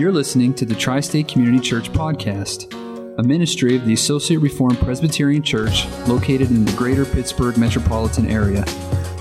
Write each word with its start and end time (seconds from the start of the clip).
You're 0.00 0.12
listening 0.12 0.54
to 0.54 0.64
the 0.64 0.74
Tri 0.74 1.00
State 1.00 1.28
Community 1.28 1.60
Church 1.60 1.92
Podcast, 1.92 2.72
a 3.18 3.22
ministry 3.22 3.76
of 3.76 3.84
the 3.84 3.92
Associate 3.92 4.38
Reformed 4.38 4.78
Presbyterian 4.78 5.42
Church 5.42 5.86
located 6.08 6.48
in 6.48 6.64
the 6.64 6.72
greater 6.72 7.04
Pittsburgh 7.04 7.58
metropolitan 7.58 8.26
area. 8.26 8.64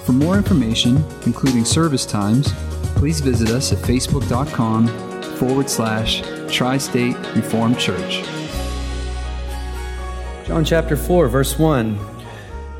For 0.05 0.13
more 0.13 0.37
information, 0.37 1.03
including 1.25 1.65
service 1.65 2.05
times, 2.05 2.53
please 2.95 3.19
visit 3.19 3.49
us 3.49 3.73
at 3.73 3.79
facebook.com 3.79 4.87
forward 5.35 5.69
slash 5.69 6.21
Tri 6.49 6.77
State 6.77 7.17
Reformed 7.35 7.77
Church. 7.77 8.23
John 10.47 10.63
chapter 10.63 10.95
4, 10.95 11.27
verse 11.27 11.59
1. 11.59 11.99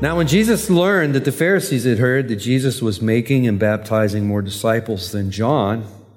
Now, 0.00 0.16
when 0.16 0.26
Jesus 0.26 0.70
learned 0.70 1.14
that 1.14 1.26
the 1.26 1.32
Pharisees 1.32 1.84
had 1.84 1.98
heard 1.98 2.28
that 2.28 2.36
Jesus 2.36 2.80
was 2.80 3.02
making 3.02 3.46
and 3.46 3.58
baptizing 3.58 4.26
more 4.26 4.40
disciples 4.40 5.12
than 5.12 5.30
John, 5.30 5.84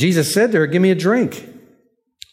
Jesus 0.00 0.32
said 0.32 0.50
to 0.52 0.58
her, 0.60 0.66
Give 0.66 0.80
me 0.80 0.90
a 0.90 0.94
drink. 0.94 1.46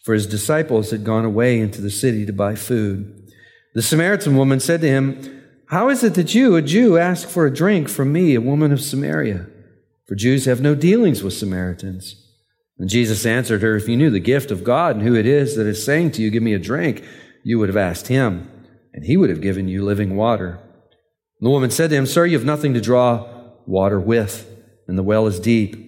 For 0.02 0.14
his 0.14 0.26
disciples 0.26 0.90
had 0.90 1.04
gone 1.04 1.26
away 1.26 1.60
into 1.60 1.82
the 1.82 1.90
city 1.90 2.24
to 2.24 2.32
buy 2.32 2.54
food. 2.54 3.30
The 3.74 3.82
Samaritan 3.82 4.38
woman 4.38 4.58
said 4.58 4.80
to 4.80 4.88
him, 4.88 5.44
How 5.66 5.90
is 5.90 6.02
it 6.02 6.14
that 6.14 6.34
you, 6.34 6.56
a 6.56 6.62
Jew, 6.62 6.96
ask 6.96 7.28
for 7.28 7.44
a 7.44 7.54
drink 7.54 7.90
from 7.90 8.10
me, 8.10 8.34
a 8.34 8.40
woman 8.40 8.72
of 8.72 8.80
Samaria? 8.80 9.48
For 10.06 10.14
Jews 10.14 10.46
have 10.46 10.62
no 10.62 10.74
dealings 10.74 11.22
with 11.22 11.34
Samaritans. 11.34 12.16
And 12.78 12.88
Jesus 12.88 13.26
answered 13.26 13.60
her, 13.60 13.76
If 13.76 13.86
you 13.86 13.98
knew 13.98 14.08
the 14.08 14.18
gift 14.18 14.50
of 14.50 14.64
God 14.64 14.96
and 14.96 15.04
who 15.04 15.14
it 15.14 15.26
is 15.26 15.54
that 15.56 15.66
is 15.66 15.84
saying 15.84 16.12
to 16.12 16.22
you, 16.22 16.30
Give 16.30 16.42
me 16.42 16.54
a 16.54 16.58
drink, 16.58 17.04
you 17.44 17.58
would 17.58 17.68
have 17.68 17.76
asked 17.76 18.08
him, 18.08 18.50
and 18.94 19.04
he 19.04 19.18
would 19.18 19.28
have 19.28 19.42
given 19.42 19.68
you 19.68 19.84
living 19.84 20.16
water. 20.16 20.58
The 21.42 21.50
woman 21.50 21.70
said 21.70 21.90
to 21.90 21.96
him, 21.96 22.06
Sir, 22.06 22.24
you 22.24 22.38
have 22.38 22.46
nothing 22.46 22.72
to 22.72 22.80
draw 22.80 23.28
water 23.66 24.00
with, 24.00 24.50
and 24.86 24.96
the 24.96 25.02
well 25.02 25.26
is 25.26 25.38
deep. 25.38 25.87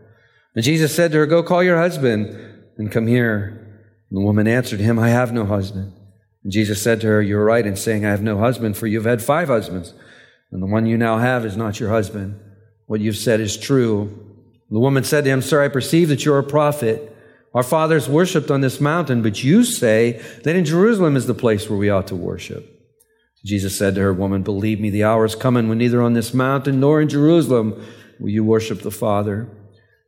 And 0.55 0.63
Jesus 0.63 0.95
said 0.95 1.11
to 1.11 1.19
her, 1.19 1.25
Go 1.25 1.43
call 1.43 1.63
your 1.63 1.77
husband 1.77 2.35
and 2.77 2.91
come 2.91 3.07
here. 3.07 3.83
And 4.09 4.17
the 4.17 4.25
woman 4.25 4.47
answered 4.47 4.79
him, 4.79 4.99
I 4.99 5.09
have 5.09 5.31
no 5.31 5.45
husband. 5.45 5.93
And 6.43 6.51
Jesus 6.51 6.81
said 6.81 7.01
to 7.01 7.07
her, 7.07 7.21
You're 7.21 7.45
right 7.45 7.65
in 7.65 7.75
saying, 7.75 8.05
I 8.05 8.09
have 8.09 8.21
no 8.21 8.37
husband, 8.37 8.77
for 8.77 8.87
you've 8.87 9.05
had 9.05 9.21
five 9.21 9.47
husbands, 9.47 9.93
and 10.51 10.61
the 10.61 10.67
one 10.67 10.85
you 10.85 10.97
now 10.97 11.17
have 11.17 11.45
is 11.45 11.55
not 11.55 11.79
your 11.79 11.89
husband. 11.89 12.39
What 12.87 12.99
you've 12.99 13.17
said 13.17 13.39
is 13.39 13.57
true. 13.57 14.27
The 14.69 14.79
woman 14.79 15.03
said 15.03 15.23
to 15.23 15.29
him, 15.29 15.41
Sir, 15.41 15.63
I 15.63 15.67
perceive 15.67 16.09
that 16.09 16.25
you're 16.25 16.39
a 16.39 16.43
prophet. 16.43 17.15
Our 17.53 17.63
fathers 17.63 18.09
worshipped 18.09 18.49
on 18.49 18.61
this 18.61 18.79
mountain, 18.79 19.21
but 19.21 19.43
you 19.43 19.63
say 19.63 20.21
that 20.43 20.55
in 20.55 20.65
Jerusalem 20.65 21.15
is 21.15 21.27
the 21.27 21.33
place 21.33 21.69
where 21.69 21.79
we 21.79 21.89
ought 21.89 22.07
to 22.07 22.15
worship. 22.15 22.67
Jesus 23.43 23.77
said 23.77 23.95
to 23.95 24.01
her, 24.01 24.13
Woman, 24.13 24.43
believe 24.43 24.79
me, 24.79 24.89
the 24.89 25.03
hour 25.03 25.25
is 25.25 25.35
coming 25.35 25.67
when 25.67 25.79
neither 25.79 26.01
on 26.01 26.13
this 26.13 26.33
mountain 26.33 26.79
nor 26.79 27.01
in 27.01 27.09
Jerusalem 27.09 27.83
will 28.19 28.29
you 28.29 28.43
worship 28.43 28.81
the 28.81 28.91
Father. 28.91 29.49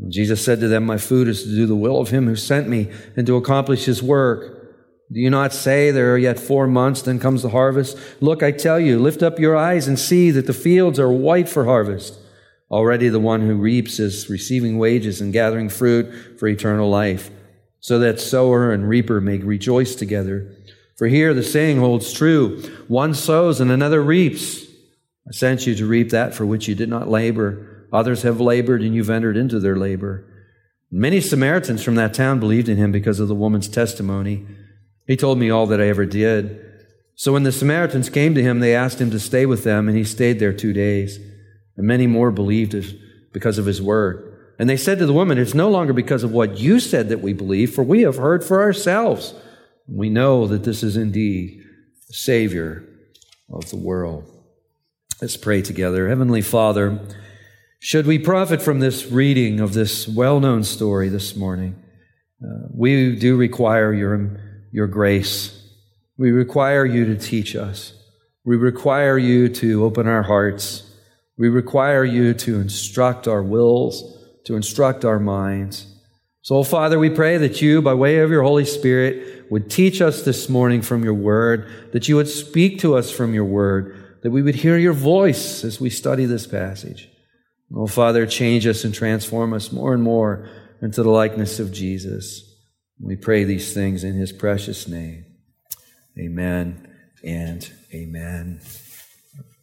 And 0.00 0.12
Jesus 0.12 0.44
said 0.44 0.60
to 0.60 0.68
them, 0.68 0.84
My 0.84 0.98
food 0.98 1.28
is 1.28 1.44
to 1.44 1.48
do 1.48 1.66
the 1.66 1.76
will 1.76 2.00
of 2.00 2.10
him 2.10 2.26
who 2.26 2.36
sent 2.36 2.68
me 2.68 2.90
and 3.16 3.26
to 3.26 3.36
accomplish 3.36 3.84
his 3.84 4.02
work. 4.02 4.62
Do 5.12 5.20
you 5.20 5.30
not 5.30 5.52
say 5.52 5.90
there 5.90 6.12
are 6.12 6.18
yet 6.18 6.40
four 6.40 6.66
months, 6.66 7.02
then 7.02 7.20
comes 7.20 7.42
the 7.42 7.50
harvest? 7.50 7.96
Look, 8.20 8.42
I 8.42 8.50
tell 8.50 8.80
you, 8.80 8.98
lift 8.98 9.22
up 9.22 9.38
your 9.38 9.56
eyes 9.56 9.86
and 9.86 9.98
see 9.98 10.30
that 10.30 10.46
the 10.46 10.52
fields 10.52 10.98
are 10.98 11.12
white 11.12 11.48
for 11.48 11.66
harvest. 11.66 12.18
Already 12.70 13.08
the 13.08 13.20
one 13.20 13.42
who 13.42 13.54
reaps 13.54 14.00
is 14.00 14.28
receiving 14.28 14.78
wages 14.78 15.20
and 15.20 15.32
gathering 15.32 15.68
fruit 15.68 16.38
for 16.38 16.48
eternal 16.48 16.90
life 16.90 17.30
so 17.84 17.98
that 17.98 18.18
sower 18.18 18.72
and 18.72 18.88
reaper 18.88 19.20
may 19.20 19.36
rejoice 19.36 19.94
together. 19.94 20.50
For 20.96 21.06
here 21.06 21.34
the 21.34 21.42
saying 21.42 21.78
holds 21.78 22.14
true 22.14 22.62
one 22.88 23.12
sows 23.12 23.60
and 23.60 23.70
another 23.70 24.02
reaps. 24.02 24.64
I 25.28 25.32
sent 25.32 25.66
you 25.66 25.74
to 25.74 25.86
reap 25.86 26.08
that 26.08 26.34
for 26.34 26.46
which 26.46 26.66
you 26.66 26.74
did 26.74 26.88
not 26.88 27.10
labor. 27.10 27.73
Others 27.94 28.22
have 28.22 28.40
labored 28.40 28.82
and 28.82 28.92
you've 28.92 29.08
entered 29.08 29.36
into 29.36 29.60
their 29.60 29.76
labor. 29.76 30.26
Many 30.90 31.20
Samaritans 31.20 31.82
from 31.82 31.94
that 31.94 32.12
town 32.12 32.40
believed 32.40 32.68
in 32.68 32.76
him 32.76 32.90
because 32.90 33.20
of 33.20 33.28
the 33.28 33.34
woman's 33.36 33.68
testimony. 33.68 34.44
He 35.06 35.16
told 35.16 35.38
me 35.38 35.48
all 35.48 35.66
that 35.68 35.80
I 35.80 35.86
ever 35.86 36.04
did. 36.04 36.60
So 37.14 37.32
when 37.32 37.44
the 37.44 37.52
Samaritans 37.52 38.10
came 38.10 38.34
to 38.34 38.42
him, 38.42 38.58
they 38.58 38.74
asked 38.74 39.00
him 39.00 39.12
to 39.12 39.20
stay 39.20 39.46
with 39.46 39.62
them, 39.62 39.86
and 39.86 39.96
he 39.96 40.02
stayed 40.02 40.40
there 40.40 40.52
two 40.52 40.72
days. 40.72 41.18
And 41.76 41.86
many 41.86 42.08
more 42.08 42.32
believed 42.32 42.74
because 43.32 43.58
of 43.58 43.66
his 43.66 43.80
word. 43.80 44.32
And 44.58 44.68
they 44.68 44.76
said 44.76 44.98
to 44.98 45.06
the 45.06 45.12
woman, 45.12 45.38
It's 45.38 45.54
no 45.54 45.70
longer 45.70 45.92
because 45.92 46.24
of 46.24 46.32
what 46.32 46.58
you 46.58 46.80
said 46.80 47.08
that 47.10 47.20
we 47.20 47.32
believe, 47.32 47.74
for 47.74 47.84
we 47.84 48.02
have 48.02 48.16
heard 48.16 48.42
for 48.42 48.60
ourselves. 48.60 49.34
We 49.86 50.10
know 50.10 50.48
that 50.48 50.64
this 50.64 50.82
is 50.82 50.96
indeed 50.96 51.62
the 52.08 52.14
Savior 52.14 52.88
of 53.52 53.70
the 53.70 53.76
world. 53.76 54.30
Let's 55.20 55.36
pray 55.36 55.62
together. 55.62 56.08
Heavenly 56.08 56.42
Father, 56.42 57.00
should 57.84 58.06
we 58.06 58.18
profit 58.18 58.62
from 58.62 58.80
this 58.80 59.04
reading 59.04 59.60
of 59.60 59.74
this 59.74 60.08
well 60.08 60.40
known 60.40 60.64
story 60.64 61.10
this 61.10 61.36
morning, 61.36 61.76
uh, 62.42 62.68
we 62.72 63.14
do 63.14 63.36
require 63.36 63.92
your, 63.92 64.40
your 64.72 64.86
grace. 64.86 65.60
We 66.16 66.30
require 66.30 66.86
you 66.86 67.04
to 67.04 67.16
teach 67.16 67.54
us. 67.54 67.92
We 68.42 68.56
require 68.56 69.18
you 69.18 69.50
to 69.50 69.84
open 69.84 70.08
our 70.08 70.22
hearts. 70.22 70.90
We 71.36 71.50
require 71.50 72.06
you 72.06 72.32
to 72.32 72.58
instruct 72.58 73.28
our 73.28 73.42
wills 73.42 74.14
to 74.44 74.56
instruct 74.56 75.04
our 75.04 75.18
minds. 75.18 75.86
So, 76.40 76.62
Father, 76.62 76.98
we 76.98 77.10
pray 77.10 77.38
that 77.38 77.60
you, 77.60 77.80
by 77.82 77.92
way 77.92 78.18
of 78.18 78.30
your 78.30 78.42
Holy 78.44 78.64
Spirit, 78.64 79.50
would 79.50 79.70
teach 79.70 80.00
us 80.00 80.22
this 80.22 80.48
morning 80.48 80.80
from 80.80 81.04
your 81.04 81.14
word, 81.14 81.68
that 81.92 82.08
you 82.08 82.16
would 82.16 82.28
speak 82.28 82.78
to 82.80 82.96
us 82.96 83.10
from 83.10 83.34
your 83.34 83.44
word, 83.44 84.18
that 84.22 84.30
we 84.30 84.40
would 84.40 84.54
hear 84.54 84.78
your 84.78 84.92
voice 84.94 85.64
as 85.64 85.80
we 85.80 85.90
study 85.90 86.24
this 86.24 86.46
passage. 86.46 87.10
Oh, 87.72 87.86
Father, 87.86 88.26
change 88.26 88.66
us 88.66 88.84
and 88.84 88.92
transform 88.92 89.52
us 89.52 89.70
more 89.72 89.94
and 89.94 90.02
more 90.02 90.48
into 90.82 91.02
the 91.02 91.10
likeness 91.10 91.60
of 91.60 91.72
Jesus. 91.72 92.54
We 93.00 93.16
pray 93.16 93.44
these 93.44 93.72
things 93.72 94.04
in 94.04 94.14
his 94.14 94.32
precious 94.32 94.88
name. 94.88 95.24
Amen 96.18 96.88
and 97.24 97.70
amen. 97.92 98.60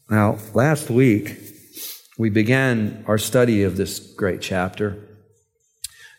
Now, 0.10 0.38
last 0.54 0.90
week, 0.90 1.38
we 2.18 2.30
began 2.30 3.06
our 3.08 3.18
study 3.18 3.64
of 3.64 3.78
this 3.78 4.00
great 4.00 4.42
chapter, 4.42 4.98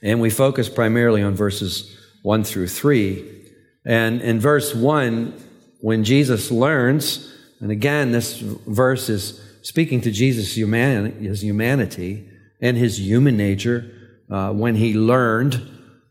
and 0.03 0.21
we 0.21 0.31
focused 0.31 0.75
primarily 0.75 1.23
on 1.23 1.35
verses 1.35 1.95
1 2.23 2.45
through 2.45 2.69
3. 2.69 3.41
And 3.85 4.23
in 4.23 4.41
verse 4.41 4.75
1, 4.75 5.35
when 5.81 6.05
Jesus 6.05 6.51
learns, 6.51 7.31
and 7.61 7.71
again, 7.71 8.13
this 8.13 8.39
verse 8.39 9.09
is 9.09 9.42
speaking 9.63 10.01
to 10.03 10.11
Jesus' 10.11 10.55
his 10.55 11.43
humanity 11.43 12.29
and 12.61 12.77
his 12.77 13.01
human 13.01 13.37
nature, 13.37 13.91
uh, 14.31 14.53
when 14.53 14.75
he 14.75 14.95
learned 14.95 15.61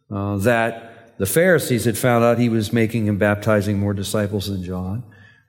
uh, 0.09 0.37
that 0.37 1.17
the 1.17 1.25
Pharisees 1.25 1.85
had 1.85 1.97
found 1.97 2.23
out 2.23 2.39
he 2.39 2.49
was 2.49 2.73
making 2.73 3.07
and 3.07 3.19
baptizing 3.19 3.79
more 3.79 3.93
disciples 3.93 4.47
than 4.47 4.63
John. 4.63 5.03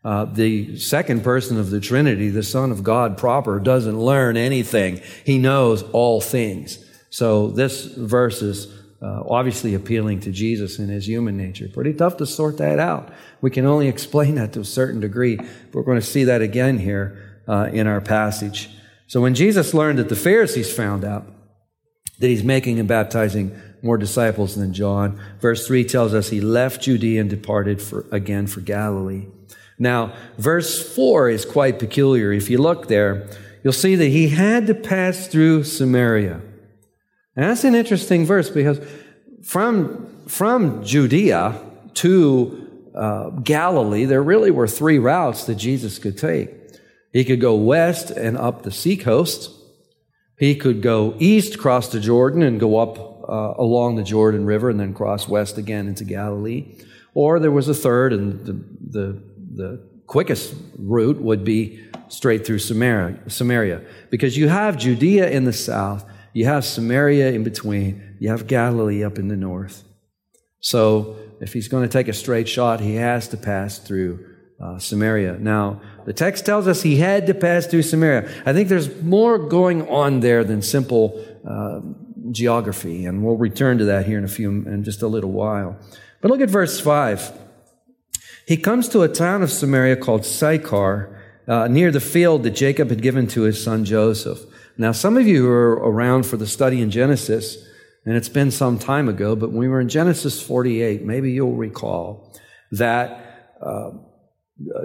Uh, 0.04 0.24
the 0.24 0.76
second 0.78 1.22
person 1.22 1.58
of 1.58 1.70
the 1.70 1.80
Trinity, 1.80 2.28
the 2.28 2.42
Son 2.42 2.72
of 2.72 2.82
God 2.82 3.16
proper, 3.16 3.60
doesn't 3.60 3.98
learn 3.98 4.36
anything. 4.36 5.00
He 5.24 5.38
knows 5.38 5.82
all 5.92 6.20
things. 6.20 6.84
So 7.10 7.48
this 7.48 7.84
verse 7.84 8.42
is 8.42 8.66
uh, 9.00 9.22
obviously 9.28 9.74
appealing 9.74 10.20
to 10.20 10.30
Jesus 10.30 10.78
in 10.78 10.88
his 10.88 11.06
human 11.06 11.36
nature. 11.36 11.68
Pretty 11.68 11.92
tough 11.92 12.16
to 12.18 12.26
sort 12.26 12.58
that 12.58 12.78
out. 12.78 13.12
We 13.40 13.50
can 13.50 13.66
only 13.66 13.88
explain 13.96 14.34
that 14.36 14.52
to 14.54 14.60
a 14.60 14.64
certain 14.64 15.00
degree. 15.00 15.36
But 15.36 15.74
we're 15.74 15.82
going 15.82 16.00
to 16.00 16.06
see 16.06 16.24
that 16.24 16.42
again 16.42 16.78
here 16.78 17.31
uh, 17.48 17.70
in 17.72 17.86
our 17.86 18.00
passage. 18.00 18.70
So 19.06 19.20
when 19.20 19.34
Jesus 19.34 19.74
learned 19.74 19.98
that 19.98 20.08
the 20.08 20.16
Pharisees 20.16 20.74
found 20.74 21.04
out 21.04 21.26
that 22.18 22.28
he's 22.28 22.44
making 22.44 22.78
and 22.78 22.88
baptizing 22.88 23.54
more 23.82 23.98
disciples 23.98 24.54
than 24.54 24.72
John, 24.72 25.20
verse 25.40 25.66
3 25.66 25.84
tells 25.84 26.14
us 26.14 26.30
he 26.30 26.40
left 26.40 26.82
Judea 26.82 27.20
and 27.20 27.28
departed 27.28 27.82
for, 27.82 28.06
again 28.10 28.46
for 28.46 28.60
Galilee. 28.60 29.26
Now, 29.78 30.14
verse 30.38 30.94
4 30.94 31.28
is 31.28 31.44
quite 31.44 31.78
peculiar. 31.78 32.32
If 32.32 32.48
you 32.48 32.58
look 32.58 32.88
there, 32.88 33.28
you'll 33.64 33.72
see 33.72 33.96
that 33.96 34.08
he 34.08 34.28
had 34.28 34.66
to 34.68 34.74
pass 34.74 35.26
through 35.26 35.64
Samaria. 35.64 36.40
And 37.34 37.44
that's 37.44 37.64
an 37.64 37.74
interesting 37.74 38.24
verse 38.24 38.48
because 38.48 38.80
from, 39.42 40.24
from 40.28 40.84
Judea 40.84 41.60
to 41.94 42.90
uh, 42.94 43.30
Galilee, 43.30 44.04
there 44.04 44.22
really 44.22 44.50
were 44.50 44.68
three 44.68 44.98
routes 44.98 45.44
that 45.44 45.56
Jesus 45.56 45.98
could 45.98 46.16
take. 46.16 46.50
He 47.12 47.24
could 47.24 47.40
go 47.40 47.54
west 47.54 48.10
and 48.10 48.36
up 48.36 48.62
the 48.62 48.70
seacoast. 48.70 49.50
He 50.38 50.54
could 50.54 50.82
go 50.82 51.14
east, 51.18 51.58
cross 51.58 51.88
the 51.88 52.00
Jordan, 52.00 52.42
and 52.42 52.58
go 52.58 52.78
up 52.78 52.98
uh, 53.28 53.54
along 53.58 53.96
the 53.96 54.02
Jordan 54.02 54.44
River 54.44 54.70
and 54.70 54.80
then 54.80 54.94
cross 54.94 55.28
west 55.28 55.58
again 55.58 55.86
into 55.88 56.04
Galilee. 56.04 56.74
Or 57.14 57.38
there 57.38 57.50
was 57.50 57.68
a 57.68 57.74
third, 57.74 58.12
and 58.12 58.46
the, 58.46 58.52
the 58.98 59.32
the 59.54 59.88
quickest 60.06 60.54
route 60.78 61.20
would 61.20 61.44
be 61.44 61.82
straight 62.08 62.46
through 62.46 62.58
Samaria, 62.58 63.18
Samaria. 63.28 63.82
Because 64.10 64.36
you 64.36 64.48
have 64.48 64.76
Judea 64.76 65.30
in 65.30 65.44
the 65.44 65.52
south, 65.52 66.04
you 66.32 66.46
have 66.46 66.64
Samaria 66.64 67.32
in 67.32 67.44
between, 67.44 68.16
you 68.18 68.30
have 68.30 68.46
Galilee 68.46 69.04
up 69.04 69.18
in 69.18 69.28
the 69.28 69.36
north. 69.36 69.84
So 70.60 71.16
if 71.40 71.52
he's 71.52 71.68
going 71.68 71.88
to 71.88 71.92
take 71.92 72.08
a 72.08 72.12
straight 72.12 72.48
shot, 72.48 72.80
he 72.80 72.94
has 72.96 73.28
to 73.28 73.36
pass 73.36 73.78
through 73.78 74.26
uh, 74.62 74.78
Samaria. 74.78 75.38
Now, 75.38 75.80
the 76.04 76.12
text 76.12 76.46
tells 76.46 76.68
us 76.68 76.82
he 76.82 76.96
had 76.96 77.26
to 77.26 77.34
pass 77.34 77.66
through 77.66 77.82
Samaria. 77.82 78.30
I 78.46 78.52
think 78.52 78.68
there's 78.68 79.02
more 79.02 79.36
going 79.38 79.88
on 79.88 80.20
there 80.20 80.44
than 80.44 80.62
simple 80.62 81.24
uh, 81.44 81.80
geography, 82.30 83.04
and 83.04 83.24
we'll 83.24 83.36
return 83.36 83.78
to 83.78 83.84
that 83.86 84.06
here 84.06 84.18
in 84.18 84.24
a 84.24 84.28
few 84.28 84.50
in 84.50 84.84
just 84.84 85.02
a 85.02 85.08
little 85.08 85.32
while. 85.32 85.76
But 86.20 86.30
look 86.30 86.40
at 86.40 86.48
verse 86.48 86.78
five. 86.78 87.32
He 88.46 88.56
comes 88.56 88.88
to 88.90 89.02
a 89.02 89.08
town 89.08 89.42
of 89.42 89.50
Samaria 89.50 89.96
called 89.96 90.24
Sychar, 90.24 91.20
uh, 91.48 91.66
near 91.68 91.90
the 91.90 92.00
field 92.00 92.44
that 92.44 92.50
Jacob 92.50 92.88
had 92.88 93.02
given 93.02 93.26
to 93.28 93.42
his 93.42 93.62
son 93.62 93.84
Joseph. 93.84 94.40
Now, 94.78 94.92
some 94.92 95.16
of 95.16 95.26
you 95.26 95.42
who 95.42 95.50
are 95.50 95.72
around 95.72 96.24
for 96.24 96.36
the 96.36 96.46
study 96.46 96.80
in 96.80 96.90
Genesis, 96.90 97.56
and 98.04 98.16
it's 98.16 98.28
been 98.28 98.50
some 98.50 98.78
time 98.78 99.08
ago, 99.08 99.36
but 99.36 99.50
when 99.50 99.58
we 99.58 99.68
were 99.68 99.80
in 99.80 99.88
Genesis 99.88 100.40
48, 100.42 101.02
maybe 101.02 101.32
you'll 101.32 101.54
recall 101.54 102.32
that 102.72 103.56
uh, 103.60 103.90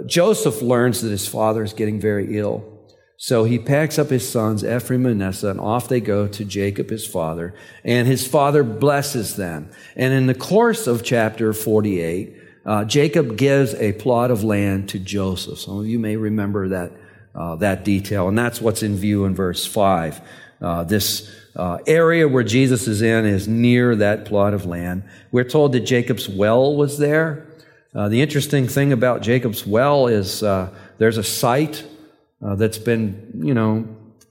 Joseph 0.06 0.62
learns 0.62 1.02
that 1.02 1.10
his 1.10 1.28
father 1.28 1.62
is 1.62 1.72
getting 1.72 2.00
very 2.00 2.38
ill. 2.38 2.78
So 3.20 3.42
he 3.42 3.58
packs 3.58 3.98
up 3.98 4.10
his 4.10 4.28
sons, 4.28 4.64
Ephraim 4.64 5.04
and 5.04 5.18
Manasseh, 5.18 5.48
and 5.48 5.58
off 5.58 5.88
they 5.88 6.00
go 6.00 6.28
to 6.28 6.44
Jacob, 6.44 6.88
his 6.88 7.04
father. 7.04 7.52
And 7.82 8.06
his 8.06 8.24
father 8.24 8.62
blesses 8.62 9.34
them. 9.34 9.70
And 9.96 10.14
in 10.14 10.26
the 10.26 10.36
course 10.36 10.86
of 10.86 11.02
chapter 11.02 11.52
48, 11.52 12.36
uh, 12.64 12.84
Jacob 12.84 13.36
gives 13.36 13.74
a 13.74 13.92
plot 13.94 14.30
of 14.30 14.44
land 14.44 14.90
to 14.90 15.00
Joseph. 15.00 15.58
Some 15.58 15.80
of 15.80 15.86
you 15.86 15.98
may 15.98 16.14
remember 16.14 16.68
that, 16.68 16.92
uh, 17.34 17.56
that 17.56 17.84
detail, 17.84 18.28
and 18.28 18.38
that's 18.38 18.60
what's 18.60 18.84
in 18.84 18.94
view 18.94 19.24
in 19.24 19.34
verse 19.34 19.66
5. 19.66 20.20
Uh, 20.60 20.84
this 20.84 21.28
uh, 21.56 21.78
area 21.88 22.28
where 22.28 22.44
Jesus 22.44 22.86
is 22.86 23.02
in 23.02 23.26
is 23.26 23.48
near 23.48 23.96
that 23.96 24.26
plot 24.26 24.54
of 24.54 24.64
land. 24.64 25.02
We're 25.32 25.42
told 25.42 25.72
that 25.72 25.80
Jacob's 25.80 26.28
well 26.28 26.76
was 26.76 26.98
there. 26.98 27.47
Uh, 27.98 28.08
the 28.08 28.22
interesting 28.22 28.68
thing 28.68 28.92
about 28.92 29.22
Jacob's 29.22 29.66
well 29.66 30.06
is 30.06 30.42
uh, 30.42 30.72
there's 30.98 31.18
a 31.18 31.24
site 31.24 31.84
that's 32.40 32.78
been, 32.78 33.40
you 33.42 33.52
know, 33.52 33.88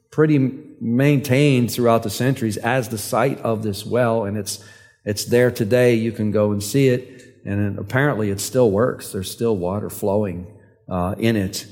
pretty 0.10 0.38
maintained 0.80 1.70
throughout 1.70 2.04
the 2.04 2.10
centuries 2.10 2.56
as 2.56 2.88
the 2.88 2.98
site 2.98 3.40
of 3.42 3.64
this 3.64 3.86
well, 3.86 4.24
and 4.24 4.38
it's 4.38 4.64
it's 5.04 5.26
there 5.26 5.52
today. 5.52 5.96
You 5.96 6.14
can 6.14 6.32
go 6.32 6.54
and 6.54 6.64
see 6.64 6.88
it 6.88 7.18
and 7.48 7.80
apparently 7.80 8.30
it 8.30 8.42
still 8.42 8.70
works. 8.70 9.14
There's 9.14 9.32
still 9.32 9.56
water 9.56 9.90
flowing 9.90 10.48
uh, 10.90 11.16
in 11.18 11.38
it. 11.38 11.66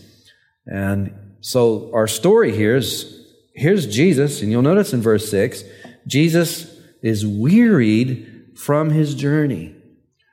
And 0.66 1.14
so 1.42 1.92
our 1.94 2.08
story 2.08 2.56
here 2.56 2.78
is 2.78 3.28
here's 3.54 3.86
Jesus, 3.86 4.42
and 4.42 4.50
you'll 4.52 4.62
notice 4.62 4.94
in 4.94 5.02
verse 5.02 5.30
6 5.30 5.64
Jesus 6.08 6.80
is 7.02 7.26
wearied 7.26 8.52
from 8.56 8.90
his 8.90 9.16
journey. 9.16 9.76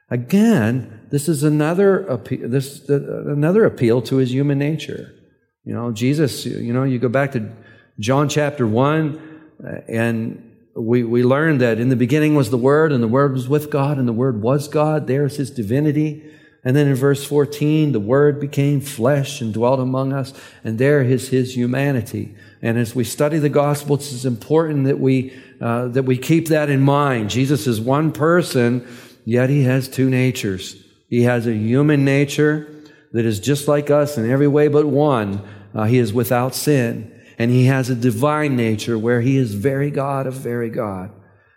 Again, 0.09 1.01
this 1.13 1.29
is 1.29 1.43
another 1.43 2.07
appeal, 2.07 2.49
this, 2.49 2.89
another 2.89 3.67
appeal 3.67 4.01
to 4.01 4.17
his 4.17 4.33
human 4.33 4.59
nature. 4.59 5.15
You 5.63 5.75
know, 5.75 5.93
Jesus, 5.93 6.47
you 6.47 6.73
know, 6.73 6.85
you 6.85 6.99
go 6.99 7.11
back 7.11 7.33
to 7.33 7.53
John 8.01 8.31
chapter 8.31 8.67
1, 8.67 9.51
uh, 9.63 9.69
and 9.89 10.57
we, 10.75 11.05
we 11.05 11.23
learned 11.23 11.61
that 11.61 11.79
in 11.79 11.91
the 11.91 11.97
beginning 11.97 12.35
was 12.35 12.49
the 12.49 12.57
Word, 12.57 12.93
and 12.93 13.03
the 13.03 13.09
Word 13.09 13.35
was 13.35 13.47
with 13.47 13.71
God, 13.71 13.99
and 13.99 14.09
the 14.09 14.13
Word 14.15 14.41
was 14.41 14.69
God. 14.69 15.07
There's 15.07 15.37
His 15.37 15.51
divinity. 15.51 16.25
And 16.65 16.75
then 16.75 16.89
in 16.89 16.95
verse 16.95 17.23
14, 17.27 17.93
the 17.93 18.01
Word 18.01 18.41
became 18.41 18.81
flesh 18.81 19.43
and 19.43 19.53
dwelt 19.53 19.81
among 19.81 20.15
us, 20.15 20.33
and 20.65 20.79
there 20.79 21.03
is 21.03 21.29
His 21.29 21.55
humanity. 21.55 22.35
And 22.63 22.79
as 22.79 22.95
we 22.95 23.05
study 23.05 23.39
the 23.39 23.51
Gospels, 23.51 24.15
it's 24.15 24.25
important 24.25 24.87
that 24.87 24.99
we, 24.99 25.39
uh, 25.61 25.89
that 25.89 26.05
we 26.05 26.17
keep 26.17 26.49
that 26.49 26.71
in 26.71 26.81
mind. 26.81 27.29
Jesus 27.29 27.67
is 27.67 27.83
one 27.83 28.13
person, 28.13 28.87
yet 29.27 29.51
He 29.51 29.65
has 29.65 29.89
two 29.89 30.09
natures. 30.09 30.82
He 31.13 31.25
has 31.25 31.47
a 31.47 31.53
human 31.53 32.07
nature 32.07 32.67
that 33.13 33.27
is 33.27 33.39
just 33.39 33.69
like 33.69 33.91
us 33.91 34.17
in 34.17 34.31
every 34.31 34.49
way 34.49 34.69
but 34.69 34.87
one. 34.87 35.47
Uh, 35.75 35.85
he 35.85 35.99
is 35.99 36.11
without 36.11 36.55
sin 36.55 37.13
and 37.39 37.51
he 37.51 37.67
has 37.67 37.91
a 37.91 37.95
divine 37.95 38.57
nature 38.57 38.99
where 38.99 39.21
he 39.21 39.37
is 39.37 39.53
very 39.53 39.91
God 39.91 40.27
of 40.27 40.33
very 40.33 40.71
God. 40.71 41.11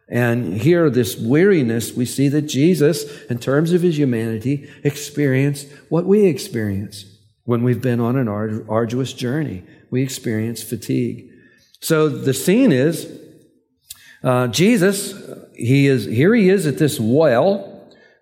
And 0.09 0.59
here, 0.59 0.89
this 0.89 1.17
weariness, 1.17 1.93
we 1.93 2.05
see 2.05 2.27
that 2.27 2.41
Jesus, 2.41 3.05
in 3.27 3.39
terms 3.39 3.71
of 3.71 3.81
his 3.81 3.97
humanity, 3.97 4.69
experienced 4.83 5.69
what 5.87 6.05
we 6.05 6.25
experience 6.25 7.05
when 7.45 7.63
we've 7.63 7.81
been 7.81 8.01
on 8.01 8.17
an 8.17 8.27
arduous 8.27 9.13
journey. 9.13 9.63
We 9.89 10.03
experience 10.03 10.61
fatigue. 10.63 11.29
So 11.79 12.09
the 12.09 12.33
scene 12.33 12.73
is 12.73 13.09
uh, 14.21 14.47
Jesus, 14.49 15.13
he 15.55 15.87
is, 15.87 16.03
here 16.03 16.35
he 16.35 16.49
is 16.49 16.67
at 16.67 16.77
this 16.77 16.99
well. 16.99 17.71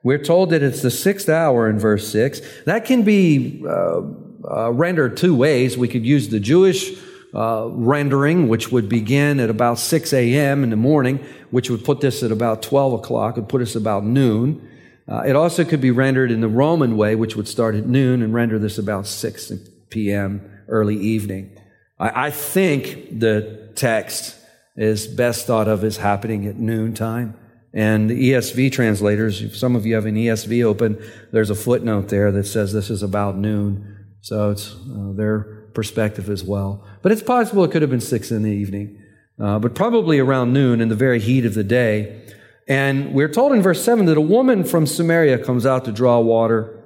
We're 0.04 0.24
told 0.24 0.50
that 0.50 0.62
it's 0.62 0.82
the 0.82 0.92
sixth 0.92 1.30
hour 1.30 1.70
in 1.70 1.80
verse 1.80 2.08
six. 2.08 2.42
That 2.66 2.86
can 2.86 3.04
be 3.04 3.64
uh, 3.66 4.02
uh, 4.46 4.72
rendered 4.72 5.18
two 5.18 5.34
ways. 5.34 5.78
We 5.78 5.88
could 5.88 6.06
use 6.06 6.30
the 6.30 6.40
Jewish 6.40 6.92
uh, 7.34 7.68
rendering, 7.72 8.48
which 8.48 8.72
would 8.72 8.90
begin 8.90 9.40
at 9.40 9.50
about 9.50 9.80
6 9.80 10.14
a.m. 10.14 10.64
in 10.64 10.70
the 10.70 10.76
morning, 10.76 11.18
which 11.50 11.70
would 11.70 11.84
put 11.84 12.02
this 12.02 12.22
at 12.22 12.32
about 12.32 12.62
12 12.62 12.94
o'clock, 12.94 13.38
would 13.38 13.50
put 13.50 13.62
us 13.62 13.76
about 13.76 14.04
noon. 14.04 14.70
Uh, 15.08 15.24
it 15.26 15.36
also 15.36 15.66
could 15.66 15.82
be 15.82 15.92
rendered 15.92 16.32
in 16.32 16.42
the 16.42 16.48
Roman 16.48 16.96
way, 16.96 17.16
which 17.16 17.36
would 17.36 17.48
start 17.48 17.76
at 17.76 17.86
noon 17.86 18.22
and 18.22 18.34
render 18.34 18.60
this 18.60 18.78
about 18.78 19.08
6 19.08 19.52
p.m. 19.90 20.64
early 20.68 20.96
evening. 20.98 21.58
I, 22.00 22.28
I 22.28 22.30
think 22.30 23.20
the 23.20 23.72
text 23.76 24.36
is 24.76 25.08
best 25.08 25.48
thought 25.48 25.68
of 25.68 25.84
as 25.84 25.98
happening 25.98 26.46
at 26.46 26.58
noontime. 26.58 27.38
And 27.74 28.10
the 28.10 28.32
ESV 28.32 28.72
translators, 28.72 29.42
if 29.42 29.58
some 29.58 29.76
of 29.76 29.86
you 29.86 29.96
have 29.96 30.06
an 30.06 30.16
ESV 30.16 30.64
open, 30.64 31.04
there's 31.32 31.50
a 31.50 31.56
footnote 31.56 32.10
there 32.10 32.32
that 32.32 32.46
says 32.46 32.72
this 32.72 32.90
is 32.90 33.02
about 33.02 33.36
noon. 33.36 34.06
So 34.22 34.52
it's 34.52 34.76
uh, 34.76 35.14
their 35.14 35.64
perspective 35.74 36.30
as 36.30 36.44
well. 36.44 36.86
But 37.02 37.12
it's 37.12 37.24
possible 37.24 37.64
it 37.64 37.72
could 37.72 37.82
have 37.82 37.92
been 37.92 38.00
six 38.00 38.32
in 38.32 38.44
the 38.44 38.52
evening, 38.52 39.02
uh, 39.40 39.60
but 39.60 39.74
probably 39.74 40.20
around 40.20 40.54
noon 40.54 40.82
in 40.82 40.90
the 40.90 40.96
very 40.96 41.20
heat 41.20 41.46
of 41.46 41.56
the 41.56 41.64
day. 41.64 42.22
And 42.68 43.14
we're 43.14 43.30
told 43.30 43.54
in 43.54 43.62
verse 43.62 43.84
7 43.84 44.06
that 44.06 44.18
a 44.18 44.22
woman 44.22 44.64
from 44.64 44.86
Samaria 44.86 45.44
comes 45.44 45.66
out 45.66 45.86
to 45.86 45.92
draw 45.92 46.20
water. 46.20 46.80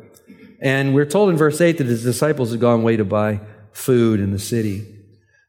And 0.61 0.95
we're 0.95 1.05
told 1.05 1.29
in 1.29 1.37
verse 1.37 1.61
8 1.61 1.77
that 1.77 1.87
his 1.87 2.03
disciples 2.03 2.51
had 2.51 2.59
gone 2.59 2.79
away 2.79 2.97
to 2.97 3.05
buy 3.05 3.41
food 3.71 4.19
in 4.19 4.31
the 4.31 4.39
city. 4.39 4.95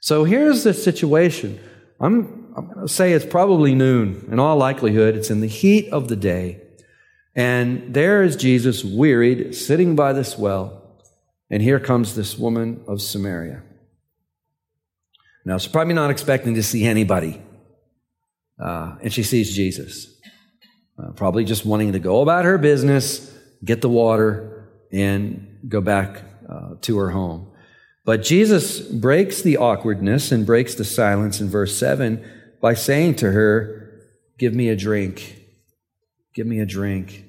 So 0.01 0.25
here's 0.25 0.65
the 0.65 0.75
situation. 0.75 1.59
I'm, 2.01 2.38
I'm 2.59 2.67
going 2.67 2.87
to 2.87 2.93
say 2.93 3.13
it's 3.13 3.25
probably 3.25 3.73
noon. 3.73 4.29
In 4.33 4.41
all 4.41 4.57
likelihood, 4.57 5.15
it's 5.15 5.31
in 5.31 5.41
the 5.41 5.47
heat 5.47 5.89
of 5.93 6.09
the 6.09 6.17
day. 6.17 6.61
And 7.37 7.95
there 7.95 8.25
is 8.25 8.35
Jesus, 8.35 8.85
wearied, 8.85 9.55
sitting 9.55 9.95
by 9.95 10.13
this 10.13 10.37
well. 10.37 10.83
And 11.51 11.63
here 11.63 11.79
comes 11.79 12.17
this 12.17 12.37
woman 12.37 12.83
of 12.89 13.01
Samaria. 13.01 13.63
Now, 15.45 15.57
she's 15.59 15.71
probably 15.71 15.95
not 15.95 16.11
expecting 16.11 16.55
to 16.57 16.63
see 16.65 16.85
anybody. 16.85 17.41
Uh, 18.61 18.97
and 19.03 19.13
she 19.13 19.23
sees 19.23 19.55
Jesus. 19.55 20.21
Uh, 20.99 21.13
probably 21.13 21.45
just 21.45 21.65
wanting 21.65 21.93
to 21.93 22.01
go 22.01 22.23
about 22.23 22.45
her 22.45 22.59
business, 22.59 23.33
get 23.65 23.83
the 23.83 23.89
water, 23.89 24.69
and 24.91 25.61
go 25.69 25.81
back 25.81 26.25
uh, 26.49 26.75
to 26.81 26.99
her 26.99 27.11
home. 27.11 27.53
But 28.05 28.25
Jesus 28.25 28.81
breaks 28.81 29.43
the 29.43 29.59
awkwardness 29.59 30.33
and 30.33 30.45
breaks 30.45 30.75
the 30.75 30.85
silence 30.85 31.41
in 31.41 31.49
verse 31.49 31.79
7 31.79 32.25
by 32.61 32.75
saying 32.75 33.17
to 33.17 33.33
her, 33.33 33.85
Give 34.39 34.55
me 34.55 34.69
a 34.69 34.77
drink. 34.77 35.37
Give 36.35 36.47
me 36.47 36.61
a 36.61 36.67
drink. 36.67 37.25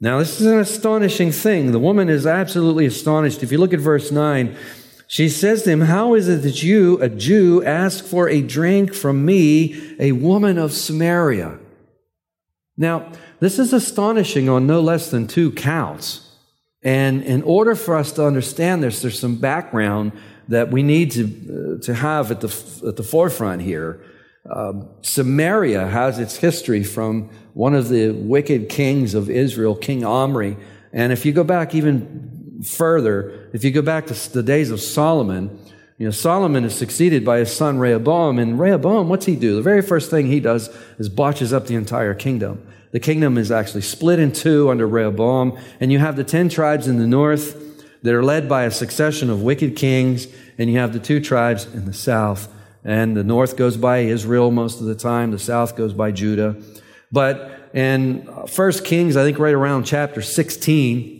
Now, 0.00 0.18
this 0.18 0.40
is 0.40 0.46
an 0.46 0.58
astonishing 0.58 1.32
thing. 1.32 1.72
The 1.72 1.78
woman 1.78 2.08
is 2.08 2.26
absolutely 2.26 2.86
astonished. 2.86 3.42
If 3.42 3.52
you 3.52 3.58
look 3.58 3.74
at 3.74 3.80
verse 3.80 4.10
9, 4.10 4.56
she 5.08 5.28
says 5.28 5.64
to 5.64 5.70
him, 5.70 5.82
How 5.82 6.14
is 6.14 6.28
it 6.28 6.42
that 6.42 6.62
you, 6.62 7.02
a 7.02 7.08
Jew, 7.08 7.64
ask 7.64 8.04
for 8.04 8.28
a 8.28 8.40
drink 8.40 8.94
from 8.94 9.24
me, 9.24 9.96
a 9.98 10.12
woman 10.12 10.56
of 10.56 10.72
Samaria? 10.72 11.58
Now, 12.76 13.10
this 13.40 13.58
is 13.58 13.72
astonishing 13.72 14.48
on 14.48 14.66
no 14.66 14.80
less 14.80 15.10
than 15.10 15.26
two 15.26 15.50
counts. 15.50 16.28
And 16.82 17.22
in 17.22 17.42
order 17.42 17.74
for 17.74 17.96
us 17.96 18.12
to 18.12 18.24
understand 18.24 18.82
this, 18.82 19.02
there's 19.02 19.18
some 19.18 19.36
background 19.36 20.12
that 20.50 20.70
we 20.70 20.82
need 20.82 21.12
to, 21.12 21.24
uh, 21.24 21.84
to 21.84 21.94
have 21.94 22.30
at 22.30 22.40
the, 22.40 22.48
at 22.86 22.96
the 22.96 23.02
forefront 23.02 23.62
here. 23.62 24.02
Um, 24.50 24.88
Samaria 25.02 25.86
has 25.86 26.18
its 26.18 26.36
history 26.36 26.82
from 26.82 27.30
one 27.54 27.74
of 27.74 27.88
the 27.88 28.10
wicked 28.10 28.68
kings 28.68 29.14
of 29.14 29.30
Israel, 29.30 29.76
King 29.76 30.04
Omri. 30.04 30.56
And 30.92 31.12
if 31.12 31.24
you 31.24 31.32
go 31.32 31.44
back 31.44 31.74
even 31.74 32.62
further, 32.64 33.48
if 33.52 33.62
you 33.64 33.70
go 33.70 33.82
back 33.82 34.06
to 34.08 34.32
the 34.32 34.42
days 34.42 34.70
of 34.70 34.80
Solomon, 34.80 35.56
you 35.98 36.06
know, 36.06 36.10
Solomon 36.10 36.64
is 36.64 36.74
succeeded 36.74 37.24
by 37.24 37.38
his 37.38 37.54
son 37.54 37.78
Rehoboam, 37.78 38.38
and 38.38 38.58
Rehoboam, 38.58 39.08
what's 39.08 39.26
he 39.26 39.36
do? 39.36 39.54
The 39.54 39.62
very 39.62 39.82
first 39.82 40.10
thing 40.10 40.26
he 40.26 40.40
does 40.40 40.74
is 40.98 41.08
botches 41.08 41.52
up 41.52 41.66
the 41.66 41.74
entire 41.76 42.14
kingdom. 42.14 42.66
The 42.92 43.00
kingdom 43.00 43.38
is 43.38 43.52
actually 43.52 43.82
split 43.82 44.18
in 44.18 44.32
two 44.32 44.68
under 44.70 44.88
Rehoboam, 44.88 45.58
and 45.78 45.92
you 45.92 45.98
have 46.00 46.16
the 46.16 46.24
ten 46.24 46.48
tribes 46.48 46.88
in 46.88 46.98
the 46.98 47.06
north 47.06 47.69
that 48.02 48.14
are 48.14 48.22
led 48.22 48.48
by 48.48 48.64
a 48.64 48.70
succession 48.70 49.30
of 49.30 49.42
wicked 49.42 49.76
kings, 49.76 50.26
and 50.58 50.70
you 50.70 50.78
have 50.78 50.92
the 50.92 50.98
two 50.98 51.20
tribes 51.20 51.66
in 51.66 51.86
the 51.86 51.92
south. 51.92 52.52
And 52.84 53.16
the 53.16 53.24
north 53.24 53.56
goes 53.56 53.76
by 53.76 53.98
Israel 53.98 54.50
most 54.50 54.80
of 54.80 54.86
the 54.86 54.94
time, 54.94 55.30
the 55.30 55.38
south 55.38 55.76
goes 55.76 55.92
by 55.92 56.12
Judah. 56.12 56.56
But 57.12 57.70
in 57.74 58.28
First 58.46 58.84
Kings, 58.84 59.16
I 59.16 59.24
think 59.24 59.38
right 59.38 59.54
around 59.54 59.84
chapter 59.84 60.22
16, 60.22 61.19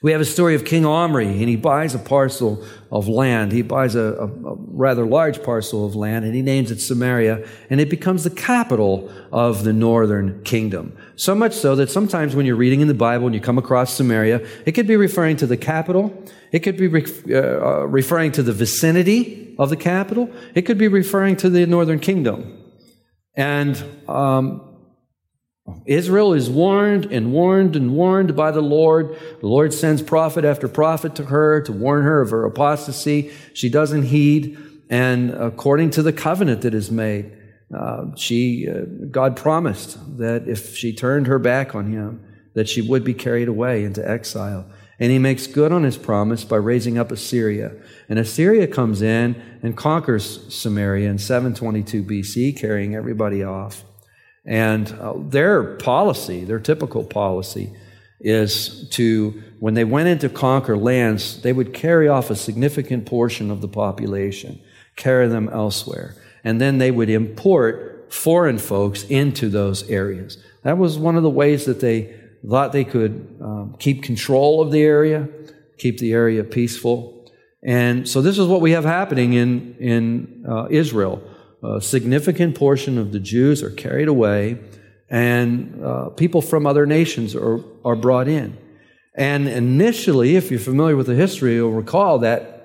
we 0.00 0.12
have 0.12 0.20
a 0.20 0.24
story 0.24 0.54
of 0.54 0.64
King 0.64 0.86
Omri, 0.86 1.26
and 1.26 1.48
he 1.48 1.56
buys 1.56 1.94
a 1.94 1.98
parcel 1.98 2.64
of 2.92 3.08
land. 3.08 3.50
He 3.50 3.62
buys 3.62 3.96
a, 3.96 4.14
a, 4.14 4.26
a, 4.26 4.54
rather 4.56 5.04
large 5.04 5.42
parcel 5.42 5.84
of 5.84 5.96
land, 5.96 6.24
and 6.24 6.34
he 6.34 6.42
names 6.42 6.70
it 6.70 6.80
Samaria, 6.80 7.44
and 7.68 7.80
it 7.80 7.90
becomes 7.90 8.22
the 8.22 8.30
capital 8.30 9.12
of 9.32 9.64
the 9.64 9.72
northern 9.72 10.42
kingdom. 10.44 10.96
So 11.16 11.34
much 11.34 11.52
so 11.52 11.74
that 11.74 11.90
sometimes 11.90 12.36
when 12.36 12.46
you're 12.46 12.54
reading 12.54 12.80
in 12.80 12.86
the 12.86 12.94
Bible 12.94 13.26
and 13.26 13.34
you 13.34 13.40
come 13.40 13.58
across 13.58 13.92
Samaria, 13.94 14.46
it 14.66 14.72
could 14.72 14.86
be 14.86 14.96
referring 14.96 15.36
to 15.38 15.46
the 15.46 15.56
capital, 15.56 16.12
it 16.52 16.60
could 16.60 16.76
be 16.76 16.86
re- 16.86 17.34
uh, 17.34 17.86
referring 17.86 18.30
to 18.32 18.42
the 18.44 18.52
vicinity 18.52 19.56
of 19.58 19.68
the 19.68 19.76
capital, 19.76 20.30
it 20.54 20.62
could 20.62 20.78
be 20.78 20.86
referring 20.86 21.36
to 21.36 21.50
the 21.50 21.66
northern 21.66 21.98
kingdom. 21.98 22.56
And 23.34 23.82
um, 24.08 24.67
Israel 25.86 26.32
is 26.32 26.50
warned 26.50 27.06
and 27.06 27.32
warned 27.32 27.76
and 27.76 27.94
warned 27.94 28.36
by 28.36 28.50
the 28.50 28.60
Lord. 28.60 29.16
The 29.40 29.46
Lord 29.46 29.72
sends 29.72 30.02
prophet 30.02 30.44
after 30.44 30.68
prophet 30.68 31.14
to 31.16 31.24
her 31.24 31.60
to 31.62 31.72
warn 31.72 32.04
her 32.04 32.20
of 32.20 32.30
her 32.30 32.44
apostasy. 32.44 33.32
She 33.54 33.68
doesn't 33.68 34.04
heed. 34.04 34.58
And 34.90 35.30
according 35.30 35.90
to 35.90 36.02
the 36.02 36.12
covenant 36.12 36.62
that 36.62 36.74
is 36.74 36.90
made, 36.90 37.32
uh, 37.74 38.14
she, 38.16 38.68
uh, 38.68 38.84
God 39.10 39.36
promised 39.36 39.98
that 40.18 40.48
if 40.48 40.76
she 40.76 40.94
turned 40.94 41.26
her 41.26 41.38
back 41.38 41.74
on 41.74 41.92
him, 41.92 42.24
that 42.54 42.68
she 42.68 42.80
would 42.80 43.04
be 43.04 43.14
carried 43.14 43.48
away 43.48 43.84
into 43.84 44.08
exile. 44.08 44.66
And 44.98 45.12
he 45.12 45.18
makes 45.18 45.46
good 45.46 45.70
on 45.70 45.84
his 45.84 45.96
promise 45.96 46.44
by 46.44 46.56
raising 46.56 46.98
up 46.98 47.12
Assyria. 47.12 47.72
And 48.08 48.18
Assyria 48.18 48.66
comes 48.66 49.00
in 49.00 49.40
and 49.62 49.76
conquers 49.76 50.52
Samaria 50.52 51.08
in 51.08 51.18
722 51.18 52.02
BC, 52.02 52.58
carrying 52.58 52.96
everybody 52.96 53.44
off. 53.44 53.84
And 54.48 54.90
uh, 54.92 55.12
their 55.18 55.76
policy, 55.76 56.44
their 56.44 56.58
typical 56.58 57.04
policy, 57.04 57.70
is 58.18 58.88
to, 58.88 59.42
when 59.60 59.74
they 59.74 59.84
went 59.84 60.08
in 60.08 60.18
to 60.20 60.30
conquer 60.30 60.76
lands, 60.76 61.42
they 61.42 61.52
would 61.52 61.74
carry 61.74 62.08
off 62.08 62.30
a 62.30 62.34
significant 62.34 63.04
portion 63.04 63.50
of 63.50 63.60
the 63.60 63.68
population, 63.68 64.58
carry 64.96 65.28
them 65.28 65.50
elsewhere. 65.50 66.16
And 66.42 66.58
then 66.58 66.78
they 66.78 66.90
would 66.90 67.10
import 67.10 68.06
foreign 68.10 68.56
folks 68.56 69.04
into 69.04 69.50
those 69.50 69.88
areas. 69.90 70.38
That 70.62 70.78
was 70.78 70.98
one 70.98 71.16
of 71.16 71.22
the 71.22 71.30
ways 71.30 71.66
that 71.66 71.80
they 71.80 72.18
thought 72.48 72.72
they 72.72 72.84
could 72.84 73.36
um, 73.42 73.76
keep 73.78 74.02
control 74.02 74.62
of 74.62 74.72
the 74.72 74.80
area, 74.80 75.28
keep 75.76 75.98
the 75.98 76.14
area 76.14 76.42
peaceful. 76.42 77.30
And 77.62 78.08
so 78.08 78.22
this 78.22 78.38
is 78.38 78.46
what 78.46 78.62
we 78.62 78.70
have 78.70 78.84
happening 78.84 79.34
in, 79.34 79.76
in 79.78 80.46
uh, 80.48 80.68
Israel 80.70 81.22
a 81.62 81.80
significant 81.80 82.56
portion 82.56 82.98
of 82.98 83.12
the 83.12 83.20
Jews 83.20 83.62
are 83.62 83.70
carried 83.70 84.08
away, 84.08 84.58
and 85.10 85.82
uh, 85.82 86.10
people 86.10 86.42
from 86.42 86.66
other 86.66 86.86
nations 86.86 87.34
are, 87.34 87.60
are 87.84 87.96
brought 87.96 88.28
in. 88.28 88.56
And 89.14 89.48
initially, 89.48 90.36
if 90.36 90.50
you're 90.50 90.60
familiar 90.60 90.96
with 90.96 91.08
the 91.08 91.16
history, 91.16 91.54
you'll 91.54 91.72
recall 91.72 92.20
that 92.20 92.58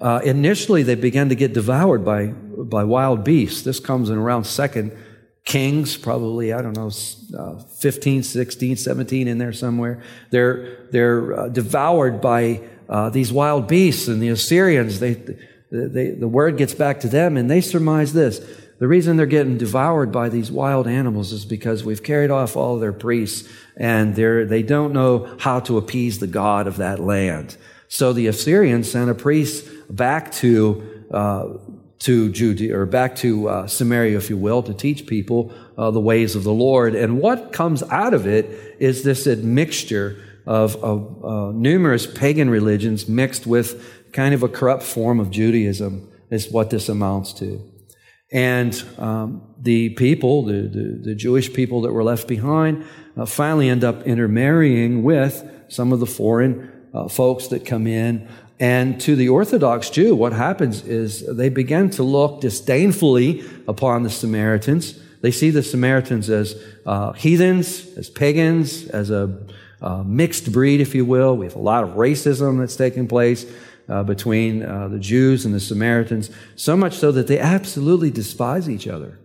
uh, 0.00 0.20
initially 0.24 0.82
they 0.82 0.94
began 0.94 1.28
to 1.28 1.34
get 1.34 1.52
devoured 1.52 2.04
by, 2.04 2.26
by 2.26 2.84
wild 2.84 3.24
beasts. 3.24 3.62
This 3.62 3.80
comes 3.80 4.10
in 4.10 4.18
around 4.18 4.44
Second 4.44 4.96
Kings, 5.44 5.96
probably, 5.96 6.52
I 6.52 6.60
don't 6.62 6.76
know, 6.76 6.90
uh, 7.38 7.58
15, 7.58 8.22
16, 8.22 8.76
17 8.76 9.28
in 9.28 9.38
there 9.38 9.52
somewhere. 9.52 10.02
They're, 10.30 10.86
they're 10.90 11.40
uh, 11.40 11.48
devoured 11.48 12.20
by 12.20 12.60
uh, 12.88 13.10
these 13.10 13.32
wild 13.32 13.66
beasts, 13.66 14.08
and 14.08 14.20
the 14.20 14.28
Assyrians, 14.28 15.00
they, 15.00 15.14
the, 15.70 16.16
the 16.18 16.28
word 16.28 16.56
gets 16.56 16.74
back 16.74 17.00
to 17.00 17.08
them, 17.08 17.36
and 17.36 17.50
they 17.50 17.60
surmise 17.60 18.12
this. 18.12 18.40
The 18.78 18.88
reason 18.88 19.16
they're 19.16 19.26
getting 19.26 19.58
devoured 19.58 20.10
by 20.10 20.30
these 20.30 20.50
wild 20.50 20.86
animals 20.86 21.32
is 21.32 21.44
because 21.44 21.84
we've 21.84 22.02
carried 22.02 22.30
off 22.30 22.56
all 22.56 22.74
of 22.74 22.80
their 22.80 22.92
priests, 22.92 23.48
and 23.76 24.16
they're, 24.16 24.46
they 24.46 24.62
don't 24.62 24.92
know 24.92 25.36
how 25.38 25.60
to 25.60 25.76
appease 25.76 26.18
the 26.18 26.26
God 26.26 26.66
of 26.66 26.78
that 26.78 26.98
land. 26.98 27.56
So 27.88 28.12
the 28.12 28.26
Assyrians 28.26 28.90
sent 28.90 29.10
a 29.10 29.14
priest 29.14 29.68
back 29.90 30.32
to 30.32 31.06
uh, 31.10 31.48
to 32.00 32.30
Judea 32.30 32.78
or 32.78 32.86
back 32.86 33.16
to 33.16 33.48
uh, 33.48 33.66
Samaria, 33.66 34.16
if 34.16 34.30
you 34.30 34.36
will, 34.36 34.62
to 34.62 34.72
teach 34.72 35.06
people 35.06 35.52
uh, 35.76 35.90
the 35.90 36.00
ways 36.00 36.34
of 36.34 36.44
the 36.44 36.52
Lord. 36.52 36.94
And 36.94 37.20
what 37.20 37.52
comes 37.52 37.82
out 37.84 38.14
of 38.14 38.26
it 38.26 38.76
is 38.78 39.04
this 39.04 39.26
admixture 39.26 40.16
of, 40.46 40.76
of 40.82 41.24
uh, 41.24 41.52
numerous 41.52 42.06
pagan 42.06 42.48
religions 42.48 43.06
mixed 43.06 43.46
with 43.46 43.99
kind 44.12 44.34
of 44.34 44.42
a 44.42 44.48
corrupt 44.48 44.82
form 44.82 45.20
of 45.20 45.30
Judaism 45.30 46.10
is 46.30 46.50
what 46.50 46.70
this 46.70 46.88
amounts 46.88 47.32
to. 47.34 47.60
And 48.32 48.80
um, 48.98 49.54
the 49.58 49.90
people, 49.90 50.44
the, 50.44 50.62
the, 50.62 51.00
the, 51.02 51.14
Jewish 51.14 51.52
people 51.52 51.82
that 51.82 51.92
were 51.92 52.04
left 52.04 52.28
behind, 52.28 52.84
uh, 53.16 53.26
finally 53.26 53.68
end 53.68 53.82
up 53.82 54.06
intermarrying 54.06 55.02
with 55.02 55.48
some 55.68 55.92
of 55.92 55.98
the 55.98 56.06
foreign 56.06 56.70
uh, 56.94 57.08
folks 57.08 57.48
that 57.48 57.64
come 57.64 57.88
in. 57.88 58.28
And 58.60 59.00
to 59.00 59.16
the 59.16 59.30
Orthodox 59.30 59.90
Jew, 59.90 60.14
what 60.14 60.32
happens 60.32 60.84
is 60.84 61.26
they 61.26 61.48
begin 61.48 61.90
to 61.90 62.04
look 62.04 62.40
disdainfully 62.40 63.42
upon 63.66 64.04
the 64.04 64.10
Samaritans. 64.10 65.00
They 65.22 65.32
see 65.32 65.50
the 65.50 65.62
Samaritans 65.62 66.30
as 66.30 66.62
uh, 66.86 67.12
heathens, 67.12 67.96
as 67.96 68.08
pagans, 68.08 68.86
as 68.88 69.10
a 69.10 69.44
uh, 69.82 70.02
mixed 70.04 70.52
breed, 70.52 70.80
if 70.80 70.94
you 70.94 71.04
will. 71.04 71.36
We 71.36 71.46
have 71.46 71.56
a 71.56 71.60
lot 71.60 71.84
of 71.84 71.90
racism 71.90 72.58
that's 72.58 72.76
taking 72.76 73.08
place 73.08 73.44
uh, 73.90 74.04
between 74.04 74.62
uh, 74.62 74.88
the 74.88 74.98
Jews 74.98 75.44
and 75.44 75.54
the 75.54 75.60
Samaritans, 75.60 76.30
so 76.54 76.76
much 76.76 76.94
so 76.94 77.12
that 77.12 77.26
they 77.26 77.38
absolutely 77.38 78.10
despise 78.10 78.70
each 78.70 78.86
other. 78.86 79.18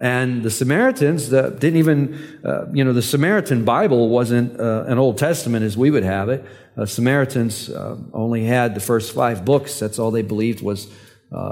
And 0.00 0.42
the 0.42 0.50
Samaritans 0.50 1.28
the, 1.28 1.50
didn't 1.50 1.78
even, 1.78 2.40
uh, 2.44 2.72
you 2.72 2.84
know, 2.84 2.94
the 2.94 3.02
Samaritan 3.02 3.64
Bible 3.64 4.08
wasn't 4.08 4.58
uh, 4.58 4.84
an 4.86 4.98
Old 4.98 5.18
Testament 5.18 5.64
as 5.64 5.76
we 5.76 5.90
would 5.90 6.04
have 6.04 6.28
it. 6.30 6.44
Uh, 6.76 6.86
Samaritans 6.86 7.68
uh, 7.68 7.96
only 8.14 8.44
had 8.44 8.74
the 8.74 8.80
first 8.80 9.12
five 9.12 9.44
books. 9.44 9.78
That's 9.78 9.98
all 9.98 10.10
they 10.10 10.22
believed 10.22 10.62
was 10.62 10.88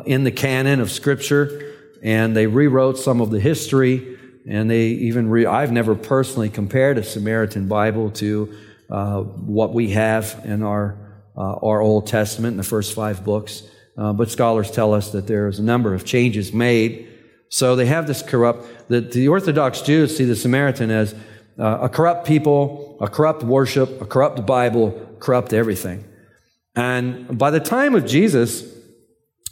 in 0.07 0.25
the 0.25 0.33
canon 0.33 0.80
of 0.80 0.90
Scripture. 0.90 1.75
And 2.02 2.35
they 2.35 2.47
rewrote 2.47 2.99
some 2.99 3.21
of 3.21 3.30
the 3.30 3.40
history. 3.40 4.16
And 4.49 4.71
they 4.71 4.87
even, 4.87 5.28
re- 5.28 5.45
I've 5.45 5.73
never 5.73 5.95
personally 5.95 6.49
compared 6.49 6.97
a 6.97 7.02
Samaritan 7.02 7.68
Bible 7.68 8.11
to 8.12 8.57
uh, 8.88 9.21
what 9.21 9.75
we 9.75 9.90
have 9.90 10.40
in 10.45 10.62
our, 10.62 10.97
uh, 10.97 11.08
our 11.38 11.80
Old 11.80 12.07
Testament 12.07 12.52
in 12.52 12.57
the 12.57 12.64
first 12.64 12.95
five 12.95 13.25
books. 13.25 13.62
Uh, 13.97 14.12
but 14.12 14.30
scholars 14.30 14.71
tell 14.71 14.95
us 14.95 15.11
that 15.12 15.26
there's 15.26 15.59
a 15.59 15.62
number 15.62 15.95
of 15.95 16.04
changes 16.04 16.52
made. 16.52 17.09
So 17.49 17.76
they 17.76 17.87
have 17.87 18.07
this 18.07 18.23
corrupt, 18.23 18.88
the, 18.88 19.00
the 19.00 19.28
Orthodox 19.28 19.80
Jews 19.83 20.16
see 20.16 20.25
the 20.25 20.37
Samaritan 20.37 20.90
as 20.90 21.14
uh, 21.59 21.78
a 21.83 21.88
corrupt 21.88 22.26
people, 22.26 22.97
a 23.00 23.09
corrupt 23.09 23.42
worship, 23.42 24.00
a 24.00 24.04
corrupt 24.04 24.47
Bible, 24.47 25.16
corrupt 25.18 25.52
everything. 25.52 26.04
And 26.76 27.38
by 27.38 27.50
the 27.50 27.61
time 27.61 27.95
of 27.95 28.07
Jesus, 28.07 28.64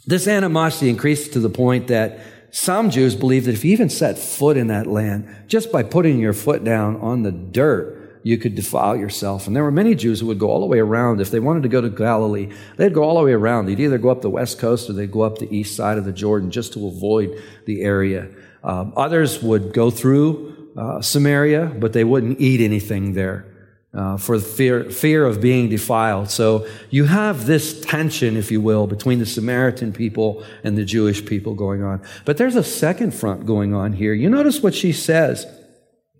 this 0.05 0.27
animosity 0.27 0.89
increased 0.89 1.33
to 1.33 1.39
the 1.39 1.49
point 1.49 1.87
that 1.87 2.19
some 2.51 2.89
Jews 2.89 3.15
believed 3.15 3.47
that 3.47 3.53
if 3.53 3.65
you 3.65 3.73
even 3.73 3.89
set 3.89 4.17
foot 4.17 4.55
in 4.55 4.67
that 4.67 4.87
land, 4.87 5.27
just 5.47 5.71
by 5.71 5.83
putting 5.83 6.19
your 6.19 6.31
foot 6.33 6.63
down 6.63 6.95
on 6.97 7.23
the 7.23 7.31
dirt, 7.31 7.96
you 8.27 8.37
could 8.37 8.55
defile 8.55 8.97
yourself. 8.97 9.47
And 9.47 9.55
there 9.55 9.63
were 9.63 9.71
many 9.71 9.95
Jews 9.95 10.19
who 10.19 10.25
would 10.27 10.37
go 10.37 10.49
all 10.49 10.59
the 10.59 10.65
way 10.65 10.79
around. 10.79 11.21
If 11.21 11.31
they 11.31 11.39
wanted 11.39 11.63
to 11.63 11.69
go 11.69 11.79
to 11.79 11.89
Galilee, 11.89 12.51
they'd 12.75 12.93
go 12.93 13.03
all 13.03 13.17
the 13.17 13.23
way 13.23 13.31
around. 13.31 13.67
They'd 13.67 13.79
either 13.79 13.97
go 13.97 14.09
up 14.09 14.21
the 14.21 14.29
west 14.29 14.59
coast 14.59 14.89
or 14.89 14.93
they'd 14.93 15.11
go 15.11 15.21
up 15.21 15.37
the 15.37 15.55
east 15.55 15.77
side 15.77 15.97
of 15.97 16.03
the 16.03 16.11
Jordan 16.11 16.51
just 16.51 16.73
to 16.73 16.87
avoid 16.87 17.41
the 17.65 17.83
area. 17.83 18.27
Um, 18.65 18.91
others 18.97 19.41
would 19.41 19.73
go 19.73 19.89
through 19.89 20.73
uh, 20.75 21.01
Samaria, 21.01 21.67
but 21.67 21.93
they 21.93 22.03
wouldn't 22.03 22.41
eat 22.41 22.59
anything 22.59 23.13
there. 23.13 23.45
Uh, 23.93 24.17
for 24.17 24.37
fear, 24.39 24.91
fear 24.91 25.25
of 25.25 25.39
being 25.39 25.69
defiled. 25.69 26.29
So 26.29 26.67
you 26.89 27.05
have 27.05 27.47
this 27.47 27.79
tension, 27.81 28.35
if 28.35 28.51
you 28.51 28.59
will, 28.59 28.85
between 28.85 29.19
the 29.19 29.25
Samaritan 29.25 29.93
people 29.93 30.43
and 30.63 30.77
the 30.77 30.83
Jewish 30.83 31.25
people 31.25 31.55
going 31.55 31.81
on. 31.81 32.01
But 32.25 32.35
there's 32.37 32.57
a 32.57 32.63
second 32.63 33.13
front 33.13 33.45
going 33.45 33.73
on 33.73 33.93
here. 33.93 34.13
You 34.13 34.29
notice 34.29 34.61
what 34.61 34.75
she 34.75 34.91
says 34.91 35.47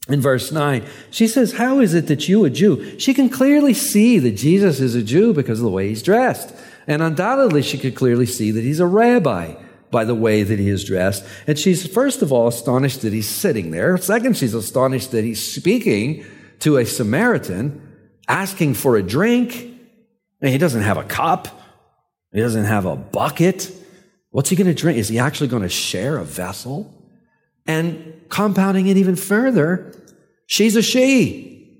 in 0.09 0.21
verse 0.21 0.51
9. 0.51 0.85
She 1.11 1.27
says, 1.27 1.53
How 1.53 1.79
is 1.79 1.93
it 1.93 2.07
that 2.07 2.27
you, 2.27 2.45
a 2.45 2.49
Jew? 2.49 2.99
She 2.99 3.13
can 3.13 3.29
clearly 3.29 3.73
see 3.73 4.19
that 4.19 4.31
Jesus 4.31 4.79
is 4.79 4.95
a 4.95 5.03
Jew 5.03 5.33
because 5.33 5.59
of 5.59 5.65
the 5.65 5.71
way 5.71 5.89
he's 5.89 6.03
dressed. 6.03 6.55
And 6.87 7.01
undoubtedly, 7.01 7.61
she 7.61 7.77
could 7.77 7.95
clearly 7.95 8.25
see 8.25 8.51
that 8.51 8.63
he's 8.63 8.79
a 8.79 8.85
rabbi 8.85 9.55
by 9.91 10.05
the 10.05 10.15
way 10.15 10.43
that 10.43 10.59
he 10.59 10.69
is 10.69 10.83
dressed. 10.83 11.25
And 11.45 11.57
she's 11.57 11.85
first 11.85 12.21
of 12.21 12.31
all 12.31 12.47
astonished 12.47 13.01
that 13.01 13.13
he's 13.13 13.29
sitting 13.29 13.71
there. 13.71 13.97
Second, 13.97 14.37
she's 14.37 14.53
astonished 14.53 15.11
that 15.11 15.23
he's 15.23 15.53
speaking 15.53 16.25
to 16.59 16.77
a 16.77 16.85
Samaritan, 16.85 17.81
asking 18.27 18.73
for 18.73 18.97
a 18.97 19.03
drink. 19.03 19.73
And 20.41 20.51
he 20.51 20.57
doesn't 20.57 20.83
have 20.83 20.97
a 20.97 21.03
cup. 21.03 21.47
He 22.31 22.39
doesn't 22.39 22.65
have 22.65 22.85
a 22.85 22.95
bucket. 22.95 23.71
What's 24.29 24.49
he 24.49 24.55
going 24.55 24.67
to 24.67 24.73
drink? 24.73 24.97
Is 24.97 25.07
he 25.07 25.19
actually 25.19 25.47
going 25.47 25.63
to 25.63 25.69
share 25.69 26.17
a 26.17 26.23
vessel? 26.23 26.93
And 27.67 28.21
compounding 28.29 28.87
it 28.87 28.97
even 28.97 29.15
further, 29.15 29.93
she's 30.47 30.75
a 30.75 30.81
she. 30.81 31.77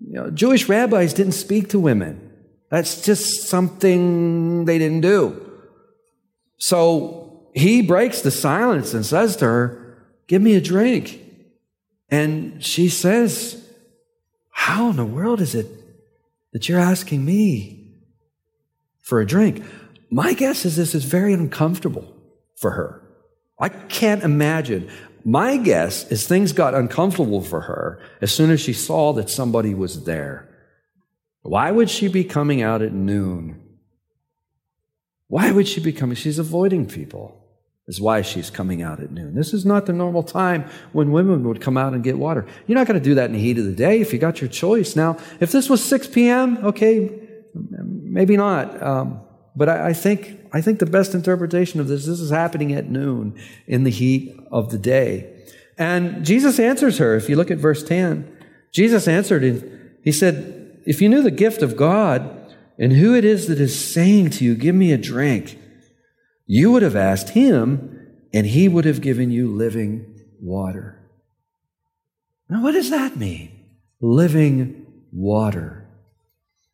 You 0.00 0.14
know, 0.14 0.30
Jewish 0.30 0.68
rabbis 0.68 1.12
didn't 1.12 1.32
speak 1.32 1.68
to 1.70 1.78
women. 1.78 2.30
That's 2.70 3.04
just 3.04 3.48
something 3.48 4.64
they 4.64 4.78
didn't 4.78 5.02
do. 5.02 5.50
So 6.56 7.50
he 7.54 7.82
breaks 7.82 8.22
the 8.22 8.30
silence 8.30 8.94
and 8.94 9.04
says 9.04 9.36
to 9.36 9.44
her, 9.44 9.78
Give 10.26 10.40
me 10.40 10.54
a 10.54 10.60
drink. 10.60 11.20
And 12.08 12.64
she 12.64 12.88
says, 12.88 13.68
How 14.50 14.90
in 14.90 14.96
the 14.96 15.04
world 15.04 15.40
is 15.40 15.54
it 15.54 15.66
that 16.52 16.68
you're 16.68 16.78
asking 16.78 17.24
me 17.24 17.94
for 19.00 19.20
a 19.20 19.26
drink? 19.26 19.62
My 20.10 20.32
guess 20.34 20.64
is 20.64 20.76
this 20.76 20.94
is 20.94 21.04
very 21.04 21.32
uncomfortable 21.32 22.14
for 22.56 22.72
her. 22.72 23.01
I 23.58 23.68
can't 23.68 24.22
imagine. 24.22 24.90
My 25.24 25.56
guess 25.56 26.10
is 26.10 26.26
things 26.26 26.52
got 26.52 26.74
uncomfortable 26.74 27.42
for 27.42 27.62
her 27.62 28.00
as 28.20 28.32
soon 28.32 28.50
as 28.50 28.60
she 28.60 28.72
saw 28.72 29.12
that 29.12 29.30
somebody 29.30 29.72
was 29.74 30.04
there. 30.04 30.48
Why 31.42 31.70
would 31.70 31.90
she 31.90 32.08
be 32.08 32.24
coming 32.24 32.62
out 32.62 32.82
at 32.82 32.92
noon? 32.92 33.60
Why 35.28 35.50
would 35.50 35.66
she 35.66 35.80
be 35.80 35.92
coming? 35.92 36.14
She's 36.14 36.38
avoiding 36.38 36.86
people, 36.86 37.42
is 37.86 38.00
why 38.00 38.22
she's 38.22 38.50
coming 38.50 38.82
out 38.82 39.00
at 39.00 39.10
noon. 39.12 39.34
This 39.34 39.54
is 39.54 39.64
not 39.64 39.86
the 39.86 39.92
normal 39.92 40.22
time 40.22 40.68
when 40.92 41.10
women 41.10 41.48
would 41.48 41.60
come 41.60 41.76
out 41.78 41.94
and 41.94 42.04
get 42.04 42.18
water. 42.18 42.46
You're 42.66 42.78
not 42.78 42.86
going 42.86 43.00
to 43.00 43.04
do 43.04 43.14
that 43.14 43.26
in 43.26 43.32
the 43.32 43.38
heat 43.38 43.58
of 43.58 43.64
the 43.64 43.72
day 43.72 44.00
if 44.00 44.12
you 44.12 44.18
got 44.18 44.40
your 44.40 44.50
choice. 44.50 44.94
Now, 44.94 45.16
if 45.40 45.50
this 45.50 45.70
was 45.70 45.82
6 45.82 46.08
p.m., 46.08 46.58
okay, 46.58 47.18
maybe 47.54 48.36
not. 48.36 48.82
Um, 48.82 49.21
but 49.54 49.68
I, 49.68 49.88
I, 49.88 49.92
think, 49.92 50.40
I 50.52 50.60
think 50.60 50.78
the 50.78 50.86
best 50.86 51.14
interpretation 51.14 51.80
of 51.80 51.88
this, 51.88 52.06
this 52.06 52.20
is 52.20 52.30
happening 52.30 52.72
at 52.72 52.88
noon 52.88 53.38
in 53.66 53.84
the 53.84 53.90
heat 53.90 54.34
of 54.50 54.70
the 54.70 54.78
day. 54.78 55.46
And 55.78 56.24
Jesus 56.24 56.58
answers 56.58 56.98
her. 56.98 57.16
If 57.16 57.28
you 57.28 57.36
look 57.36 57.50
at 57.50 57.58
verse 57.58 57.82
10, 57.82 58.30
Jesus 58.72 59.08
answered 59.08 59.44
and 59.44 59.96
he 60.02 60.12
said, 60.12 60.80
if 60.84 61.00
you 61.00 61.08
knew 61.08 61.22
the 61.22 61.30
gift 61.30 61.62
of 61.62 61.76
God 61.76 62.54
and 62.78 62.92
who 62.92 63.14
it 63.14 63.24
is 63.24 63.46
that 63.48 63.60
is 63.60 63.92
saying 63.92 64.30
to 64.30 64.44
you, 64.44 64.54
give 64.54 64.74
me 64.74 64.92
a 64.92 64.98
drink, 64.98 65.58
you 66.46 66.72
would 66.72 66.82
have 66.82 66.96
asked 66.96 67.30
him 67.30 68.10
and 68.32 68.46
he 68.46 68.68
would 68.68 68.84
have 68.84 69.00
given 69.00 69.30
you 69.30 69.48
living 69.48 70.20
water. 70.40 70.98
Now, 72.48 72.62
what 72.62 72.72
does 72.72 72.90
that 72.90 73.16
mean? 73.16 73.50
Living 74.00 74.86
water. 75.12 75.81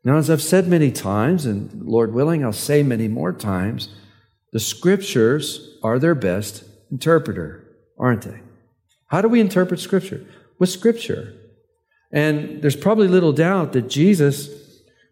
Now, 0.09 0.17
as 0.17 0.31
I've 0.31 0.41
said 0.41 0.67
many 0.67 0.91
times, 0.91 1.45
and 1.45 1.83
Lord 1.83 2.15
willing, 2.15 2.43
I'll 2.43 2.51
say 2.51 2.83
many 2.83 3.09
more 3.09 3.31
times, 3.31 3.91
the 4.53 4.59
scriptures 4.59 5.77
are 5.83 5.99
their 5.99 6.15
best 6.15 6.65
interpreter, 6.91 7.63
aren't 7.99 8.23
they? 8.23 8.41
How 9.09 9.21
do 9.21 9.29
we 9.29 9.39
interpret 9.39 9.81
scripture? 9.81 10.25
With 10.59 10.71
scripture. 10.71 11.35
And 12.11 12.63
there's 12.63 12.75
probably 12.75 13.07
little 13.07 13.35
doubt 13.35 13.75
that 13.75 13.91
Jesus 13.91 14.49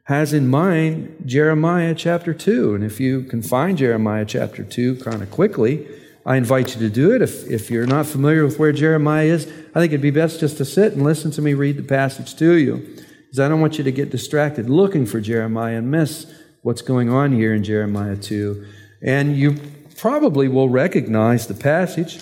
has 0.04 0.32
in 0.32 0.48
mind 0.48 1.24
Jeremiah 1.26 1.94
chapter 1.94 2.32
2. 2.32 2.74
And 2.74 2.82
if 2.82 2.98
you 2.98 3.24
can 3.24 3.42
find 3.42 3.76
Jeremiah 3.76 4.24
chapter 4.24 4.64
2 4.64 5.00
kind 5.00 5.20
of 5.20 5.30
quickly, 5.30 5.86
I 6.24 6.36
invite 6.36 6.74
you 6.74 6.80
to 6.80 6.88
do 6.88 7.14
it. 7.14 7.20
If, 7.20 7.46
if 7.50 7.70
you're 7.70 7.86
not 7.86 8.06
familiar 8.06 8.46
with 8.46 8.58
where 8.58 8.72
Jeremiah 8.72 9.26
is, 9.26 9.46
I 9.74 9.78
think 9.78 9.92
it'd 9.92 10.00
be 10.00 10.10
best 10.10 10.40
just 10.40 10.56
to 10.56 10.64
sit 10.64 10.94
and 10.94 11.02
listen 11.02 11.32
to 11.32 11.42
me 11.42 11.52
read 11.52 11.76
the 11.76 11.82
passage 11.82 12.34
to 12.36 12.54
you 12.54 12.96
because 13.26 13.40
I 13.40 13.48
don't 13.48 13.60
want 13.60 13.76
you 13.76 13.84
to 13.84 13.92
get 13.92 14.10
distracted 14.10 14.70
looking 14.70 15.04
for 15.04 15.20
Jeremiah 15.20 15.76
and 15.76 15.90
miss 15.90 16.26
what's 16.62 16.82
going 16.82 17.10
on 17.10 17.32
here 17.32 17.52
in 17.52 17.64
Jeremiah 17.64 18.16
2. 18.16 18.66
And 19.02 19.36
you 19.36 19.58
probably 19.98 20.48
will 20.48 20.68
recognize 20.68 21.46
the 21.46 21.54
passage. 21.54 22.20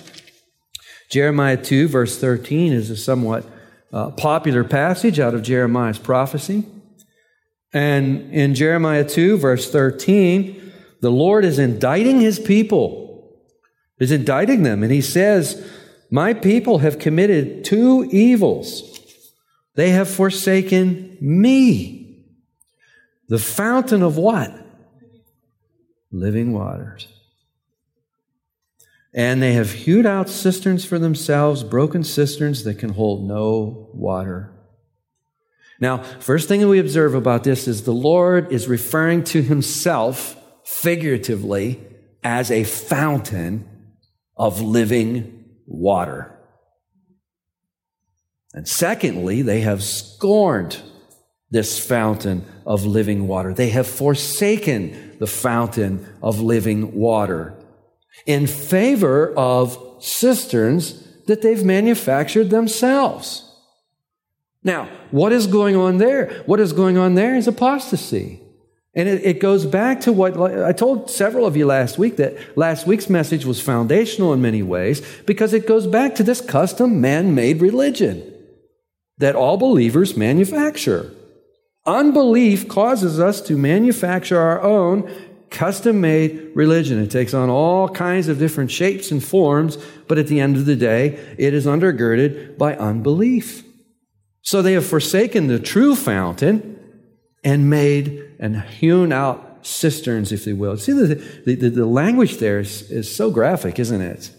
Jeremiah 1.09 1.57
2, 1.57 1.87
verse 1.87 2.17
13, 2.17 2.73
is 2.73 2.89
a 2.89 2.97
somewhat 2.97 3.45
uh, 3.93 4.11
popular 4.11 4.63
passage 4.63 5.19
out 5.19 5.33
of 5.33 5.41
Jeremiah's 5.41 5.99
prophecy. 5.99 6.65
And 7.73 8.31
in 8.33 8.55
Jeremiah 8.55 9.07
2, 9.07 9.37
verse 9.37 9.69
13, 9.71 10.73
the 11.01 11.11
Lord 11.11 11.45
is 11.45 11.59
indicting 11.59 12.21
his 12.21 12.39
people, 12.39 13.39
is 13.99 14.11
indicting 14.11 14.63
them. 14.63 14.81
And 14.81 14.91
he 14.91 15.01
says, 15.01 15.65
My 16.09 16.33
people 16.33 16.79
have 16.79 16.99
committed 16.99 17.63
two 17.65 18.07
evils. 18.11 18.94
They 19.75 19.89
have 19.91 20.09
forsaken 20.09 21.17
me. 21.19 22.25
The 23.27 23.39
fountain 23.39 24.01
of 24.01 24.17
what? 24.17 24.53
Living 26.11 26.53
waters. 26.53 27.07
And 29.13 29.41
they 29.41 29.53
have 29.53 29.71
hewed 29.71 30.05
out 30.05 30.29
cisterns 30.29 30.83
for 30.85 30.99
themselves, 30.99 31.63
broken 31.63 32.03
cisterns 32.03 32.63
that 32.65 32.79
can 32.79 32.89
hold 32.89 33.27
no 33.27 33.89
water. 33.93 34.51
Now, 35.79 36.03
first 36.19 36.47
thing 36.47 36.61
that 36.61 36.67
we 36.67 36.79
observe 36.79 37.15
about 37.15 37.43
this 37.43 37.67
is 37.67 37.83
the 37.83 37.91
Lord 37.91 38.51
is 38.51 38.67
referring 38.67 39.23
to 39.25 39.41
himself 39.41 40.37
figuratively 40.65 41.81
as 42.23 42.49
a 42.49 42.63
fountain 42.63 43.67
of 44.37 44.61
living 44.61 45.45
water. 45.65 46.34
And 48.55 48.65
secondly, 48.65 49.41
they 49.41 49.59
have 49.61 49.83
scorned 49.83 50.81
this 51.51 51.77
fountain 51.77 52.45
of 52.65 52.85
living 52.85 53.27
water. 53.27 53.53
They 53.53 53.69
have 53.69 53.85
forsaken 53.85 55.17
the 55.19 55.27
fountain 55.27 56.07
of 56.23 56.39
living 56.39 56.95
water 56.95 57.53
in 58.25 58.47
favor 58.47 59.33
of 59.35 59.77
cisterns 59.99 61.05
that 61.27 61.41
they've 61.41 61.65
manufactured 61.65 62.49
themselves. 62.49 63.43
Now, 64.63 64.89
what 65.11 65.33
is 65.33 65.47
going 65.47 65.75
on 65.75 65.97
there? 65.97 66.41
What 66.45 66.61
is 66.61 66.71
going 66.71 66.97
on 66.97 67.15
there 67.15 67.35
is 67.35 67.49
apostasy. 67.49 68.39
And 68.93 69.09
it, 69.09 69.25
it, 69.25 69.39
goes 69.41 69.65
back 69.65 69.99
to 70.01 70.13
what 70.13 70.39
I 70.39 70.71
told 70.71 71.11
several 71.11 71.45
of 71.45 71.57
you 71.57 71.65
last 71.65 71.97
week 71.97 72.15
that 72.15 72.57
last 72.57 72.87
week's 72.87 73.09
message 73.09 73.43
was 73.43 73.59
foundational 73.61 74.31
in 74.31 74.41
many 74.41 74.63
ways 74.63 75.01
because 75.25 75.53
it 75.53 75.67
goes 75.67 75.85
back 75.85 76.15
to 76.15 76.23
this 76.23 76.39
custom 76.39 77.01
man 77.01 77.35
made 77.35 77.59
religion 77.59 78.31
that 79.17 79.35
all 79.35 79.57
believers 79.57 80.17
manufacture. 80.17 81.13
Unbelief 81.85 82.67
causes 82.67 83.19
us 83.19 83.41
to 83.41 83.57
manufacture 83.57 84.39
our 84.39 84.61
own 84.61 85.09
custom 85.51 86.01
made 86.01 86.51
religion. 86.55 86.99
It 86.99 87.11
takes 87.11 87.33
on 87.33 87.49
all 87.49 87.87
kinds 87.89 88.27
of 88.27 88.39
different 88.39 88.71
shapes 88.71 89.11
and 89.11 89.23
forms, 89.23 89.77
but 90.07 90.17
at 90.17 90.27
the 90.27 90.39
end 90.39 90.57
of 90.57 90.65
the 90.65 90.75
day, 90.75 91.35
it 91.37 91.53
is 91.53 91.65
undergirded 91.65 92.57
by 92.57 92.75
unbelief. 92.75 93.63
So 94.41 94.61
they 94.61 94.73
have 94.73 94.85
forsaken 94.85 95.47
the 95.47 95.59
true 95.59 95.95
fountain 95.95 96.77
and 97.43 97.69
made 97.69 98.35
and 98.39 98.61
hewn 98.61 99.11
out 99.11 99.65
cisterns, 99.65 100.31
if 100.31 100.45
you 100.45 100.55
will. 100.55 100.77
See, 100.77 100.91
the, 100.91 101.15
the, 101.45 101.69
the 101.69 101.85
language 101.85 102.37
there 102.37 102.59
is, 102.59 102.89
is 102.91 103.13
so 103.13 103.31
graphic, 103.31 103.79
isn't 103.79 104.01
it? 104.01 104.31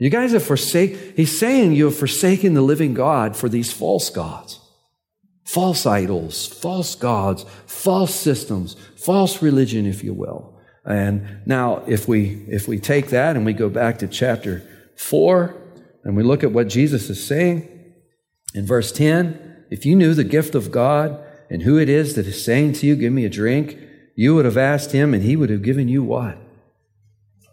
You 0.00 0.08
guys 0.08 0.32
have 0.32 0.42
forsaken, 0.42 1.12
he's 1.14 1.38
saying 1.38 1.72
you 1.72 1.84
have 1.84 1.96
forsaken 1.96 2.54
the 2.54 2.62
living 2.62 2.94
God 2.94 3.36
for 3.36 3.50
these 3.50 3.70
false 3.70 4.08
gods, 4.08 4.58
false 5.44 5.84
idols, 5.84 6.46
false 6.46 6.94
gods, 6.94 7.44
false 7.66 8.14
systems, 8.14 8.76
false 8.96 9.42
religion, 9.42 9.84
if 9.84 10.02
you 10.02 10.14
will. 10.14 10.58
And 10.86 11.42
now, 11.44 11.84
if 11.86 12.08
we, 12.08 12.46
if 12.48 12.66
we 12.66 12.78
take 12.78 13.08
that 13.08 13.36
and 13.36 13.44
we 13.44 13.52
go 13.52 13.68
back 13.68 13.98
to 13.98 14.08
chapter 14.08 14.66
4 14.96 15.54
and 16.04 16.16
we 16.16 16.22
look 16.22 16.42
at 16.42 16.52
what 16.52 16.68
Jesus 16.68 17.10
is 17.10 17.22
saying 17.22 17.68
in 18.54 18.64
verse 18.64 18.92
10, 18.92 19.66
if 19.70 19.84
you 19.84 19.94
knew 19.94 20.14
the 20.14 20.24
gift 20.24 20.54
of 20.54 20.70
God 20.70 21.22
and 21.50 21.62
who 21.62 21.78
it 21.78 21.90
is 21.90 22.14
that 22.14 22.26
is 22.26 22.42
saying 22.42 22.72
to 22.74 22.86
you, 22.86 22.96
Give 22.96 23.12
me 23.12 23.26
a 23.26 23.30
drink, 23.30 23.76
you 24.16 24.34
would 24.34 24.46
have 24.46 24.56
asked 24.56 24.92
him 24.92 25.12
and 25.12 25.22
he 25.22 25.36
would 25.36 25.50
have 25.50 25.62
given 25.62 25.88
you 25.88 26.02
what? 26.02 26.38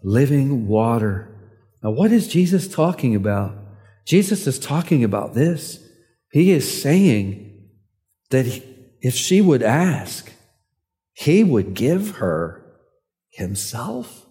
Living 0.02 0.66
water. 0.66 1.34
Now, 1.82 1.90
what 1.90 2.12
is 2.12 2.28
Jesus 2.28 2.68
talking 2.68 3.14
about? 3.14 3.56
Jesus 4.04 4.46
is 4.46 4.58
talking 4.58 5.04
about 5.04 5.34
this. 5.34 5.84
He 6.32 6.50
is 6.50 6.82
saying 6.82 7.68
that 8.30 8.46
if 9.00 9.14
she 9.14 9.40
would 9.40 9.62
ask, 9.62 10.32
he 11.12 11.44
would 11.44 11.74
give 11.74 12.16
her 12.16 12.64
himself. 13.30 14.26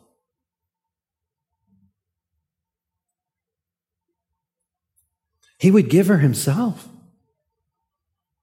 He 5.59 5.71
would 5.71 5.89
give 5.89 6.07
her 6.07 6.19
himself. 6.19 6.87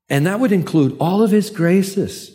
And 0.08 0.26
that 0.26 0.40
would 0.40 0.52
include 0.52 0.96
all 0.98 1.22
of 1.22 1.30
his 1.30 1.50
graces. 1.50 2.33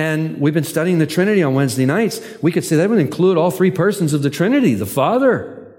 And 0.00 0.40
we've 0.40 0.54
been 0.54 0.64
studying 0.64 0.98
the 0.98 1.06
Trinity 1.06 1.42
on 1.42 1.52
Wednesday 1.52 1.84
nights. 1.84 2.22
We 2.40 2.52
could 2.52 2.64
say 2.64 2.76
that 2.76 2.88
would 2.88 2.98
include 2.98 3.36
all 3.36 3.50
three 3.50 3.70
persons 3.70 4.14
of 4.14 4.22
the 4.22 4.30
Trinity 4.30 4.72
the 4.72 4.86
Father. 4.86 5.76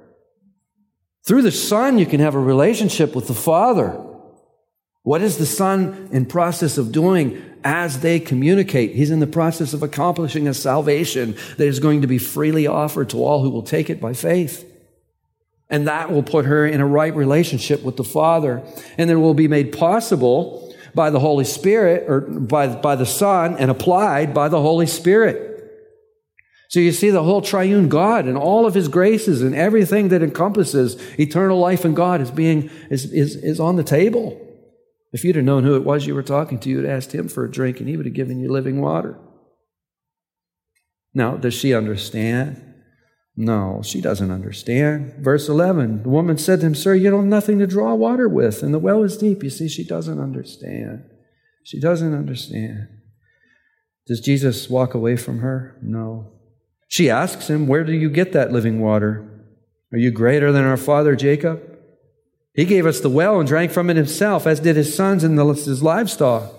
Through 1.26 1.42
the 1.42 1.52
Son, 1.52 1.98
you 1.98 2.06
can 2.06 2.20
have 2.20 2.36
a 2.36 2.40
relationship 2.40 3.16
with 3.16 3.28
the 3.28 3.34
Father. 3.34 4.00
What 5.02 5.24
is 5.24 5.40
the 5.40 5.48
Son 5.48 6.08
in 6.12 6.28
process 6.28 6.78
of 6.78 6.92
doing 6.92 7.42
as 7.64 8.02
they 8.02 8.20
communicate? 8.20 8.94
He's 8.94 9.10
in 9.10 9.22
the 9.22 9.26
process 9.26 9.74
of 9.74 9.82
accomplishing 9.82 10.48
a 10.48 10.54
salvation 10.54 11.36
that 11.58 11.66
is 11.66 11.80
going 11.80 12.02
to 12.02 12.08
be 12.08 12.20
freely 12.20 12.68
offered 12.68 13.10
to 13.10 13.24
all 13.24 13.42
who 13.42 13.50
will 13.50 13.64
take 13.64 13.90
it 13.90 14.00
by 14.00 14.14
faith. 14.14 14.72
And 15.68 15.88
that 15.88 16.12
will 16.12 16.22
put 16.22 16.46
her 16.46 16.68
in 16.68 16.80
a 16.80 16.86
right 16.86 17.16
relationship 17.16 17.82
with 17.82 17.98
the 17.98 18.04
Father. 18.04 18.62
And 19.00 19.10
it 19.10 19.16
will 19.16 19.34
be 19.34 19.48
made 19.48 19.76
possible 19.76 20.71
by 20.94 21.10
the 21.10 21.20
Holy 21.20 21.46
Spirit 21.46 22.10
or 22.10 22.22
by, 22.22 22.68
by 22.68 22.96
the 22.96 23.06
Son 23.06 23.58
and 23.58 23.72
applied 23.72 24.34
by 24.34 24.50
the 24.50 24.62
Holy 24.62 24.88
Spirit. 24.88 25.48
So 26.70 26.80
you 26.80 26.94
see 26.94 27.10
the 27.10 27.24
whole 27.24 27.42
triune 27.42 27.90
God 27.90 28.26
and 28.26 28.38
all 28.38 28.66
of 28.66 28.74
his 28.74 28.88
graces 28.88 29.42
and 29.42 29.54
everything 29.54 30.08
that 30.10 30.24
encompasses 30.24 30.96
eternal 31.20 31.60
life 31.60 31.84
in 31.84 31.94
God 31.94 32.22
is 32.22 32.32
being 32.32 32.70
is, 32.90 33.12
is, 33.12 33.36
is 33.36 33.60
on 33.60 33.76
the 33.76 33.84
table. 33.84 34.40
If 35.12 35.26
you'd 35.26 35.36
have 35.36 35.44
known 35.44 35.66
who 35.66 35.76
it 35.76 35.84
was 35.84 36.08
you 36.08 36.16
were 36.16 36.24
talking 36.24 36.60
to, 36.60 36.70
you'd 36.70 36.86
have 36.86 36.98
asked 36.98 37.14
him 37.14 37.28
for 37.28 37.44
a 37.44 37.52
drink 37.52 37.80
and 37.80 37.90
he 37.90 37.98
would 37.98 38.06
have 38.06 38.16
given 38.16 38.40
you 38.40 38.50
living 38.50 38.80
water. 38.80 39.20
Now, 41.14 41.36
does 41.36 41.54
she 41.54 41.74
understand? 41.74 42.71
No, 43.36 43.82
she 43.84 44.02
doesn't 44.02 44.32
understand. 44.32 45.14
Verse 45.20 45.48
11 45.48 46.04
the 46.04 46.10
woman 46.10 46.38
said 46.38 46.60
to 46.60 46.66
him, 46.66 46.76
Sir, 46.76 46.96
you 46.96 47.10
don't 47.10 47.22
have 47.22 47.30
nothing 47.30 47.60
to 47.60 47.68
draw 47.68 47.94
water 47.96 48.28
with, 48.28 48.62
and 48.62 48.74
the 48.74 48.80
well 48.80 49.04
is 49.04 49.18
deep. 49.18 49.44
You 49.44 49.50
see, 49.50 49.70
she 49.70 49.86
doesn't 49.86 50.20
understand. 50.20 51.06
She 51.64 51.80
doesn't 51.80 52.14
understand. 52.14 52.88
Does 54.08 54.20
Jesus 54.20 54.70
walk 54.70 54.94
away 54.94 55.16
from 55.16 55.40
her? 55.40 55.78
No. 55.82 56.34
She 56.88 57.10
asks 57.10 57.50
him, 57.50 57.68
Where 57.68 57.84
do 57.84 57.94
you 57.94 58.10
get 58.10 58.34
that 58.34 58.52
living 58.52 58.82
water? 58.82 59.28
Are 59.94 59.98
you 59.98 60.12
greater 60.12 60.52
than 60.52 60.66
our 60.66 60.78
father 60.78 61.16
Jacob? 61.16 61.62
He 62.54 62.66
gave 62.66 62.86
us 62.86 63.00
the 63.00 63.10
well 63.10 63.40
and 63.40 63.48
drank 63.48 63.72
from 63.72 63.90
it 63.90 63.96
himself, 63.96 64.46
as 64.46 64.60
did 64.60 64.76
his 64.76 64.94
sons 64.94 65.24
and 65.24 65.40
his 65.40 65.82
livestock. 65.82 66.54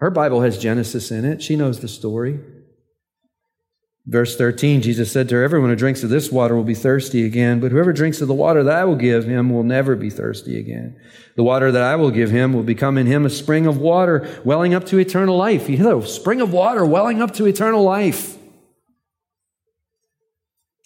Her 0.00 0.10
Bible 0.10 0.42
has 0.42 0.58
Genesis 0.58 1.10
in 1.10 1.24
it. 1.24 1.42
She 1.42 1.56
knows 1.56 1.80
the 1.80 1.88
story. 1.88 2.40
Verse 4.10 4.36
13, 4.36 4.82
Jesus 4.82 5.12
said 5.12 5.28
to 5.28 5.36
her, 5.36 5.44
Everyone 5.44 5.70
who 5.70 5.76
drinks 5.76 6.02
of 6.02 6.10
this 6.10 6.32
water 6.32 6.56
will 6.56 6.64
be 6.64 6.74
thirsty 6.74 7.24
again, 7.24 7.60
but 7.60 7.70
whoever 7.70 7.92
drinks 7.92 8.20
of 8.20 8.26
the 8.26 8.34
water 8.34 8.64
that 8.64 8.76
I 8.76 8.84
will 8.84 8.96
give 8.96 9.24
him 9.24 9.50
will 9.50 9.62
never 9.62 9.94
be 9.94 10.10
thirsty 10.10 10.58
again. 10.58 11.00
The 11.36 11.44
water 11.44 11.70
that 11.70 11.84
I 11.84 11.94
will 11.94 12.10
give 12.10 12.28
him 12.28 12.52
will 12.52 12.64
become 12.64 12.98
in 12.98 13.06
him 13.06 13.24
a 13.24 13.30
spring 13.30 13.68
of 13.68 13.78
water 13.78 14.28
welling 14.44 14.74
up 14.74 14.84
to 14.86 14.98
eternal 14.98 15.36
life. 15.36 15.70
You 15.70 15.78
know. 15.78 16.00
Spring 16.00 16.40
of 16.40 16.52
water 16.52 16.84
welling 16.84 17.22
up 17.22 17.34
to 17.34 17.46
eternal 17.46 17.84
life. 17.84 18.36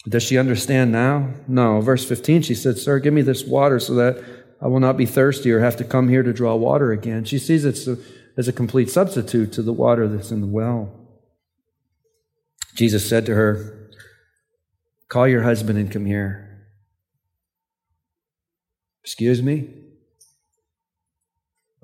Does 0.06 0.22
she 0.22 0.37
understand 0.37 0.92
now? 0.92 1.30
No. 1.48 1.80
Verse 1.80 2.06
15, 2.06 2.42
she 2.42 2.54
said, 2.54 2.76
Sir, 2.76 2.98
give 2.98 3.14
me 3.14 3.22
this 3.22 3.42
water 3.42 3.80
so 3.80 3.94
that 3.94 4.22
I 4.60 4.66
will 4.66 4.80
not 4.80 4.98
be 4.98 5.06
thirsty 5.06 5.50
or 5.50 5.60
have 5.60 5.78
to 5.78 5.84
come 5.84 6.10
here 6.10 6.22
to 6.22 6.34
draw 6.34 6.56
water 6.56 6.92
again. 6.92 7.24
She 7.24 7.38
sees 7.38 7.64
it 7.64 7.88
as 8.37 8.48
a 8.48 8.52
complete 8.52 8.90
substitute 8.90 9.50
to 9.54 9.62
the 9.62 9.72
water 9.72 10.06
that's 10.08 10.30
in 10.30 10.42
the 10.42 10.46
well. 10.46 11.03
Jesus 12.74 13.08
said 13.08 13.26
to 13.26 13.34
her, 13.34 13.90
Call 15.08 15.28
your 15.28 15.42
husband 15.42 15.78
and 15.78 15.90
come 15.90 16.06
here. 16.06 16.66
Excuse 19.02 19.42
me? 19.42 19.68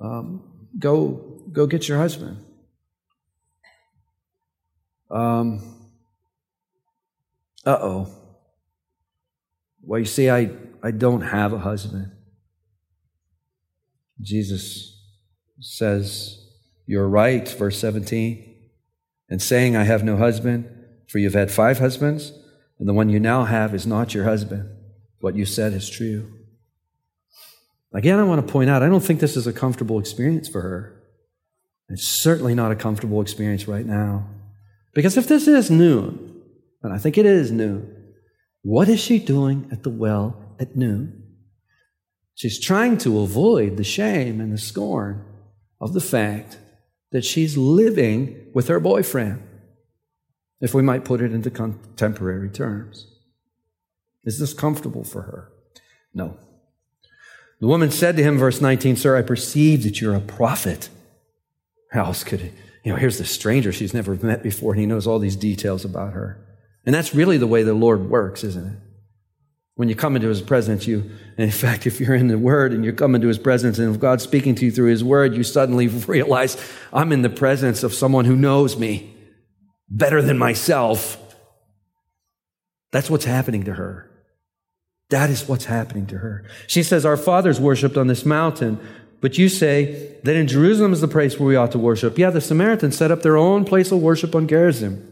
Um, 0.00 0.68
go, 0.79 1.42
go 1.53 1.66
get 1.66 1.87
your 1.87 1.98
husband. 1.98 2.44
Um, 5.11 5.90
uh 7.66 7.79
oh. 7.81 8.14
Well, 9.83 10.00
you 10.00 10.07
see, 10.07 10.31
I, 10.31 10.50
I 10.83 10.90
don't 10.90 11.20
have 11.20 11.53
a 11.53 11.59
husband. 11.59 12.11
Jesus 14.20 14.98
says, 15.61 16.46
You're 16.87 17.09
right, 17.09 17.48
verse 17.48 17.79
17. 17.79 18.46
And 19.29 19.40
saying, 19.40 19.76
I 19.76 19.85
have 19.85 20.03
no 20.03 20.16
husband, 20.16 20.68
for 21.11 21.18
you've 21.18 21.35
had 21.35 21.51
five 21.51 21.81
husbands, 21.81 22.33
and 22.79 22.88
the 22.88 22.94
one 22.94 23.09
you 23.09 23.18
now 23.18 23.44
have 23.44 23.75
is 23.75 23.85
not 23.85 24.14
your 24.14 24.25
husband. 24.25 24.70
What 25.18 25.35
you 25.35 25.44
said 25.44 25.73
is 25.73 25.90
true. 25.90 26.33
Again, 27.92 28.20
I 28.20 28.23
want 28.23 28.46
to 28.46 28.53
point 28.53 28.70
out, 28.70 28.85
I 28.85 28.88
don't 28.88 29.03
think 29.03 29.18
this 29.18 29.37
is 29.37 29.49
a 29.49 29.53
comfortable 29.53 29.99
experience 29.99 30.49
for 30.49 30.61
her. 30.61 31.03
It's 31.88 32.07
certainly 32.07 32.55
not 32.55 32.70
a 32.70 32.77
comfortable 32.77 33.20
experience 33.20 33.66
right 33.66 33.85
now. 33.85 34.29
Because 34.94 35.16
if 35.16 35.27
this 35.27 35.49
is 35.49 35.68
noon, 35.68 36.42
and 36.81 36.92
I 36.92 36.99
think 36.99 37.18
it 37.18 37.27
is 37.27 37.51
noon, 37.51 38.14
what 38.62 38.88
is 38.88 39.01
she 39.01 39.18
doing 39.18 39.68
at 39.73 39.83
the 39.83 39.90
well 39.90 40.55
at 40.61 40.77
noon? 40.77 41.25
She's 42.37 42.61
trying 42.61 42.99
to 42.99 43.18
avoid 43.18 43.77
the 43.77 43.85
shame 43.85 44.40
and 44.40 44.53
the 44.53 44.59
scorn 44.59 45.25
of 45.81 45.92
the 45.92 46.01
fact 46.01 46.59
that 47.11 47.25
she's 47.25 47.57
living 47.57 48.46
with 48.55 48.68
her 48.68 48.79
boyfriend 48.79 49.42
if 50.61 50.75
we 50.75 50.83
might 50.83 51.05
put 51.05 51.20
it 51.20 51.33
into 51.33 51.51
contemporary 51.51 52.51
terms. 52.51 53.07
Is 54.25 54.38
this 54.38 54.53
comfortable 54.53 55.05
for 55.05 55.23
her? 55.23 55.53
No. 56.12 56.37
The 57.61 57.66
woman 57.66 57.90
said 57.90 58.16
to 58.16 58.23
him, 58.23 58.38
verse 58.38 58.61
19, 58.61 58.96
Sir, 58.96 59.16
I 59.16 59.23
perceive 59.23 59.83
that 59.85 60.01
you're 60.01 60.14
a 60.14 60.20
prophet. 60.20 60.88
How 61.92 62.07
else 62.07 62.25
could 62.25 62.40
it? 62.40 62.53
You 62.85 62.92
know, 62.92 62.99
here's 62.99 63.18
the 63.18 63.25
stranger 63.25 63.73
she's 63.73 63.94
never 63.94 64.14
met 64.16 64.42
before, 64.42 64.73
and 64.73 64.81
he 64.81 64.87
knows 64.87 65.07
all 65.07 65.18
these 65.18 65.37
details 65.37 65.85
about 65.85 66.12
her. 66.12 66.46
And 66.87 66.94
that's 66.94 67.14
really 67.14 67.37
the 67.37 67.46
way 67.46 67.62
the 67.62 67.75
Lord 67.75 68.09
works, 68.09 68.44
isn't 68.44 68.66
it? 68.66 68.79
When 69.75 69.88
you 69.88 69.94
come 69.94 70.16
into 70.16 70.29
his 70.29 70.42
presence, 70.42 70.87
you, 70.87 71.01
and 71.37 71.44
in 71.44 71.51
fact, 71.51 71.87
if 71.87 72.01
you're 72.01 72.14
in 72.14 72.29
the 72.29 72.38
word 72.38 72.73
and 72.73 72.85
you 72.85 72.92
come 72.92 73.14
into 73.14 73.29
his 73.29 73.38
presence 73.38 73.79
and 73.79 73.94
if 73.94 74.01
God's 74.01 74.25
speaking 74.25 74.55
to 74.57 74.66
you 74.66 74.73
through 74.73 74.90
his 74.90 75.05
word, 75.05 75.35
you 75.35 75.42
suddenly 75.42 75.88
realize, 76.07 76.57
I'm 76.92 77.12
in 77.12 77.23
the 77.23 77.31
presence 77.31 77.83
of 77.83 77.94
someone 77.94 78.27
who 78.27 78.37
knows 78.37 78.77
me 78.79 79.14
better 79.90 80.22
than 80.22 80.38
myself. 80.38 81.18
That's 82.92 83.11
what's 83.11 83.24
happening 83.24 83.64
to 83.64 83.74
her. 83.74 84.11
That 85.11 85.29
is 85.29 85.48
what's 85.48 85.64
happening 85.64 86.07
to 86.07 86.18
her. 86.18 86.44
She 86.68 86.83
says, 86.83 87.05
Our 87.05 87.16
fathers 87.16 87.61
worshiped 87.61 87.96
on 87.96 88.07
this 88.07 88.24
mountain, 88.24 88.79
but 89.20 89.37
you 89.37 89.48
say 89.48 90.16
that 90.22 90.37
in 90.37 90.46
Jerusalem 90.46 90.92
is 90.92 91.00
the 91.00 91.09
place 91.09 91.38
where 91.38 91.48
we 91.48 91.57
ought 91.57 91.72
to 91.72 91.79
worship. 91.79 92.16
Yeah, 92.16 92.31
the 92.31 92.40
Samaritans 92.40 92.96
set 92.96 93.11
up 93.11 93.22
their 93.22 93.37
own 93.37 93.64
place 93.64 93.90
of 93.90 94.00
worship 94.00 94.35
on 94.35 94.46
Gerizim. 94.46 95.07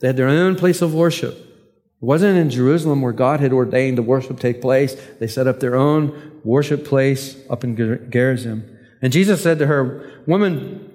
They 0.00 0.08
had 0.08 0.16
their 0.16 0.28
own 0.28 0.56
place 0.56 0.82
of 0.82 0.92
worship. 0.92 1.34
It 1.34 2.04
wasn't 2.04 2.36
in 2.36 2.50
Jerusalem 2.50 3.00
where 3.00 3.12
God 3.12 3.40
had 3.40 3.52
ordained 3.52 3.96
the 3.96 4.02
worship 4.02 4.38
take 4.38 4.60
place. 4.60 4.94
They 5.18 5.28
set 5.28 5.46
up 5.46 5.60
their 5.60 5.76
own 5.76 6.40
worship 6.44 6.84
place 6.84 7.36
up 7.48 7.64
in 7.64 7.76
Gerizim. 8.10 8.76
And 9.00 9.12
Jesus 9.12 9.42
said 9.42 9.58
to 9.60 9.66
her, 9.66 10.22
Woman, 10.26 10.85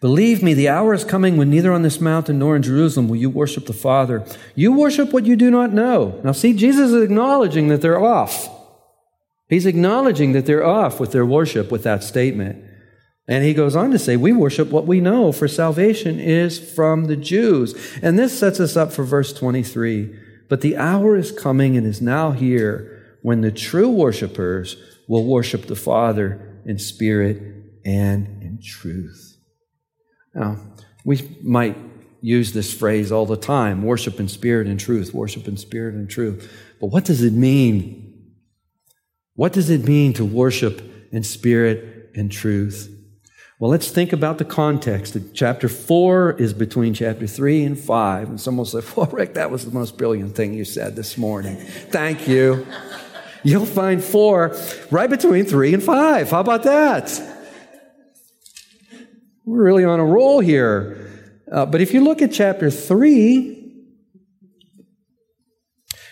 Believe 0.00 0.44
me, 0.44 0.54
the 0.54 0.68
hour 0.68 0.94
is 0.94 1.04
coming 1.04 1.36
when 1.36 1.50
neither 1.50 1.72
on 1.72 1.82
this 1.82 2.00
mountain 2.00 2.38
nor 2.38 2.54
in 2.54 2.62
Jerusalem 2.62 3.08
will 3.08 3.16
you 3.16 3.30
worship 3.30 3.66
the 3.66 3.72
Father. 3.72 4.24
You 4.54 4.72
worship 4.72 5.12
what 5.12 5.26
you 5.26 5.34
do 5.34 5.50
not 5.50 5.72
know. 5.72 6.20
Now, 6.22 6.32
see, 6.32 6.52
Jesus 6.52 6.92
is 6.92 7.02
acknowledging 7.02 7.68
that 7.68 7.82
they're 7.82 8.00
off. 8.00 8.48
He's 9.48 9.66
acknowledging 9.66 10.32
that 10.32 10.46
they're 10.46 10.64
off 10.64 11.00
with 11.00 11.10
their 11.10 11.26
worship 11.26 11.72
with 11.72 11.82
that 11.82 12.04
statement. 12.04 12.64
And 13.26 13.44
he 13.44 13.54
goes 13.54 13.74
on 13.74 13.90
to 13.90 13.98
say, 13.98 14.16
We 14.16 14.32
worship 14.32 14.68
what 14.68 14.86
we 14.86 15.00
know, 15.00 15.32
for 15.32 15.48
salvation 15.48 16.20
is 16.20 16.58
from 16.58 17.06
the 17.06 17.16
Jews. 17.16 17.74
And 18.00 18.18
this 18.18 18.38
sets 18.38 18.60
us 18.60 18.76
up 18.76 18.92
for 18.92 19.04
verse 19.04 19.32
23. 19.32 20.14
But 20.48 20.60
the 20.60 20.76
hour 20.76 21.16
is 21.16 21.32
coming 21.32 21.76
and 21.76 21.86
is 21.86 22.00
now 22.00 22.30
here 22.30 23.18
when 23.22 23.40
the 23.40 23.50
true 23.50 23.90
worshipers 23.90 24.76
will 25.08 25.24
worship 25.24 25.66
the 25.66 25.76
Father 25.76 26.60
in 26.64 26.78
spirit 26.78 27.42
and 27.84 28.42
in 28.42 28.60
truth. 28.62 29.27
Now, 30.38 30.56
we 31.04 31.36
might 31.42 31.76
use 32.20 32.52
this 32.52 32.72
phrase 32.72 33.10
all 33.10 33.26
the 33.26 33.36
time 33.36 33.82
worship 33.82 34.20
in 34.20 34.28
spirit 34.28 34.66
and 34.66 34.78
truth, 34.78 35.12
worship 35.12 35.48
in 35.48 35.56
spirit 35.56 35.94
and 35.94 36.08
truth. 36.08 36.50
But 36.80 36.88
what 36.88 37.04
does 37.04 37.22
it 37.22 37.32
mean? 37.32 38.04
What 39.34 39.52
does 39.52 39.70
it 39.70 39.84
mean 39.84 40.12
to 40.14 40.24
worship 40.24 40.82
in 41.12 41.22
spirit 41.22 42.10
and 42.14 42.30
truth? 42.30 42.94
Well, 43.60 43.70
let's 43.72 43.90
think 43.90 44.12
about 44.12 44.38
the 44.38 44.44
context. 44.44 45.16
Chapter 45.34 45.68
4 45.68 46.34
is 46.34 46.52
between 46.52 46.94
chapter 46.94 47.26
3 47.26 47.64
and 47.64 47.78
5. 47.78 48.28
And 48.28 48.40
someone 48.40 48.58
will 48.58 48.80
say, 48.80 48.92
Well, 48.96 49.06
Rick, 49.06 49.34
that 49.34 49.50
was 49.50 49.64
the 49.64 49.72
most 49.72 49.98
brilliant 49.98 50.36
thing 50.36 50.54
you 50.54 50.64
said 50.64 50.94
this 50.94 51.18
morning. 51.18 51.56
Thank 51.56 52.28
you. 52.28 52.66
You'll 53.42 53.66
find 53.66 54.02
4 54.02 54.56
right 54.92 55.10
between 55.10 55.44
3 55.44 55.74
and 55.74 55.82
5. 55.82 56.30
How 56.30 56.40
about 56.40 56.62
that? 56.64 57.37
We're 59.48 59.64
really 59.64 59.84
on 59.84 59.98
a 59.98 60.04
roll 60.04 60.40
here. 60.40 61.10
Uh, 61.50 61.64
but 61.64 61.80
if 61.80 61.94
you 61.94 62.04
look 62.04 62.20
at 62.20 62.32
chapter 62.32 62.70
3, 62.70 63.54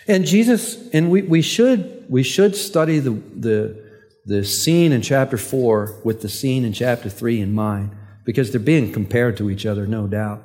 and 0.07 0.25
Jesus, 0.25 0.89
and 0.89 1.11
we, 1.11 1.21
we 1.21 1.43
should 1.43 2.05
we 2.09 2.23
should 2.23 2.55
study 2.55 2.97
the, 2.97 3.11
the 3.11 3.85
the 4.25 4.43
scene 4.43 4.91
in 4.91 5.03
chapter 5.03 5.37
4 5.37 6.01
with 6.03 6.21
the 6.21 6.29
scene 6.29 6.65
in 6.65 6.73
chapter 6.73 7.09
3 7.09 7.41
in 7.41 7.53
mind 7.53 7.91
because 8.25 8.49
they're 8.49 8.59
being 8.59 8.91
compared 8.91 9.37
to 9.37 9.51
each 9.51 9.67
other, 9.67 9.85
no 9.85 10.07
doubt. 10.07 10.43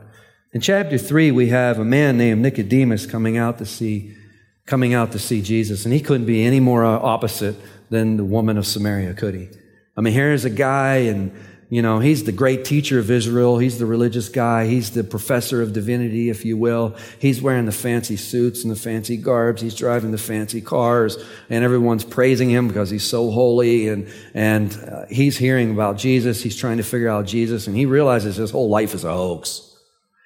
In 0.52 0.60
chapter 0.60 0.98
3, 0.98 1.30
we 1.30 1.48
have 1.48 1.78
a 1.78 1.84
man 1.86 2.18
named 2.18 2.42
Nicodemus 2.42 3.06
coming 3.06 3.38
out 3.38 3.56
to 3.56 3.64
see, 3.64 4.14
coming 4.66 4.92
out 4.92 5.12
to 5.12 5.18
see 5.18 5.40
Jesus, 5.40 5.86
and 5.86 5.94
he 5.94 6.00
couldn't 6.00 6.26
be 6.26 6.44
any 6.44 6.60
more 6.60 6.84
opposite 6.84 7.56
than 7.88 8.18
the 8.18 8.24
woman 8.24 8.58
of 8.58 8.66
Samaria, 8.66 9.14
could 9.14 9.34
he? 9.34 9.48
I 9.96 10.02
mean, 10.02 10.12
here's 10.12 10.44
a 10.44 10.50
guy 10.50 10.96
and 10.96 11.32
you 11.72 11.80
know, 11.80 12.00
he's 12.00 12.24
the 12.24 12.32
great 12.32 12.66
teacher 12.66 12.98
of 12.98 13.10
Israel. 13.10 13.56
He's 13.56 13.78
the 13.78 13.86
religious 13.86 14.28
guy. 14.28 14.66
He's 14.66 14.90
the 14.90 15.02
professor 15.02 15.62
of 15.62 15.72
divinity, 15.72 16.28
if 16.28 16.44
you 16.44 16.58
will. 16.58 16.94
He's 17.18 17.40
wearing 17.40 17.64
the 17.64 17.72
fancy 17.72 18.18
suits 18.18 18.62
and 18.62 18.70
the 18.70 18.76
fancy 18.76 19.16
garbs. 19.16 19.62
He's 19.62 19.74
driving 19.74 20.10
the 20.10 20.18
fancy 20.18 20.60
cars 20.60 21.16
and 21.48 21.64
everyone's 21.64 22.04
praising 22.04 22.50
him 22.50 22.68
because 22.68 22.90
he's 22.90 23.04
so 23.04 23.30
holy 23.30 23.88
and, 23.88 24.06
and 24.34 24.76
uh, 24.86 25.06
he's 25.08 25.38
hearing 25.38 25.70
about 25.70 25.96
Jesus. 25.96 26.42
He's 26.42 26.58
trying 26.58 26.76
to 26.76 26.82
figure 26.82 27.08
out 27.08 27.24
Jesus 27.24 27.66
and 27.66 27.74
he 27.74 27.86
realizes 27.86 28.36
his 28.36 28.50
whole 28.50 28.68
life 28.68 28.92
is 28.92 29.04
a 29.04 29.12
hoax. 29.14 29.74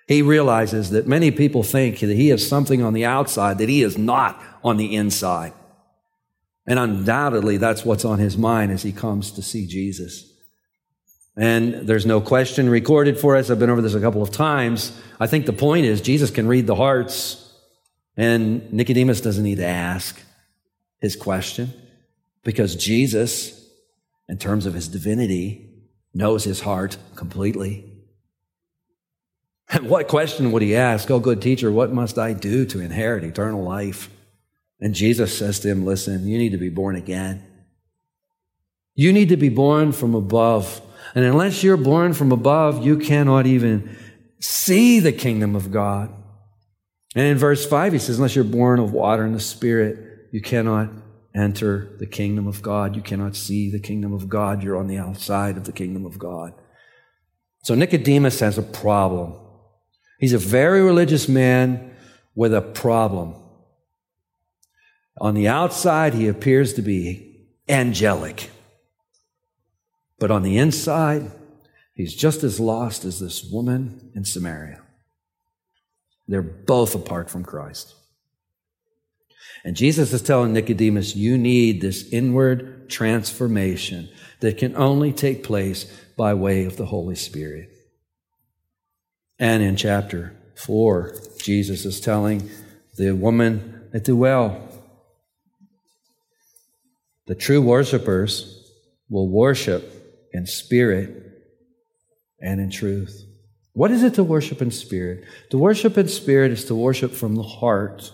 He 0.09 0.23
realizes 0.23 0.91
that 0.91 1.07
many 1.07 1.31
people 1.31 1.63
think 1.63 2.01
that 2.01 2.11
he 2.11 2.33
is 2.33 2.49
something 2.49 2.83
on 2.83 2.93
the 2.93 3.05
outside 3.05 3.59
that 3.59 3.69
he 3.69 3.85
is 3.85 3.97
not 3.97 4.43
on 4.65 4.79
the 4.79 4.97
inside. 4.97 5.53
And 6.67 6.81
undoubtedly 6.81 7.57
that's 7.57 7.85
what's 7.85 8.05
on 8.05 8.19
his 8.19 8.37
mind 8.37 8.73
as 8.73 8.83
he 8.83 8.91
comes 8.91 9.31
to 9.31 9.43
see 9.43 9.69
Jesus. 9.69 10.33
And 11.37 11.87
there's 11.87 12.07
no 12.07 12.21
question 12.21 12.71
recorded 12.71 13.19
for 13.19 13.37
us. 13.37 13.51
I've 13.51 13.59
been 13.59 13.71
over 13.71 13.83
this 13.83 13.95
a 13.95 14.01
couple 14.01 14.23
of 14.23 14.31
times. 14.31 14.99
I 15.21 15.27
think 15.27 15.45
the 15.45 15.53
point 15.53 15.85
is 15.85 16.01
Jesus 16.01 16.31
can 16.31 16.49
read 16.49 16.67
the 16.67 16.75
hearts, 16.75 17.53
and 18.17 18.73
Nicodemus 18.73 19.21
doesn't 19.21 19.45
need 19.45 19.59
to 19.59 19.67
ask 19.67 20.19
his 21.01 21.15
question 21.15 21.73
because 22.43 22.75
Jesus, 22.75 23.69
in 24.29 24.39
terms 24.39 24.65
of 24.65 24.73
his 24.73 24.89
divinity, 24.89 25.69
knows 26.15 26.45
his 26.45 26.63
heart 26.63 26.97
completely. 27.15 27.85
And 29.69 29.91
what 29.91 30.09
question 30.09 30.53
would 30.53 30.63
he 30.63 30.77
ask? 30.77 31.11
Oh, 31.11 31.19
good 31.19 31.43
teacher, 31.43 31.71
what 31.71 31.93
must 31.93 32.19
I 32.19 32.33
do 32.33 32.65
to 32.67 32.81
inherit 32.81 33.25
eternal 33.25 33.63
life? 33.63 34.09
And 34.81 34.95
Jesus 34.95 35.37
says 35.37 35.61
to 35.61 35.69
him, 35.69 35.85
Listen, 35.85 36.27
you 36.27 36.39
need 36.39 36.53
to 36.53 36.59
be 36.59 36.69
born 36.69 36.97
again. 36.97 37.45
You 38.95 39.13
need 39.13 39.29
to 39.31 39.37
be 39.37 39.49
born 39.49 39.93
from 39.93 40.15
above. 40.15 40.81
And 41.17 41.25
unless 41.25 41.65
you're 41.65 41.79
born 41.79 42.13
from 42.13 42.31
above, 42.31 42.85
you 42.85 42.99
cannot 42.99 43.47
even 43.47 43.97
see 44.39 45.01
the 45.01 45.13
kingdom 45.13 45.57
of 45.57 45.73
God. 45.73 46.13
And 47.15 47.25
in 47.25 47.39
verse 47.39 47.65
5, 47.65 47.95
he 47.95 47.99
says, 47.99 48.19
unless 48.19 48.35
you're 48.35 48.45
born 48.45 48.79
of 48.79 48.93
water 48.93 49.25
and 49.25 49.35
the 49.35 49.41
Spirit, 49.41 50.29
you 50.31 50.43
cannot 50.43 50.91
enter 51.35 51.97
the 51.99 52.07
kingdom 52.07 52.47
of 52.47 52.61
God. 52.61 52.95
You 52.95 53.01
cannot 53.01 53.35
see 53.35 53.71
the 53.71 53.81
kingdom 53.81 54.13
of 54.13 54.29
God. 54.29 54.63
You're 54.63 54.77
on 54.77 54.89
the 54.89 54.99
outside 54.99 55.57
of 55.57 55.65
the 55.65 55.73
kingdom 55.73 56.05
of 56.05 56.19
God. 56.19 56.53
So 57.63 57.75
Nicodemus 57.75 58.41
has 58.41 58.59
a 58.59 58.63
problem. 58.63 59.35
He's 60.21 60.35
a 60.35 60.39
very 60.39 60.83
religious 60.83 61.29
man 61.29 61.97
with 62.35 62.53
a 62.53 62.61
problem. 62.61 63.35
On 65.19 65.33
the 65.33 65.49
outside, 65.49 66.13
he 66.13 66.29
appears 66.29 66.75
to 66.75 66.83
be 66.83 67.49
angelic. 67.71 68.51
But 70.19 70.31
on 70.31 70.43
the 70.43 70.57
inside, 70.57 71.31
he's 71.95 72.15
just 72.15 72.43
as 72.43 72.59
lost 72.59 73.05
as 73.05 73.21
this 73.21 73.45
woman 73.45 74.11
in 74.15 74.25
Samaria. 74.25 74.83
They're 76.29 76.43
both 76.43 76.95
apart 76.95 77.31
from 77.31 77.45
Christ. 77.45 77.95
And 79.65 79.77
Jesus 79.77 80.13
is 80.13 80.23
telling 80.23 80.53
Nicodemus, 80.53 81.17
you 81.17 81.37
need 81.37 81.81
this 81.81 82.09
inward 82.13 82.89
transformation 82.89 84.09
that 84.41 84.59
can 84.59 84.77
only 84.77 85.13
take 85.13 85.43
place 85.43 85.85
by 86.17 86.35
way 86.35 86.65
of 86.65 86.77
the 86.77 86.87
Holy 86.87 87.17
Spirit. 87.17 87.71
And 89.39 89.63
in 89.63 89.77
chapter 89.77 90.37
4, 90.55 91.15
Jesus 91.39 91.85
is 91.85 92.01
telling 92.01 92.49
the 92.97 93.13
woman 93.13 93.89
at 93.93 94.05
the 94.05 94.17
well, 94.17 94.63
the 97.27 97.35
true 97.35 97.61
worshipers 97.61 98.71
will 99.09 99.29
worship 99.29 99.96
in 100.37 100.47
spirit 100.47 101.11
and 102.41 102.61
in 102.61 102.71
truth. 102.71 103.25
What 103.73 103.91
is 103.91 104.03
it 104.03 104.15
to 104.15 104.25
worship 104.25 104.63
in 104.63 104.71
spirit? 104.71 105.25
To 105.51 105.59
worship 105.59 105.99
in 105.99 106.09
spirit 106.09 106.53
is 106.53 106.65
to 106.67 106.75
worship 106.75 107.13
from 107.13 107.35
the 107.35 107.43
heart. 107.43 108.13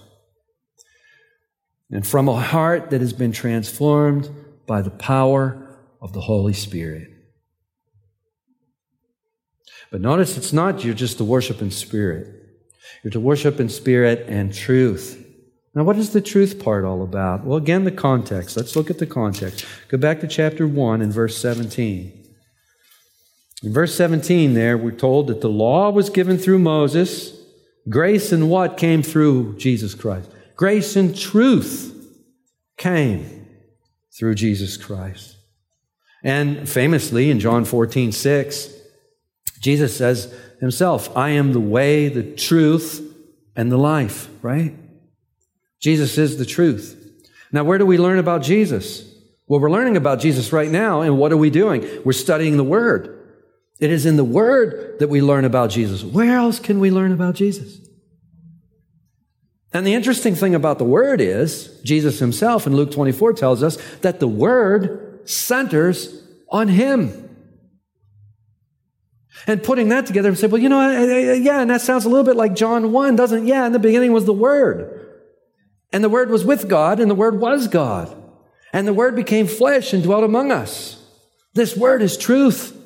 And 1.90 2.06
from 2.06 2.28
a 2.28 2.40
heart 2.40 2.90
that 2.90 3.00
has 3.00 3.12
been 3.12 3.32
transformed 3.32 4.30
by 4.66 4.82
the 4.82 4.90
power 4.90 5.78
of 6.00 6.12
the 6.12 6.20
Holy 6.20 6.52
Spirit. 6.52 7.08
But 9.90 10.00
notice 10.00 10.36
it's 10.38 10.52
not 10.52 10.84
you're 10.84 10.94
just 10.94 11.18
to 11.18 11.24
worship 11.24 11.60
in 11.60 11.70
spirit. 11.70 12.26
You're 13.02 13.10
to 13.12 13.20
worship 13.20 13.60
in 13.60 13.68
spirit 13.68 14.26
and 14.26 14.54
truth. 14.54 15.21
Now, 15.74 15.84
what 15.84 15.96
is 15.96 16.10
the 16.10 16.20
truth 16.20 16.62
part 16.62 16.84
all 16.84 17.02
about? 17.02 17.44
Well, 17.44 17.56
again, 17.56 17.84
the 17.84 17.90
context. 17.90 18.56
Let's 18.56 18.76
look 18.76 18.90
at 18.90 18.98
the 18.98 19.06
context. 19.06 19.64
Go 19.88 19.96
back 19.96 20.20
to 20.20 20.28
chapter 20.28 20.66
1 20.66 21.00
and 21.00 21.12
verse 21.12 21.38
17. 21.38 22.12
In 23.62 23.72
verse 23.72 23.94
17, 23.94 24.54
there, 24.54 24.76
we're 24.76 24.90
told 24.90 25.28
that 25.28 25.40
the 25.40 25.48
law 25.48 25.88
was 25.90 26.10
given 26.10 26.36
through 26.36 26.58
Moses. 26.58 27.40
Grace 27.88 28.32
and 28.32 28.50
what 28.50 28.76
came 28.76 29.02
through 29.02 29.56
Jesus 29.56 29.94
Christ? 29.94 30.28
Grace 30.56 30.94
and 30.94 31.16
truth 31.16 31.88
came 32.76 33.46
through 34.16 34.34
Jesus 34.34 34.76
Christ. 34.76 35.36
And 36.22 36.68
famously, 36.68 37.30
in 37.30 37.40
John 37.40 37.64
14, 37.64 38.12
6, 38.12 38.68
Jesus 39.60 39.96
says 39.96 40.34
himself, 40.60 41.16
I 41.16 41.30
am 41.30 41.52
the 41.52 41.60
way, 41.60 42.08
the 42.08 42.22
truth, 42.22 43.00
and 43.56 43.72
the 43.72 43.78
life, 43.78 44.28
right? 44.42 44.74
Jesus 45.82 46.16
is 46.16 46.38
the 46.38 46.46
truth. 46.46 46.98
Now, 47.50 47.64
where 47.64 47.76
do 47.76 47.84
we 47.84 47.98
learn 47.98 48.18
about 48.18 48.42
Jesus? 48.42 49.04
Well, 49.46 49.60
we're 49.60 49.70
learning 49.70 49.98
about 49.98 50.20
Jesus 50.20 50.52
right 50.52 50.70
now, 50.70 51.02
and 51.02 51.18
what 51.18 51.32
are 51.32 51.36
we 51.36 51.50
doing? 51.50 51.86
We're 52.04 52.12
studying 52.12 52.56
the 52.56 52.64
Word. 52.64 53.18
It 53.80 53.90
is 53.90 54.06
in 54.06 54.16
the 54.16 54.24
Word 54.24 55.00
that 55.00 55.08
we 55.08 55.20
learn 55.20 55.44
about 55.44 55.70
Jesus. 55.70 56.04
Where 56.04 56.36
else 56.36 56.60
can 56.60 56.78
we 56.78 56.90
learn 56.90 57.12
about 57.12 57.34
Jesus? 57.34 57.78
And 59.74 59.86
the 59.86 59.94
interesting 59.94 60.36
thing 60.36 60.54
about 60.54 60.78
the 60.78 60.84
Word 60.84 61.20
is, 61.20 61.80
Jesus 61.82 62.20
himself 62.20 62.66
in 62.66 62.76
Luke 62.76 62.92
24 62.92 63.32
tells 63.32 63.62
us 63.62 63.76
that 64.02 64.20
the 64.20 64.28
Word 64.28 65.28
centers 65.28 66.22
on 66.48 66.68
Him. 66.68 67.18
And 69.48 69.62
putting 69.62 69.88
that 69.88 70.06
together 70.06 70.28
and 70.28 70.38
say, 70.38 70.46
well, 70.46 70.62
you 70.62 70.68
know, 70.68 70.80
yeah, 71.32 71.60
and 71.60 71.70
that 71.70 71.80
sounds 71.80 72.04
a 72.04 72.08
little 72.08 72.24
bit 72.24 72.36
like 72.36 72.54
John 72.54 72.92
1, 72.92 73.16
doesn't 73.16 73.44
it? 73.44 73.48
Yeah, 73.48 73.66
in 73.66 73.72
the 73.72 73.80
beginning 73.80 74.12
was 74.12 74.26
the 74.26 74.32
Word. 74.32 75.00
And 75.92 76.02
the 76.02 76.08
Word 76.08 76.30
was 76.30 76.44
with 76.44 76.68
God, 76.68 77.00
and 77.00 77.10
the 77.10 77.14
Word 77.14 77.38
was 77.38 77.68
God. 77.68 78.16
And 78.72 78.88
the 78.88 78.94
Word 78.94 79.14
became 79.14 79.46
flesh 79.46 79.92
and 79.92 80.02
dwelt 80.02 80.24
among 80.24 80.50
us. 80.50 81.04
This 81.54 81.76
Word 81.76 82.00
is 82.00 82.16
truth. 82.16 82.76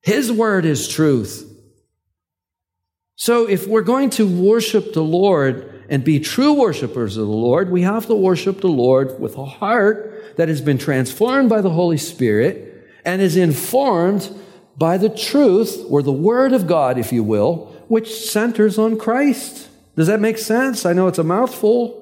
His 0.00 0.32
Word 0.32 0.64
is 0.64 0.88
truth. 0.88 1.44
So 3.16 3.48
if 3.48 3.66
we're 3.66 3.82
going 3.82 4.10
to 4.10 4.26
worship 4.26 4.92
the 4.92 5.02
Lord 5.02 5.84
and 5.90 6.04
be 6.04 6.20
true 6.20 6.52
worshipers 6.52 7.16
of 7.16 7.26
the 7.26 7.32
Lord, 7.32 7.70
we 7.70 7.82
have 7.82 8.06
to 8.06 8.14
worship 8.14 8.60
the 8.60 8.68
Lord 8.68 9.20
with 9.20 9.36
a 9.36 9.44
heart 9.44 10.36
that 10.36 10.48
has 10.48 10.60
been 10.60 10.78
transformed 10.78 11.48
by 11.48 11.60
the 11.60 11.70
Holy 11.70 11.98
Spirit 11.98 12.86
and 13.04 13.20
is 13.20 13.36
informed 13.36 14.30
by 14.76 14.96
the 14.96 15.08
truth, 15.08 15.84
or 15.88 16.02
the 16.02 16.12
Word 16.12 16.52
of 16.52 16.68
God, 16.68 16.98
if 16.98 17.12
you 17.12 17.24
will, 17.24 17.74
which 17.88 18.14
centers 18.30 18.78
on 18.78 18.96
Christ. 18.96 19.68
Does 19.96 20.06
that 20.06 20.20
make 20.20 20.38
sense? 20.38 20.86
I 20.86 20.92
know 20.92 21.08
it's 21.08 21.18
a 21.18 21.24
mouthful. 21.24 21.97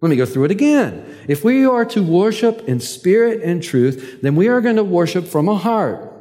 Let 0.00 0.10
me 0.10 0.16
go 0.16 0.26
through 0.26 0.44
it 0.44 0.50
again. 0.50 1.04
If 1.26 1.42
we 1.42 1.64
are 1.64 1.84
to 1.86 2.02
worship 2.02 2.68
in 2.68 2.80
spirit 2.80 3.42
and 3.42 3.62
truth, 3.62 4.20
then 4.20 4.36
we 4.36 4.48
are 4.48 4.60
going 4.60 4.76
to 4.76 4.84
worship 4.84 5.26
from 5.26 5.48
a 5.48 5.56
heart 5.56 6.12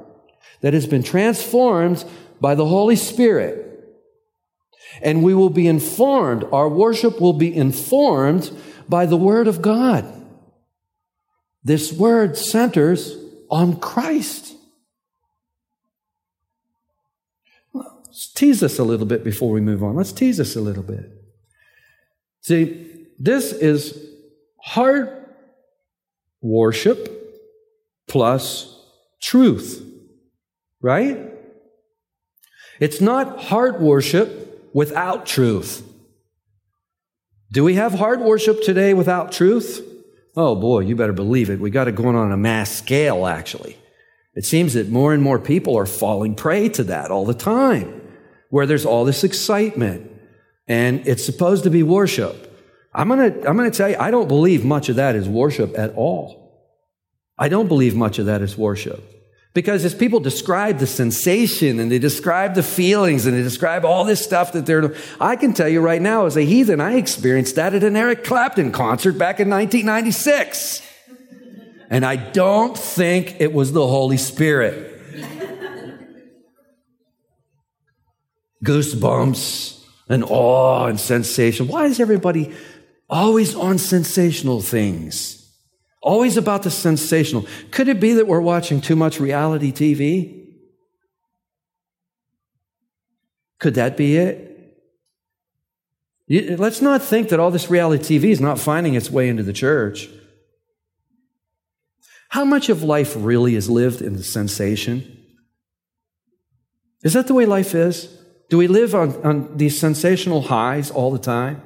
that 0.62 0.74
has 0.74 0.88
been 0.88 1.04
transformed 1.04 2.06
by 2.40 2.56
the 2.56 2.66
Holy 2.66 2.96
Spirit. 2.96 3.62
And 5.02 5.24
we 5.24 5.34
will 5.34 5.50
be 5.50 5.68
informed, 5.68 6.46
our 6.54 6.70
worship 6.70 7.20
will 7.20 7.34
be 7.34 7.54
informed 7.54 8.50
by 8.88 9.06
the 9.06 9.18
Word 9.18 9.48
of 9.48 9.62
God. 9.62 10.06
This 11.64 11.92
Word 11.92 12.38
centers 12.38 13.18
on 13.50 13.78
Christ. 13.80 14.54
Let's 17.74 18.32
tease 18.32 18.64
us 18.64 18.80
a 18.80 18.84
little 18.86 19.06
bit 19.06 19.26
before 19.26 19.52
we 19.52 19.60
move 19.60 19.84
on. 19.84 19.98
Let's 19.98 20.14
tease 20.14 20.40
us 20.40 20.56
a 20.56 20.62
little 20.62 20.84
bit. 20.84 21.12
See, 22.40 22.95
this 23.20 23.52
is 23.52 23.98
heart 24.60 25.38
worship 26.42 27.12
plus 28.08 28.72
truth, 29.22 29.84
right? 30.82 31.32
It's 32.80 33.02
not 33.02 33.40
heart 33.40 33.80
worship 33.80 34.70
without 34.74 35.26
truth. 35.26 35.84
Do 37.52 37.64
we 37.64 37.76
have 37.76 37.94
heart 37.94 38.20
worship 38.20 38.62
today 38.62 38.94
without 38.94 39.32
truth? 39.32 39.82
Oh 40.36 40.56
boy, 40.56 40.82
you 40.82 40.96
better 40.96 41.14
believe 41.14 41.50
it. 41.50 41.60
We 41.60 41.70
got 41.70 41.88
it 41.88 41.96
going 41.96 42.16
on 42.16 42.32
a 42.32 42.38
mass 42.38 42.72
scale, 42.72 43.26
actually. 43.26 43.78
It 44.34 44.44
seems 44.44 44.74
that 44.74 44.90
more 44.90 45.14
and 45.14 45.24
more 45.24 45.40
people 45.40 45.78
are 45.78 45.86
falling 45.86 46.36
prey 46.36 46.68
to 46.70 46.84
that 46.84 47.10
all 47.10 47.26
the 47.26 47.34
time 47.34 48.02
where 48.50 48.66
there's 48.66 48.86
all 48.86 49.06
this 49.06 49.24
excitement 49.24 50.12
and 50.68 51.08
it's 51.08 51.24
supposed 51.24 51.64
to 51.64 51.70
be 51.70 51.84
worship. 51.84 52.55
I'm 52.96 53.10
going 53.10 53.32
to 53.32 53.48
I'm 53.48 53.58
going 53.58 53.70
to 53.70 53.78
tell 53.78 53.90
you, 53.90 53.98
I 54.00 54.10
don't 54.10 54.28
believe 54.28 54.64
much 54.64 54.90
of 54.90 54.96
that 54.96 55.16
is 55.16 55.28
worship 55.28 55.78
at 55.78 55.94
all. 55.96 56.46
I 57.38 57.50
don't 57.50 57.68
believe 57.68 57.96
much 57.96 58.18
of 58.18 58.26
that 58.28 58.42
is 58.42 58.58
worship. 58.58 59.04
Because 59.54 59.86
as 59.86 59.94
people 59.94 60.20
describe 60.20 60.80
the 60.80 60.88
sensation 60.88 61.80
and 61.80 61.92
they 61.92 62.00
describe 62.00 62.56
the 62.56 62.64
feelings 62.64 63.26
and 63.26 63.38
they 63.38 63.42
describe 63.42 63.86
all 63.86 64.04
this 64.04 64.24
stuff 64.24 64.52
that 64.52 64.66
they're, 64.66 64.94
I 65.20 65.38
can 65.38 65.54
tell 65.54 65.70
you 65.70 65.80
right 65.80 66.02
now, 66.02 66.26
as 66.26 66.36
a 66.36 66.42
heathen, 66.42 66.82
I 66.82 66.96
experienced 66.96 67.56
that 67.56 67.74
at 67.74 67.84
an 67.84 67.96
Eric 67.96 68.26
Clapton 68.26 68.74
concert 68.74 69.14
back 69.14 69.40
in 69.40 69.50
1996. 69.50 70.82
And 71.90 72.06
I 72.06 72.18
don't 72.18 72.78
think 72.78 73.38
it 73.40 73.54
was 73.54 73.72
the 73.72 73.88
Holy 73.88 74.18
Spirit. 74.18 74.92
goosebumps 78.66 79.84
and 80.10 80.24
awe 80.28 80.88
and 80.88 81.00
sensation. 81.00 81.68
Why 81.68 81.86
is 81.86 82.00
everybody 82.00 82.54
always 83.10 83.56
on 83.56 83.78
sensational 83.78 84.62
things? 84.62 85.42
Always 86.02 86.38
about 86.38 86.64
the 86.64 86.72
sensational. 86.72 87.48
Could 87.72 87.88
it 87.88 88.00
be 88.00 88.14
that 88.14 88.28
we're 88.28 88.42
watching 88.42 88.82
too 88.82 88.96
much 88.96 89.20
reality 89.20 89.72
TV? 89.72 90.44
Could 93.60 93.76
that 93.76 93.98
be 93.98 94.18
it? 94.18 94.52
Let's 96.28 96.82
not 96.82 97.02
think 97.02 97.30
that 97.30 97.40
all 97.40 97.52
this 97.52 97.70
reality 97.70 98.20
TV 98.20 98.26
is 98.26 98.42
not 98.42 98.60
finding 98.60 98.96
its 98.96 99.12
way 99.12 99.30
into 99.30 99.44
the 99.44 99.54
church. 99.54 100.10
How 102.30 102.44
much 102.44 102.70
of 102.70 102.84
life 102.84 103.14
really 103.16 103.56
is 103.56 103.70
lived 103.70 104.02
in 104.02 104.14
the 104.14 104.24
sensation? 104.24 105.24
Is 107.04 107.14
that 107.14 107.28
the 107.28 107.34
way 107.34 107.46
life 107.46 107.76
is? 107.76 108.16
Do 108.50 108.58
we 108.58 108.68
live 108.68 108.94
on, 108.94 109.24
on 109.24 109.58
these 109.58 109.80
sensational 109.80 110.42
highs 110.42 110.92
all 110.92 111.12
the 111.12 111.20
time? 111.20 111.62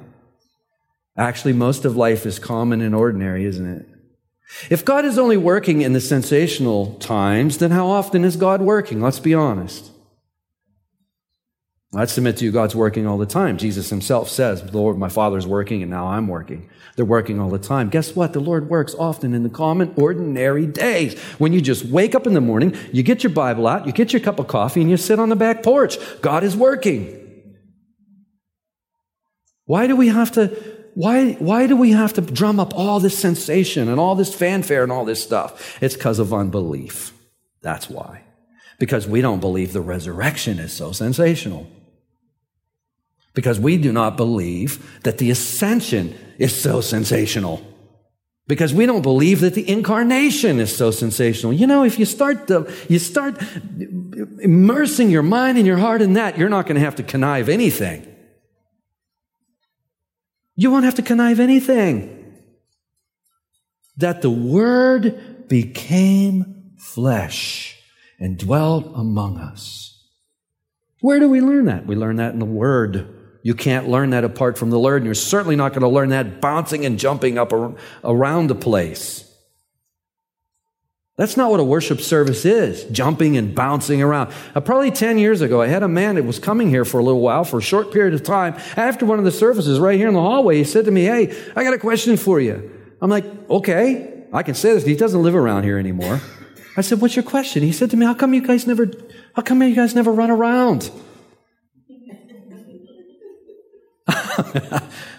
Actually, 1.16 1.52
most 1.52 1.84
of 1.84 1.96
life 1.96 2.24
is 2.24 2.38
common 2.38 2.80
and 2.80 2.94
ordinary, 2.94 3.44
isn't 3.44 3.66
it? 3.66 3.86
If 4.68 4.84
God 4.84 5.04
is 5.04 5.18
only 5.18 5.36
working 5.36 5.82
in 5.82 5.92
the 5.92 6.00
sensational 6.00 6.94
times, 6.96 7.58
then 7.58 7.70
how 7.70 7.86
often 7.86 8.24
is 8.24 8.36
God 8.36 8.60
working? 8.60 9.00
Let's 9.00 9.20
be 9.20 9.34
honest. 9.34 9.90
I 11.92 12.04
submit 12.04 12.36
to 12.36 12.44
you, 12.44 12.52
God's 12.52 12.76
working 12.76 13.06
all 13.06 13.18
the 13.18 13.26
time. 13.26 13.58
Jesus 13.58 13.90
himself 13.90 14.28
says, 14.28 14.62
The 14.62 14.76
Lord, 14.76 14.96
my 14.96 15.08
Father's 15.08 15.46
working 15.46 15.82
and 15.82 15.90
now 15.90 16.06
I'm 16.06 16.28
working. 16.28 16.68
They're 16.94 17.04
working 17.04 17.40
all 17.40 17.50
the 17.50 17.58
time. 17.58 17.88
Guess 17.88 18.14
what? 18.14 18.32
The 18.32 18.40
Lord 18.40 18.68
works 18.68 18.94
often 18.96 19.34
in 19.34 19.42
the 19.42 19.48
common, 19.48 19.92
ordinary 19.96 20.66
days. 20.66 21.18
When 21.38 21.52
you 21.52 21.60
just 21.60 21.84
wake 21.84 22.14
up 22.14 22.28
in 22.28 22.34
the 22.34 22.40
morning, 22.40 22.76
you 22.92 23.02
get 23.02 23.24
your 23.24 23.32
Bible 23.32 23.66
out, 23.66 23.86
you 23.86 23.92
get 23.92 24.12
your 24.12 24.20
cup 24.20 24.38
of 24.38 24.46
coffee, 24.46 24.80
and 24.80 24.90
you 24.90 24.96
sit 24.96 25.18
on 25.18 25.30
the 25.30 25.36
back 25.36 25.64
porch. 25.64 25.98
God 26.20 26.44
is 26.44 26.56
working. 26.56 27.16
Why 29.64 29.88
do 29.88 29.96
we 29.96 30.08
have 30.08 30.30
to, 30.32 30.79
why, 30.94 31.32
why 31.34 31.66
do 31.66 31.76
we 31.76 31.92
have 31.92 32.12
to 32.14 32.20
drum 32.20 32.60
up 32.60 32.74
all 32.74 33.00
this 33.00 33.18
sensation 33.18 33.88
and 33.88 34.00
all 34.00 34.14
this 34.14 34.34
fanfare 34.34 34.82
and 34.82 34.92
all 34.92 35.04
this 35.04 35.22
stuff? 35.22 35.78
It's 35.82 35.94
because 35.94 36.18
of 36.18 36.34
unbelief. 36.34 37.12
That's 37.62 37.88
why. 37.88 38.22
Because 38.78 39.06
we 39.06 39.20
don't 39.20 39.40
believe 39.40 39.72
the 39.72 39.80
resurrection 39.80 40.58
is 40.58 40.72
so 40.72 40.92
sensational 40.92 41.66
because 43.34 43.60
we 43.60 43.76
do 43.76 43.92
not 43.92 44.16
believe 44.16 45.00
that 45.02 45.18
the 45.18 45.30
ascension 45.30 46.16
is 46.38 46.60
so 46.60 46.80
sensational. 46.80 47.62
Because 48.46 48.74
we 48.74 48.84
don't 48.84 49.02
believe 49.02 49.40
that 49.40 49.54
the 49.54 49.68
incarnation 49.68 50.58
is 50.58 50.76
so 50.76 50.90
sensational. 50.90 51.52
You 51.52 51.68
know, 51.68 51.84
if 51.84 52.00
you 52.00 52.04
start 52.04 52.48
to, 52.48 52.70
you 52.88 52.98
start 52.98 53.40
immersing 54.40 55.10
your 55.10 55.22
mind 55.22 55.56
and 55.56 55.66
your 55.66 55.78
heart 55.78 56.02
in 56.02 56.14
that, 56.14 56.36
you're 56.36 56.48
not 56.48 56.66
going 56.66 56.74
to 56.74 56.80
have 56.80 56.96
to 56.96 57.04
connive 57.04 57.48
anything. 57.48 58.06
You 60.60 60.70
won't 60.70 60.84
have 60.84 60.96
to 60.96 61.02
connive 61.02 61.40
anything. 61.40 62.34
That 63.96 64.20
the 64.20 64.28
Word 64.28 65.48
became 65.48 66.72
flesh 66.76 67.78
and 68.18 68.36
dwelt 68.36 68.92
among 68.94 69.38
us. 69.38 70.04
Where 71.00 71.18
do 71.18 71.30
we 71.30 71.40
learn 71.40 71.64
that? 71.64 71.86
We 71.86 71.96
learn 71.96 72.16
that 72.16 72.34
in 72.34 72.40
the 72.40 72.44
Word. 72.44 73.40
You 73.42 73.54
can't 73.54 73.88
learn 73.88 74.10
that 74.10 74.22
apart 74.22 74.58
from 74.58 74.68
the 74.68 74.78
Lord, 74.78 74.98
and 74.98 75.06
you're 75.06 75.14
certainly 75.14 75.56
not 75.56 75.72
going 75.72 75.80
to 75.80 75.88
learn 75.88 76.10
that 76.10 76.42
bouncing 76.42 76.84
and 76.84 76.98
jumping 76.98 77.38
up 77.38 77.54
around 78.04 78.48
the 78.48 78.54
place. 78.54 79.29
That's 81.20 81.36
not 81.36 81.50
what 81.50 81.60
a 81.60 81.64
worship 81.64 82.00
service 82.00 82.46
is, 82.46 82.84
jumping 82.84 83.36
and 83.36 83.54
bouncing 83.54 84.00
around. 84.00 84.32
Uh, 84.54 84.60
probably 84.62 84.90
10 84.90 85.18
years 85.18 85.42
ago, 85.42 85.60
I 85.60 85.66
had 85.66 85.82
a 85.82 85.88
man 85.88 86.14
that 86.14 86.24
was 86.24 86.38
coming 86.38 86.70
here 86.70 86.86
for 86.86 86.98
a 86.98 87.04
little 87.04 87.20
while, 87.20 87.44
for 87.44 87.58
a 87.58 87.62
short 87.62 87.92
period 87.92 88.14
of 88.14 88.22
time. 88.22 88.54
After 88.74 89.04
one 89.04 89.18
of 89.18 89.26
the 89.26 89.30
services, 89.30 89.78
right 89.78 89.98
here 89.98 90.08
in 90.08 90.14
the 90.14 90.20
hallway, 90.22 90.56
he 90.56 90.64
said 90.64 90.86
to 90.86 90.90
me, 90.90 91.02
Hey, 91.02 91.38
I 91.54 91.62
got 91.62 91.74
a 91.74 91.78
question 91.78 92.16
for 92.16 92.40
you. 92.40 92.70
I'm 93.02 93.10
like, 93.10 93.26
Okay, 93.50 94.24
I 94.32 94.42
can 94.42 94.54
say 94.54 94.72
this. 94.72 94.86
He 94.86 94.96
doesn't 94.96 95.22
live 95.22 95.34
around 95.34 95.64
here 95.64 95.76
anymore. 95.76 96.22
I 96.78 96.80
said, 96.80 97.02
What's 97.02 97.16
your 97.16 97.22
question? 97.22 97.62
He 97.62 97.72
said 97.72 97.90
to 97.90 97.98
me, 97.98 98.06
How 98.06 98.14
come 98.14 98.32
you 98.32 98.40
guys 98.40 98.66
never, 98.66 98.90
how 99.36 99.42
come 99.42 99.62
you 99.62 99.74
guys 99.74 99.94
never 99.94 100.12
run 100.12 100.30
around? 100.30 100.90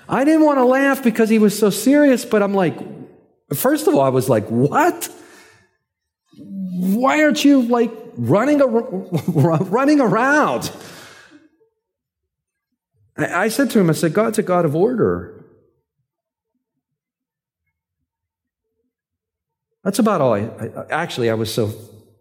I 0.10 0.26
didn't 0.26 0.46
want 0.46 0.58
to 0.58 0.66
laugh 0.66 1.04
because 1.04 1.30
he 1.30 1.38
was 1.38 1.56
so 1.56 1.70
serious, 1.70 2.26
but 2.26 2.42
I'm 2.42 2.56
like, 2.56 2.76
first 3.54 3.86
of 3.86 3.94
all, 3.94 4.02
I 4.02 4.10
was 4.10 4.30
like, 4.30 4.48
what? 4.48 5.08
Why 6.82 7.22
aren't 7.22 7.46
you 7.46 7.62
like 7.62 7.92
running, 8.18 8.58
running 9.28 10.02
around? 10.02 10.72
I 13.16 13.50
said 13.50 13.70
to 13.70 13.80
him, 13.80 13.92
I 13.92 13.94
said, 13.94 14.16
God's 14.16 14.40
a 14.40 14.42
God 14.42 14.66
of 14.66 14.76
order. 14.76 15.46
That's 19.84 20.00
about 20.00 20.22
all 20.22 20.34
I, 20.34 20.40
I, 20.40 20.86
actually 20.90 21.30
I 21.30 21.36
was 21.36 21.54
so 21.54 21.72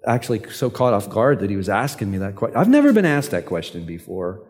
actually 0.06 0.46
so 0.50 0.68
caught 0.68 0.92
off 0.92 1.08
guard 1.08 1.40
that 1.40 1.48
he 1.48 1.56
was 1.56 1.70
asking 1.70 2.10
me 2.10 2.18
that 2.18 2.36
question. 2.36 2.58
I've 2.58 2.68
never 2.68 2.92
been 2.92 3.06
asked 3.06 3.30
that 3.30 3.46
question 3.46 3.86
before. 3.86 4.46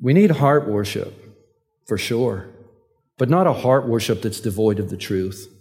We 0.00 0.12
need 0.12 0.30
heart 0.30 0.68
worship, 0.68 1.12
for 1.86 1.98
sure, 1.98 2.50
but 3.18 3.28
not 3.28 3.48
a 3.48 3.52
heart 3.52 3.88
worship 3.88 4.22
that's 4.22 4.38
devoid 4.38 4.78
of 4.78 4.88
the 4.88 4.96
truth. 4.96 5.51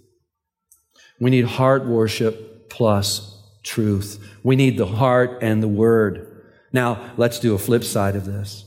We 1.21 1.29
need 1.29 1.45
heart 1.45 1.85
worship 1.85 2.67
plus 2.71 3.37
truth. 3.61 4.17
We 4.41 4.55
need 4.55 4.77
the 4.77 4.87
heart 4.87 5.37
and 5.43 5.61
the 5.61 5.67
word. 5.67 6.43
Now, 6.73 7.13
let's 7.15 7.39
do 7.39 7.53
a 7.53 7.59
flip 7.59 7.83
side 7.83 8.15
of 8.15 8.25
this. 8.25 8.65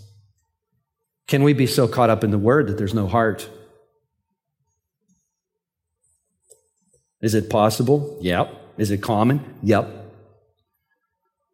Can 1.26 1.42
we 1.42 1.52
be 1.52 1.66
so 1.66 1.88
caught 1.88 2.10
up 2.10 2.22
in 2.22 2.30
the 2.30 2.38
word 2.38 2.68
that 2.68 2.78
there's 2.78 2.94
no 2.94 3.08
heart? 3.08 3.50
Is 7.20 7.34
it 7.34 7.50
possible? 7.50 8.18
Yep. 8.20 8.54
Is 8.78 8.92
it 8.92 8.98
common? 8.98 9.56
Yep. 9.64 9.88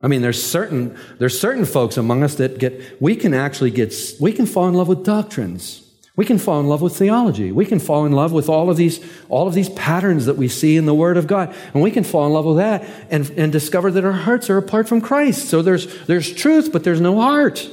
I 0.03 0.09
mean, 0.09 0.21
there's 0.21 0.43
certain, 0.45 0.99
there's 1.19 1.41
certain 1.41 1.65
folks 1.65 1.97
among 1.97 2.23
us 2.23 2.35
that 2.35 2.59
get, 2.59 3.01
we 3.01 3.17
can 3.17 3.33
actually 3.33 3.71
get, 3.71 3.95
we 4.21 4.33
can 4.33 4.45
fall 4.45 4.69
in 4.69 4.75
love 4.75 4.89
with 4.89 5.03
doctrines. 5.03 5.90
We 6.21 6.27
can 6.27 6.37
fall 6.37 6.61
in 6.61 6.67
love 6.67 6.83
with 6.83 6.95
theology. 6.95 7.51
We 7.51 7.65
can 7.65 7.79
fall 7.79 8.05
in 8.05 8.13
love 8.13 8.31
with 8.31 8.51
all 8.51 8.69
of 8.69 8.77
these, 8.77 9.01
all 9.31 9.49
of 9.49 9.55
these 9.55 9.71
patterns 9.71 10.27
that 10.27 10.37
we 10.37 10.49
see 10.49 10.77
in 10.77 10.85
the 10.85 10.93
Word 10.93 11.17
of 11.17 11.27
God. 11.27 11.57
And 11.73 11.83
we 11.83 11.91
can 11.91 12.05
fall 12.05 12.27
in 12.27 12.35
love 12.35 12.45
with 12.45 12.59
that 12.59 12.87
and, 13.09 13.31
and 13.39 13.51
discover 13.51 13.91
that 13.91 14.05
our 14.05 14.13
hearts 14.13 14.51
are 14.51 14.59
apart 14.59 14.87
from 14.87 15.01
Christ. 15.01 15.49
So 15.49 15.63
there's, 15.63 16.05
there's 16.09 16.31
truth, 16.31 16.73
but 16.75 16.85
there's 16.85 17.01
no 17.01 17.19
heart. 17.19 17.67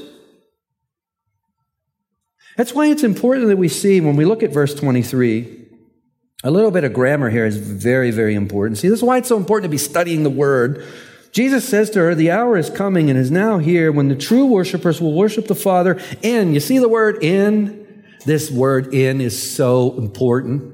That's 2.55 2.73
why 2.73 2.87
it's 2.87 3.03
important 3.03 3.49
that 3.49 3.57
we 3.57 3.67
see 3.67 3.99
when 3.99 4.15
we 4.15 4.23
look 4.23 4.41
at 4.41 4.53
verse 4.53 4.73
23, 4.73 5.67
a 6.45 6.49
little 6.49 6.71
bit 6.71 6.85
of 6.85 6.93
grammar 6.93 7.29
here 7.29 7.45
is 7.45 7.57
very, 7.57 8.11
very 8.11 8.33
important. 8.33 8.77
See, 8.77 8.87
this 8.87 8.99
is 8.99 9.03
why 9.03 9.17
it's 9.17 9.27
so 9.27 9.35
important 9.35 9.63
to 9.65 9.75
be 9.75 9.77
studying 9.77 10.23
the 10.23 10.29
Word 10.29 10.87
Jesus 11.33 11.67
says 11.67 11.89
to 11.89 11.99
her, 11.99 12.15
The 12.15 12.31
hour 12.31 12.57
is 12.57 12.69
coming 12.69 13.09
and 13.09 13.19
is 13.19 13.29
now 13.29 13.57
here 13.57 13.91
when 13.91 14.07
the 14.07 14.15
true 14.15 14.45
worshipers 14.45 15.01
will 15.01 15.13
worship 15.13 15.47
the 15.47 15.53
Father 15.53 15.99
in. 16.21 16.53
You 16.53 16.61
see 16.61 16.79
the 16.79 16.87
word 16.87 17.21
in? 17.21 17.86
This 18.25 18.51
word 18.51 18.93
in 18.93 19.21
is 19.21 19.55
so 19.55 19.93
important. 19.97 20.73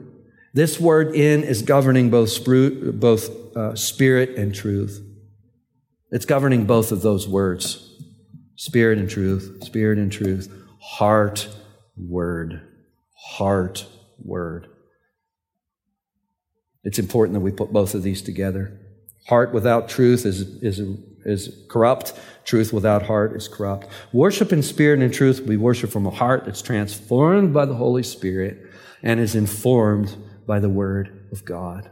This 0.53 0.79
word 0.79 1.15
in 1.15 1.43
is 1.43 1.61
governing 1.61 2.09
both, 2.09 2.43
both 2.45 3.55
uh, 3.55 3.75
spirit 3.75 4.37
and 4.37 4.53
truth. 4.53 5.01
It's 6.11 6.25
governing 6.25 6.65
both 6.65 6.91
of 6.91 7.01
those 7.01 7.27
words 7.27 7.89
spirit 8.55 8.97
and 8.97 9.09
truth, 9.09 9.63
spirit 9.63 9.97
and 9.97 10.11
truth, 10.11 10.49
heart, 10.79 11.49
word, 11.97 12.61
heart, 13.15 13.85
word. 14.23 14.67
It's 16.83 16.99
important 16.99 17.33
that 17.33 17.39
we 17.39 17.51
put 17.51 17.73
both 17.73 17.95
of 17.95 18.03
these 18.03 18.21
together. 18.21 18.79
Heart 19.27 19.53
without 19.53 19.89
truth 19.89 20.25
is, 20.25 20.41
is, 20.61 20.79
is 21.25 21.55
corrupt. 21.67 22.13
Truth 22.45 22.73
without 22.73 23.03
heart 23.03 23.35
is 23.35 23.47
corrupt. 23.47 23.87
Worship 24.11 24.51
in 24.51 24.61
spirit 24.63 24.95
and 24.95 25.03
in 25.03 25.11
truth, 25.11 25.41
we 25.41 25.57
worship 25.57 25.89
from 25.89 26.05
a 26.05 26.11
heart 26.11 26.45
that's 26.45 26.61
transformed 26.61 27.53
by 27.53 27.65
the 27.65 27.75
Holy 27.75 28.03
Spirit 28.03 28.69
and 29.01 29.19
is 29.19 29.35
informed 29.35 30.15
by 30.45 30.59
the 30.59 30.69
Word 30.69 31.27
of 31.31 31.45
God. 31.45 31.89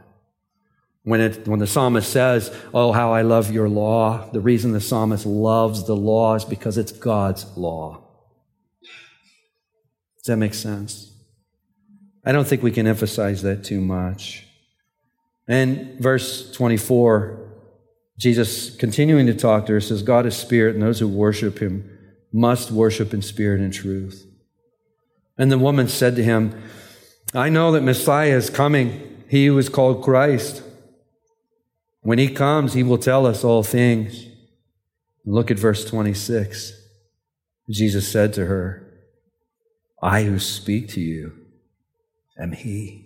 When, 1.04 1.20
it, 1.20 1.48
when 1.48 1.58
the 1.58 1.66
psalmist 1.66 2.10
says, 2.10 2.54
Oh, 2.72 2.92
how 2.92 3.12
I 3.12 3.22
love 3.22 3.50
your 3.50 3.68
law, 3.68 4.30
the 4.30 4.40
reason 4.40 4.72
the 4.72 4.80
psalmist 4.80 5.26
loves 5.26 5.84
the 5.86 5.96
law 5.96 6.34
is 6.36 6.44
because 6.44 6.78
it's 6.78 6.92
God's 6.92 7.44
law. 7.56 8.02
Does 10.18 10.26
that 10.26 10.36
make 10.36 10.54
sense? 10.54 11.12
I 12.24 12.30
don't 12.30 12.46
think 12.46 12.62
we 12.62 12.70
can 12.70 12.86
emphasize 12.86 13.42
that 13.42 13.64
too 13.64 13.80
much. 13.80 14.46
And 15.48 15.98
verse 15.98 16.52
24, 16.52 17.41
Jesus 18.18 18.74
continuing 18.76 19.26
to 19.26 19.34
talk 19.34 19.66
to 19.66 19.72
her 19.72 19.80
says, 19.80 20.02
God 20.02 20.26
is 20.26 20.36
spirit, 20.36 20.74
and 20.74 20.82
those 20.82 21.00
who 21.00 21.08
worship 21.08 21.58
him 21.58 21.88
must 22.32 22.70
worship 22.70 23.12
in 23.12 23.22
spirit 23.22 23.60
and 23.60 23.72
truth. 23.72 24.26
And 25.38 25.50
the 25.50 25.58
woman 25.58 25.88
said 25.88 26.16
to 26.16 26.22
him, 26.22 26.60
I 27.34 27.48
know 27.48 27.72
that 27.72 27.82
Messiah 27.82 28.36
is 28.36 28.50
coming, 28.50 29.24
he 29.28 29.46
who 29.46 29.58
is 29.58 29.68
called 29.68 30.04
Christ. 30.04 30.62
When 32.02 32.18
he 32.18 32.28
comes, 32.28 32.74
he 32.74 32.82
will 32.82 32.98
tell 32.98 33.26
us 33.26 33.44
all 33.44 33.62
things. 33.62 34.26
Look 35.24 35.50
at 35.50 35.58
verse 35.58 35.84
26. 35.84 36.72
Jesus 37.70 38.06
said 38.10 38.32
to 38.34 38.46
her, 38.46 38.86
I 40.02 40.24
who 40.24 40.38
speak 40.38 40.88
to 40.90 41.00
you 41.00 41.32
am 42.38 42.52
he. 42.52 43.01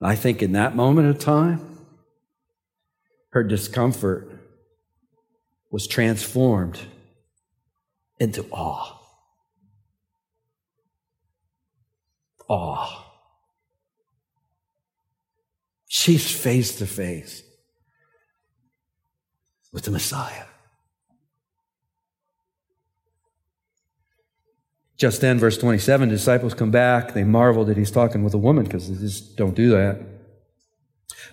I 0.00 0.14
think 0.14 0.42
in 0.42 0.52
that 0.52 0.76
moment 0.76 1.08
of 1.08 1.18
time, 1.18 1.78
her 3.30 3.42
discomfort 3.42 4.30
was 5.70 5.86
transformed 5.86 6.78
into 8.18 8.44
awe. 8.50 8.98
Awe. 12.48 13.04
She's 15.88 16.30
face 16.30 16.78
to 16.78 16.86
face 16.86 17.42
with 19.72 19.84
the 19.84 19.90
Messiah. 19.90 20.44
Just 24.96 25.20
then, 25.20 25.38
verse 25.38 25.58
27, 25.58 26.08
disciples 26.08 26.54
come 26.54 26.70
back. 26.70 27.12
They 27.12 27.24
marvel 27.24 27.64
that 27.66 27.76
he's 27.76 27.90
talking 27.90 28.24
with 28.24 28.32
a 28.32 28.38
woman 28.38 28.64
because 28.64 28.90
they 28.90 28.98
just 28.98 29.36
don't 29.36 29.54
do 29.54 29.70
that. 29.70 30.00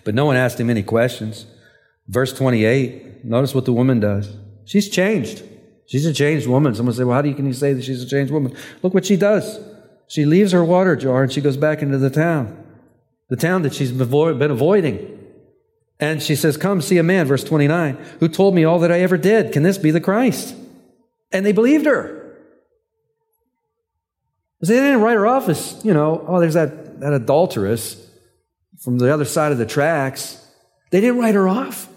But 0.04 0.14
no 0.14 0.26
one 0.26 0.36
asked 0.36 0.60
him 0.60 0.68
any 0.68 0.82
questions. 0.82 1.46
Verse 2.06 2.32
28, 2.34 3.24
notice 3.24 3.54
what 3.54 3.64
the 3.64 3.72
woman 3.72 4.00
does. 4.00 4.36
She's 4.66 4.90
changed. 4.90 5.42
She's 5.86 6.04
a 6.04 6.12
changed 6.12 6.46
woman. 6.46 6.74
Someone 6.74 6.94
say, 6.94 7.04
well, 7.04 7.16
how 7.16 7.22
do 7.22 7.30
you, 7.30 7.34
can 7.34 7.46
you 7.46 7.54
say 7.54 7.72
that 7.72 7.84
she's 7.84 8.02
a 8.02 8.08
changed 8.08 8.32
woman? 8.32 8.54
Look 8.82 8.92
what 8.92 9.06
she 9.06 9.16
does. 9.16 9.58
She 10.08 10.26
leaves 10.26 10.52
her 10.52 10.64
water 10.64 10.96
jar 10.96 11.22
and 11.22 11.32
she 11.32 11.40
goes 11.40 11.56
back 11.56 11.80
into 11.80 11.96
the 11.96 12.10
town, 12.10 12.62
the 13.28 13.36
town 13.36 13.62
that 13.62 13.74
she's 13.74 13.92
been 13.92 14.50
avoiding. 14.50 15.20
And 15.98 16.22
she 16.22 16.36
says, 16.36 16.56
Come 16.58 16.82
see 16.82 16.98
a 16.98 17.02
man, 17.02 17.26
verse 17.26 17.44
29, 17.44 17.96
who 18.20 18.28
told 18.28 18.54
me 18.54 18.64
all 18.64 18.78
that 18.80 18.92
I 18.92 19.00
ever 19.00 19.16
did. 19.16 19.52
Can 19.52 19.62
this 19.62 19.78
be 19.78 19.90
the 19.90 20.00
Christ? 20.00 20.54
And 21.32 21.46
they 21.46 21.52
believed 21.52 21.86
her. 21.86 22.23
They 24.68 24.76
didn't 24.76 25.00
write 25.00 25.14
her 25.14 25.26
off 25.26 25.48
as, 25.48 25.84
you 25.84 25.92
know, 25.92 26.24
oh, 26.28 26.40
there's 26.40 26.54
that, 26.54 27.00
that 27.00 27.12
adulteress 27.12 28.00
from 28.82 28.98
the 28.98 29.12
other 29.12 29.24
side 29.24 29.52
of 29.52 29.58
the 29.58 29.66
tracks. 29.66 30.44
They 30.90 31.00
didn't 31.00 31.18
write 31.18 31.34
her 31.34 31.48
off. 31.48 31.88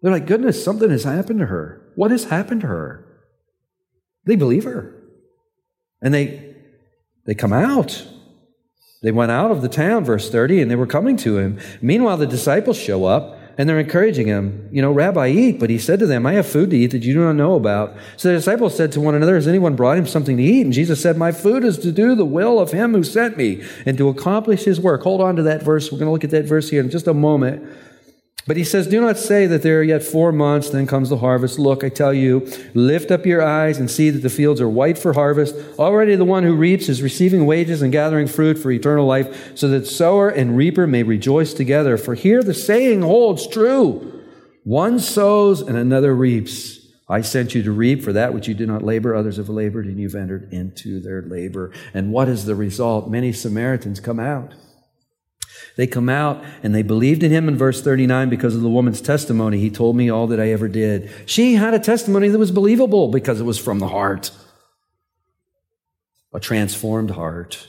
They're 0.00 0.12
like, 0.12 0.26
goodness, 0.26 0.62
something 0.62 0.90
has 0.90 1.04
happened 1.04 1.40
to 1.40 1.46
her. 1.46 1.92
What 1.96 2.10
has 2.10 2.24
happened 2.24 2.62
to 2.62 2.66
her? 2.66 3.06
They 4.24 4.36
believe 4.36 4.64
her. 4.64 4.94
And 6.00 6.14
they 6.14 6.54
they 7.26 7.34
come 7.34 7.52
out. 7.52 8.06
They 9.02 9.12
went 9.12 9.30
out 9.30 9.50
of 9.50 9.62
the 9.62 9.68
town, 9.68 10.04
verse 10.04 10.30
30, 10.30 10.60
and 10.60 10.70
they 10.70 10.76
were 10.76 10.86
coming 10.86 11.16
to 11.18 11.38
him. 11.38 11.58
Meanwhile, 11.80 12.18
the 12.18 12.26
disciples 12.26 12.76
show 12.76 13.04
up 13.04 13.38
and 13.60 13.68
they're 13.68 13.78
encouraging 13.78 14.26
him, 14.26 14.66
you 14.72 14.80
know, 14.80 14.90
Rabbi, 14.90 15.28
eat. 15.28 15.60
But 15.60 15.68
he 15.68 15.78
said 15.78 15.98
to 15.98 16.06
them, 16.06 16.24
I 16.24 16.32
have 16.32 16.46
food 16.46 16.70
to 16.70 16.78
eat 16.78 16.92
that 16.92 17.02
you 17.02 17.12
do 17.12 17.20
not 17.22 17.34
know 17.34 17.56
about. 17.56 17.94
So 18.16 18.28
the 18.28 18.36
disciples 18.36 18.74
said 18.74 18.90
to 18.92 19.02
one 19.02 19.14
another, 19.14 19.34
Has 19.34 19.46
anyone 19.46 19.76
brought 19.76 19.98
him 19.98 20.06
something 20.06 20.38
to 20.38 20.42
eat? 20.42 20.62
And 20.62 20.72
Jesus 20.72 21.02
said, 21.02 21.18
My 21.18 21.30
food 21.30 21.62
is 21.62 21.76
to 21.80 21.92
do 21.92 22.14
the 22.14 22.24
will 22.24 22.58
of 22.58 22.72
him 22.72 22.94
who 22.94 23.04
sent 23.04 23.36
me 23.36 23.62
and 23.84 23.98
to 23.98 24.08
accomplish 24.08 24.64
his 24.64 24.80
work. 24.80 25.02
Hold 25.02 25.20
on 25.20 25.36
to 25.36 25.42
that 25.42 25.62
verse. 25.62 25.92
We're 25.92 25.98
going 25.98 26.06
to 26.06 26.12
look 26.12 26.24
at 26.24 26.30
that 26.30 26.46
verse 26.46 26.70
here 26.70 26.80
in 26.80 26.88
just 26.88 27.06
a 27.06 27.12
moment. 27.12 27.62
But 28.50 28.56
he 28.56 28.64
says, 28.64 28.88
Do 28.88 29.00
not 29.00 29.16
say 29.16 29.46
that 29.46 29.62
there 29.62 29.78
are 29.78 29.84
yet 29.84 30.02
four 30.02 30.32
months, 30.32 30.70
then 30.70 30.84
comes 30.84 31.08
the 31.08 31.18
harvest. 31.18 31.56
Look, 31.56 31.84
I 31.84 31.88
tell 31.88 32.12
you, 32.12 32.50
lift 32.74 33.12
up 33.12 33.24
your 33.24 33.40
eyes 33.40 33.78
and 33.78 33.88
see 33.88 34.10
that 34.10 34.22
the 34.22 34.28
fields 34.28 34.60
are 34.60 34.68
white 34.68 34.98
for 34.98 35.12
harvest. 35.12 35.54
Already 35.78 36.16
the 36.16 36.24
one 36.24 36.42
who 36.42 36.56
reaps 36.56 36.88
is 36.88 37.00
receiving 37.00 37.46
wages 37.46 37.80
and 37.80 37.92
gathering 37.92 38.26
fruit 38.26 38.58
for 38.58 38.72
eternal 38.72 39.06
life, 39.06 39.56
so 39.56 39.68
that 39.68 39.86
sower 39.86 40.28
and 40.28 40.56
reaper 40.56 40.88
may 40.88 41.04
rejoice 41.04 41.54
together. 41.54 41.96
For 41.96 42.16
here 42.16 42.42
the 42.42 42.52
saying 42.52 43.02
holds 43.02 43.46
true 43.46 44.20
one 44.64 44.98
sows 44.98 45.60
and 45.60 45.76
another 45.76 46.12
reaps. 46.12 46.80
I 47.08 47.20
sent 47.20 47.54
you 47.54 47.62
to 47.62 47.70
reap 47.70 48.02
for 48.02 48.12
that 48.14 48.34
which 48.34 48.48
you 48.48 48.54
did 48.54 48.66
not 48.66 48.82
labor. 48.82 49.14
Others 49.14 49.36
have 49.36 49.48
labored, 49.48 49.86
and 49.86 50.00
you've 50.00 50.16
entered 50.16 50.52
into 50.52 50.98
their 50.98 51.22
labor. 51.22 51.70
And 51.94 52.10
what 52.10 52.28
is 52.28 52.46
the 52.46 52.56
result? 52.56 53.08
Many 53.08 53.32
Samaritans 53.32 54.00
come 54.00 54.18
out. 54.18 54.54
They 55.80 55.86
come 55.86 56.10
out 56.10 56.44
and 56.62 56.74
they 56.74 56.82
believed 56.82 57.22
in 57.22 57.30
him 57.30 57.48
in 57.48 57.56
verse 57.56 57.80
39 57.80 58.28
because 58.28 58.54
of 58.54 58.60
the 58.60 58.68
woman's 58.68 59.00
testimony. 59.00 59.58
He 59.58 59.70
told 59.70 59.96
me 59.96 60.10
all 60.10 60.26
that 60.26 60.38
I 60.38 60.50
ever 60.50 60.68
did. 60.68 61.10
She 61.24 61.54
had 61.54 61.72
a 61.72 61.78
testimony 61.78 62.28
that 62.28 62.38
was 62.38 62.50
believable 62.50 63.08
because 63.08 63.40
it 63.40 63.44
was 63.44 63.58
from 63.58 63.78
the 63.78 63.88
heart, 63.88 64.30
a 66.34 66.38
transformed 66.38 67.12
heart. 67.12 67.66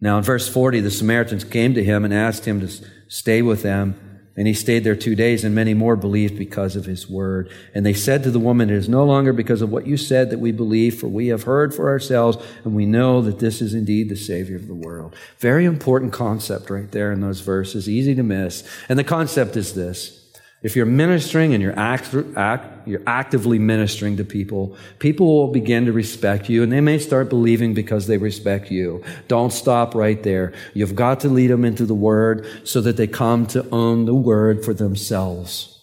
Now, 0.00 0.16
in 0.18 0.22
verse 0.22 0.48
40, 0.48 0.78
the 0.78 0.92
Samaritans 0.92 1.42
came 1.42 1.74
to 1.74 1.82
him 1.82 2.04
and 2.04 2.14
asked 2.14 2.44
him 2.44 2.60
to 2.60 2.68
stay 3.08 3.42
with 3.42 3.62
them. 3.62 4.15
And 4.36 4.46
he 4.46 4.52
stayed 4.52 4.84
there 4.84 4.94
two 4.94 5.14
days, 5.14 5.44
and 5.44 5.54
many 5.54 5.72
more 5.72 5.96
believed 5.96 6.36
because 6.36 6.76
of 6.76 6.84
his 6.84 7.08
word. 7.08 7.50
And 7.74 7.86
they 7.86 7.94
said 7.94 8.22
to 8.24 8.30
the 8.30 8.38
woman, 8.38 8.68
It 8.68 8.76
is 8.76 8.88
no 8.88 9.04
longer 9.04 9.32
because 9.32 9.62
of 9.62 9.70
what 9.70 9.86
you 9.86 9.96
said 9.96 10.28
that 10.30 10.40
we 10.40 10.52
believe, 10.52 11.00
for 11.00 11.08
we 11.08 11.28
have 11.28 11.44
heard 11.44 11.74
for 11.74 11.88
ourselves, 11.88 12.36
and 12.62 12.74
we 12.74 12.84
know 12.84 13.22
that 13.22 13.38
this 13.38 13.62
is 13.62 13.72
indeed 13.72 14.10
the 14.10 14.16
Savior 14.16 14.56
of 14.56 14.68
the 14.68 14.74
world. 14.74 15.14
Very 15.38 15.64
important 15.64 16.12
concept 16.12 16.68
right 16.68 16.90
there 16.90 17.12
in 17.12 17.20
those 17.22 17.40
verses, 17.40 17.88
easy 17.88 18.14
to 18.14 18.22
miss. 18.22 18.68
And 18.90 18.98
the 18.98 19.04
concept 19.04 19.56
is 19.56 19.74
this 19.74 20.25
if 20.62 20.74
you're 20.74 20.86
ministering 20.86 21.52
and 21.54 21.62
you're, 21.62 21.78
act, 21.78 22.14
act, 22.34 22.88
you're 22.88 23.02
actively 23.06 23.58
ministering 23.58 24.16
to 24.16 24.24
people, 24.24 24.76
people 24.98 25.26
will 25.26 25.52
begin 25.52 25.84
to 25.84 25.92
respect 25.92 26.48
you 26.48 26.62
and 26.62 26.72
they 26.72 26.80
may 26.80 26.98
start 26.98 27.28
believing 27.28 27.74
because 27.74 28.06
they 28.06 28.16
respect 28.16 28.70
you. 28.70 29.02
Don't 29.28 29.52
stop 29.52 29.94
right 29.94 30.22
there. 30.22 30.54
You've 30.74 30.96
got 30.96 31.20
to 31.20 31.28
lead 31.28 31.48
them 31.48 31.64
into 31.64 31.84
the 31.84 31.94
Word 31.94 32.46
so 32.64 32.80
that 32.80 32.96
they 32.96 33.06
come 33.06 33.46
to 33.48 33.68
own 33.70 34.06
the 34.06 34.14
Word 34.14 34.64
for 34.64 34.72
themselves. 34.74 35.78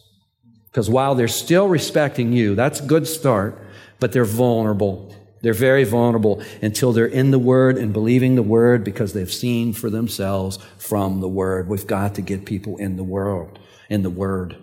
Because 0.65 0.89
while 0.89 1.13
they're 1.13 1.27
still 1.27 1.67
respecting 1.67 2.33
you, 2.33 2.55
that's 2.55 2.79
a 2.79 2.85
good 2.85 3.07
start, 3.07 3.57
but 3.99 4.11
they're 4.11 4.25
vulnerable. 4.25 5.15
They're 5.41 5.53
very 5.53 5.83
vulnerable 5.83 6.41
until 6.63 6.93
they're 6.93 7.05
in 7.05 7.29
the 7.29 7.37
Word 7.37 7.77
and 7.77 7.93
believing 7.93 8.35
the 8.35 8.41
Word 8.41 8.83
because 8.83 9.13
they've 9.13 9.31
seen 9.31 9.73
for 9.73 9.91
themselves 9.91 10.57
from 10.79 11.21
the 11.21 11.27
Word. 11.27 11.67
We've 11.67 11.85
got 11.85 12.15
to 12.15 12.21
get 12.21 12.45
people 12.45 12.77
in 12.77 12.95
the 12.95 13.03
world, 13.03 13.59
in 13.87 14.01
the 14.01 14.09
Word. 14.09 14.55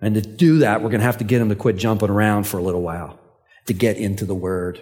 And 0.00 0.14
to 0.14 0.20
do 0.20 0.58
that, 0.58 0.80
we're 0.80 0.90
going 0.90 1.00
to 1.00 1.06
have 1.06 1.18
to 1.18 1.24
get 1.24 1.40
them 1.40 1.48
to 1.48 1.56
quit 1.56 1.76
jumping 1.76 2.10
around 2.10 2.44
for 2.44 2.58
a 2.58 2.62
little 2.62 2.82
while, 2.82 3.18
to 3.66 3.72
get 3.72 3.96
into 3.96 4.24
the 4.24 4.34
Word. 4.34 4.80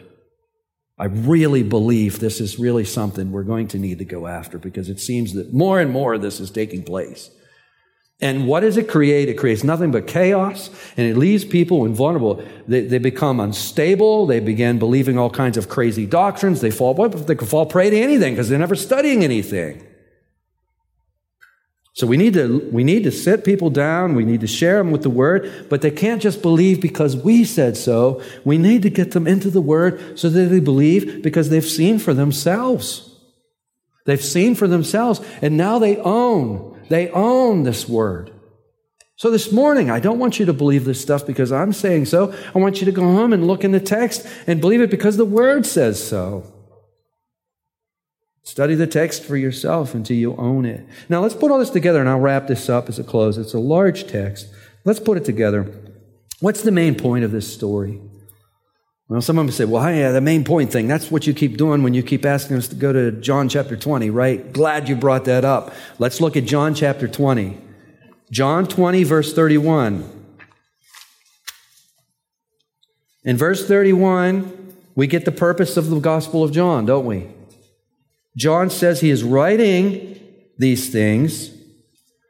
I 0.99 1.07
really 1.07 1.63
believe 1.63 2.21
this 2.21 2.41
is 2.41 2.59
really 2.59 2.85
something 2.85 3.31
we're 3.31 3.43
going 3.43 3.69
to 3.69 3.79
need 3.79 3.99
to 3.99 4.05
go 4.05 4.27
after 4.27 4.59
because 4.59 4.89
it 4.89 5.01
seems 5.01 5.35
that 5.35 5.53
more 5.53 5.81
and 5.81 5.91
more 5.91 6.15
of 6.15 6.23
this 6.23 6.41
is 6.41 6.51
taking 6.51 6.83
place. 6.83 7.31
And 8.19 8.47
what 8.47 8.61
does 8.61 8.79
it 8.79 8.89
create? 8.89 9.29
It 9.29 9.35
creates 9.35 9.63
nothing 9.63 9.91
but 9.91 10.07
chaos 10.07 10.71
and 10.97 11.07
it 11.07 11.19
leaves 11.19 11.45
people 11.45 11.85
invulnerable. 11.85 12.43
They, 12.67 12.81
they 12.81 12.97
become 12.97 13.41
unstable. 13.41 14.25
They 14.25 14.41
begin 14.41 14.79
believing 14.79 15.19
all 15.19 15.29
kinds 15.29 15.59
of 15.59 15.69
crazy 15.69 16.07
doctrines. 16.07 16.63
They 16.63 16.71
fall, 16.71 16.95
they 16.95 17.35
can 17.35 17.47
fall 17.47 17.67
prey 17.67 17.91
to 17.91 17.97
anything 17.97 18.33
because 18.33 18.49
they're 18.49 18.59
never 18.59 18.75
studying 18.75 19.23
anything. 19.23 19.87
So 21.97 22.07
we 22.07 22.19
need 22.19 22.35
to, 22.35 22.69
we 22.71 22.85
need 22.85 23.05
to 23.05 23.11
sit 23.11 23.43
people 23.43 23.71
down. 23.71 24.15
We 24.15 24.27
need 24.27 24.43
to 24.43 24.47
share 24.47 24.77
them 24.77 24.91
with 24.91 25.03
the 25.03 25.09
word, 25.09 25.67
but 25.71 25.81
they 25.81 25.91
can't 25.91 26.21
just 26.21 26.43
believe 26.43 26.79
because 26.79 27.17
we 27.17 27.43
said 27.43 27.75
so. 27.75 28.23
We 28.45 28.59
need 28.59 28.83
to 28.83 28.91
get 28.91 29.13
them 29.13 29.27
into 29.27 29.49
the 29.49 29.63
word 29.63 30.19
so 30.19 30.29
that 30.29 30.49
they 30.49 30.61
believe 30.61 31.23
because 31.23 31.49
they've 31.49 31.65
seen 31.65 31.99
for 31.99 32.13
themselves. 32.13 33.19
They've 34.05 34.23
seen 34.23 34.55
for 34.55 34.69
themselves 34.69 35.23
and 35.41 35.57
now 35.57 35.79
they 35.79 35.97
own 35.97 36.75
they 36.91 37.09
own 37.11 37.63
this 37.63 37.89
word. 37.89 38.31
So 39.17 39.31
this 39.31 39.51
morning, 39.51 39.91
I 39.91 39.99
don't 39.99 40.19
want 40.19 40.39
you 40.39 40.45
to 40.45 40.53
believe 40.53 40.85
this 40.85 41.01
stuff 41.01 41.27
because 41.27 41.51
I'm 41.51 41.73
saying 41.73 42.05
so. 42.05 42.35
I 42.55 42.59
want 42.59 42.81
you 42.81 42.85
to 42.85 42.93
go 42.93 43.03
home 43.03 43.33
and 43.33 43.47
look 43.47 43.65
in 43.65 43.73
the 43.73 43.81
text 43.81 44.27
and 44.47 44.61
believe 44.61 44.83
it 44.83 44.91
because 44.91 45.17
the 45.17 45.25
word 45.25 45.65
says 45.65 46.07
so. 46.07 46.45
Study 48.47 48.77
the 48.77 48.87
text 48.87 49.25
for 49.25 49.37
yourself 49.37 49.93
until 49.93 50.17
you 50.17 50.37
own 50.37 50.67
it. 50.67 50.87
Now 51.09 51.21
let's 51.21 51.35
put 51.35 51.51
all 51.51 51.59
this 51.59 51.69
together 51.69 51.99
and 51.99 52.09
I'll 52.09 52.21
wrap 52.21 52.47
this 52.47 52.71
up 52.71 52.89
as 52.89 52.97
a 52.97 53.03
close. 53.03 53.37
It's 53.39 53.55
a 53.55 53.59
large 53.59 54.07
text. 54.07 54.47
Let's 54.85 55.01
put 55.01 55.17
it 55.17 55.25
together. 55.25 55.67
What's 56.39 56.63
the 56.63 56.71
main 56.71 56.95
point 56.95 57.25
of 57.25 57.33
this 57.33 57.53
story? 57.53 58.01
Well, 59.09 59.21
some 59.21 59.37
of 59.37 59.47
them 59.47 59.53
say, 59.53 59.65
well, 59.65 59.93
yeah, 59.93 60.13
the 60.13 60.21
main 60.21 60.45
point 60.45 60.71
thing, 60.71 60.87
that's 60.87 61.11
what 61.11 61.27
you 61.27 61.35
keep 61.35 61.57
doing 61.57 61.83
when 61.83 61.93
you 61.93 62.05
keep 62.05 62.25
asking 62.25 62.57
us 62.57 62.69
to 62.69 62.77
go 62.77 62.93
to 62.93 63.11
John 63.11 63.49
chapter 63.49 63.77
20, 63.77 64.11
right? 64.11 64.53
Glad 64.53 64.89
you 64.89 64.95
brought 64.95 65.25
that 65.25 65.45
up. 65.45 65.75
Let's 65.99 66.21
look 66.21 66.37
at 66.37 66.45
John 66.45 66.73
chapter 66.73 67.09
20. 67.09 67.59
John 68.31 68.69
20, 68.69 69.03
verse 69.03 69.33
31. 69.35 70.09
In 73.25 73.37
verse 73.37 73.67
31, 73.67 74.77
we 74.95 75.09
get 75.09 75.25
the 75.25 75.33
purpose 75.33 75.77
of 75.77 75.91
the 75.91 75.99
Gospel 75.99 76.45
of 76.45 76.53
John, 76.53 76.87
don't 76.87 77.07
we? 77.07 77.27
John 78.37 78.71
says 78.71 79.01
he 79.01 79.11
is 79.11 79.25
writing 79.25 80.21
these 80.59 80.91
things 80.91 81.51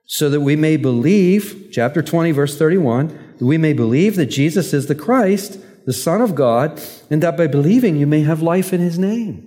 so 0.07 0.31
that 0.31 0.41
we 0.41 0.55
may 0.57 0.77
believe, 0.77 1.69
chapter 1.73 2.03
20, 2.03 2.31
verse 2.31 2.57
31, 2.57 3.09
that 3.39 3.45
we 3.45 3.59
may 3.59 3.73
believe 3.73 4.17
that 4.17 4.27
Jesus 4.27 4.73
is 4.73 4.87
the 4.87 4.95
Christ 4.95 5.59
the 5.85 5.93
Son 5.93 6.21
of 6.21 6.35
God, 6.35 6.83
and 7.11 7.23
that 7.23 7.37
by 7.37 7.47
believing 7.47 7.95
you 7.95 8.09
may 8.09 8.23
have 8.23 8.43
life 8.43 8.73
in 8.73 8.81
his 8.81 8.99
name. 8.99 9.47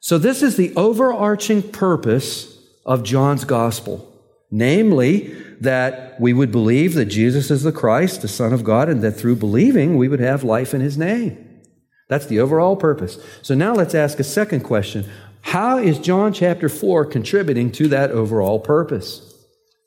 So, 0.00 0.16
this 0.16 0.42
is 0.42 0.56
the 0.56 0.74
overarching 0.74 1.62
purpose 1.62 2.58
of 2.86 3.02
John's 3.02 3.44
gospel 3.44 4.08
namely, 4.52 5.34
that 5.60 6.20
we 6.20 6.34
would 6.34 6.52
believe 6.52 6.92
that 6.94 7.06
Jesus 7.06 7.50
is 7.50 7.62
the 7.62 7.72
Christ, 7.72 8.20
the 8.20 8.28
Son 8.28 8.52
of 8.52 8.62
God, 8.62 8.88
and 8.88 9.00
that 9.02 9.12
through 9.12 9.36
believing 9.36 9.96
we 9.96 10.08
would 10.08 10.20
have 10.20 10.44
life 10.44 10.74
in 10.74 10.82
his 10.82 10.98
name. 10.98 11.41
That's 12.12 12.26
the 12.26 12.40
overall 12.40 12.76
purpose. 12.76 13.16
So, 13.40 13.54
now 13.54 13.72
let's 13.72 13.94
ask 13.94 14.20
a 14.20 14.24
second 14.24 14.64
question 14.64 15.10
How 15.40 15.78
is 15.78 15.98
John 15.98 16.34
chapter 16.34 16.68
4 16.68 17.06
contributing 17.06 17.72
to 17.72 17.88
that 17.88 18.10
overall 18.10 18.60
purpose? 18.60 19.34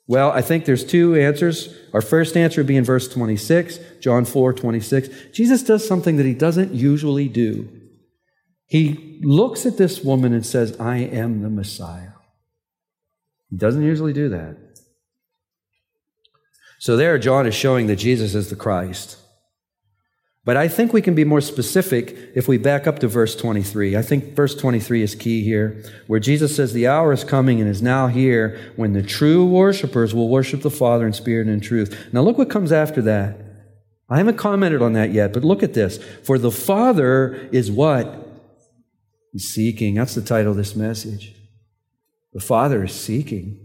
Well, 0.08 0.32
I 0.32 0.42
think 0.42 0.64
there's 0.64 0.84
two 0.84 1.14
answers. 1.14 1.72
Our 1.92 2.00
first 2.00 2.36
answer 2.36 2.62
would 2.62 2.66
be 2.66 2.76
in 2.76 2.82
verse 2.82 3.06
26, 3.06 3.78
John 4.00 4.24
4 4.24 4.54
26. 4.54 5.08
Jesus 5.32 5.62
does 5.62 5.86
something 5.86 6.16
that 6.16 6.26
he 6.26 6.34
doesn't 6.34 6.74
usually 6.74 7.28
do. 7.28 7.68
He 8.66 9.20
looks 9.22 9.64
at 9.64 9.76
this 9.76 10.02
woman 10.02 10.32
and 10.32 10.44
says, 10.44 10.76
I 10.80 10.96
am 10.96 11.42
the 11.42 11.48
Messiah. 11.48 12.10
He 13.50 13.56
doesn't 13.56 13.84
usually 13.84 14.12
do 14.12 14.30
that. 14.30 14.56
So 16.80 16.96
there, 16.96 17.20
John 17.20 17.46
is 17.46 17.54
showing 17.54 17.86
that 17.86 17.96
Jesus 17.96 18.34
is 18.34 18.50
the 18.50 18.56
Christ. 18.56 19.16
But 20.46 20.56
I 20.56 20.68
think 20.68 20.92
we 20.92 21.02
can 21.02 21.16
be 21.16 21.24
more 21.24 21.40
specific 21.40 22.16
if 22.36 22.46
we 22.46 22.56
back 22.56 22.86
up 22.86 23.00
to 23.00 23.08
verse 23.08 23.34
23. 23.34 23.96
I 23.96 24.02
think 24.02 24.36
verse 24.36 24.54
23 24.54 25.02
is 25.02 25.16
key 25.16 25.42
here, 25.42 25.82
where 26.06 26.20
Jesus 26.20 26.54
says, 26.54 26.72
The 26.72 26.86
hour 26.86 27.12
is 27.12 27.24
coming 27.24 27.60
and 27.60 27.68
is 27.68 27.82
now 27.82 28.06
here 28.06 28.72
when 28.76 28.92
the 28.92 29.02
true 29.02 29.44
worshipers 29.44 30.14
will 30.14 30.28
worship 30.28 30.62
the 30.62 30.70
Father 30.70 31.04
in 31.04 31.12
spirit 31.12 31.48
and 31.48 31.54
in 31.54 31.60
truth. 31.60 32.12
Now 32.12 32.20
look 32.20 32.38
what 32.38 32.48
comes 32.48 32.70
after 32.70 33.02
that. 33.02 33.40
I 34.08 34.18
haven't 34.18 34.36
commented 34.36 34.82
on 34.82 34.92
that 34.92 35.10
yet, 35.10 35.32
but 35.32 35.42
look 35.42 35.64
at 35.64 35.74
this. 35.74 35.98
For 36.22 36.38
the 36.38 36.52
Father 36.52 37.48
is 37.50 37.68
what? 37.68 38.06
He's 39.32 39.48
seeking. 39.48 39.96
That's 39.96 40.14
the 40.14 40.22
title 40.22 40.52
of 40.52 40.56
this 40.56 40.76
message. 40.76 41.34
The 42.32 42.40
Father 42.40 42.84
is 42.84 42.92
seeking. 42.92 43.58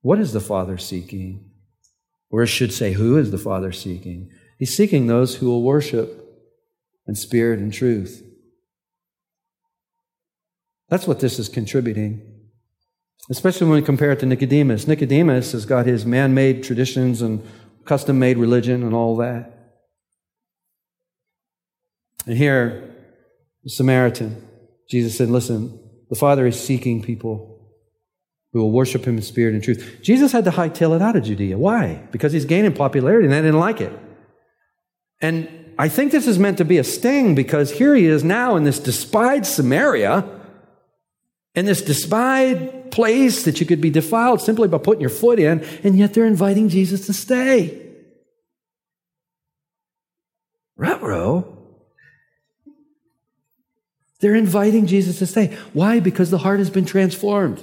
What 0.00 0.20
is 0.20 0.32
the 0.32 0.40
Father 0.40 0.78
seeking? 0.78 1.50
Or 2.30 2.40
I 2.40 2.46
should 2.46 2.72
say, 2.72 2.92
who 2.92 3.18
is 3.18 3.30
the 3.30 3.36
Father 3.36 3.72
seeking? 3.72 4.30
He's 4.58 4.76
seeking 4.76 5.06
those 5.06 5.36
who 5.36 5.46
will 5.46 5.62
worship 5.62 6.22
in 7.06 7.14
spirit 7.14 7.58
and 7.60 7.72
truth. 7.72 8.22
That's 10.88 11.06
what 11.06 11.20
this 11.20 11.38
is 11.38 11.48
contributing. 11.48 12.22
Especially 13.28 13.66
when 13.66 13.80
we 13.80 13.84
compare 13.84 14.12
it 14.12 14.20
to 14.20 14.26
Nicodemus. 14.26 14.86
Nicodemus 14.86 15.52
has 15.52 15.66
got 15.66 15.86
his 15.86 16.06
man 16.06 16.32
made 16.32 16.62
traditions 16.62 17.22
and 17.22 17.44
custom 17.84 18.18
made 18.18 18.38
religion 18.38 18.82
and 18.82 18.94
all 18.94 19.16
that. 19.16 19.52
And 22.26 22.36
here, 22.36 22.94
the 23.64 23.70
Samaritan, 23.70 24.46
Jesus 24.88 25.16
said, 25.16 25.28
Listen, 25.28 25.78
the 26.08 26.16
Father 26.16 26.46
is 26.46 26.60
seeking 26.60 27.02
people 27.02 27.52
who 28.52 28.60
will 28.60 28.70
worship 28.70 29.04
him 29.04 29.16
in 29.16 29.22
spirit 29.22 29.54
and 29.54 29.62
truth. 29.62 29.98
Jesus 30.02 30.32
had 30.32 30.44
to 30.44 30.50
hightail 30.50 30.94
it 30.94 31.02
out 31.02 31.16
of 31.16 31.24
Judea. 31.24 31.58
Why? 31.58 32.06
Because 32.10 32.32
he's 32.32 32.44
gaining 32.44 32.72
popularity 32.72 33.24
and 33.24 33.32
they 33.32 33.42
didn't 33.42 33.60
like 33.60 33.80
it. 33.80 33.92
And 35.20 35.48
I 35.78 35.88
think 35.88 36.12
this 36.12 36.26
is 36.26 36.38
meant 36.38 36.58
to 36.58 36.64
be 36.64 36.78
a 36.78 36.84
sting 36.84 37.34
because 37.34 37.70
here 37.72 37.94
he 37.94 38.06
is 38.06 38.24
now 38.24 38.56
in 38.56 38.64
this 38.64 38.78
despised 38.78 39.46
Samaria, 39.46 40.28
in 41.54 41.64
this 41.64 41.82
despised 41.82 42.90
place 42.90 43.44
that 43.44 43.60
you 43.60 43.66
could 43.66 43.80
be 43.80 43.90
defiled 43.90 44.40
simply 44.40 44.68
by 44.68 44.78
putting 44.78 45.00
your 45.00 45.10
foot 45.10 45.38
in, 45.38 45.64
and 45.82 45.96
yet 45.96 46.14
they're 46.14 46.26
inviting 46.26 46.68
Jesus 46.68 47.06
to 47.06 47.12
stay. 47.12 47.82
Ruh-roh. 50.76 51.52
They're 54.20 54.34
inviting 54.34 54.86
Jesus 54.86 55.18
to 55.18 55.26
stay. 55.26 55.56
Why? 55.72 56.00
Because 56.00 56.30
the 56.30 56.38
heart 56.38 56.58
has 56.58 56.70
been 56.70 56.86
transformed. 56.86 57.62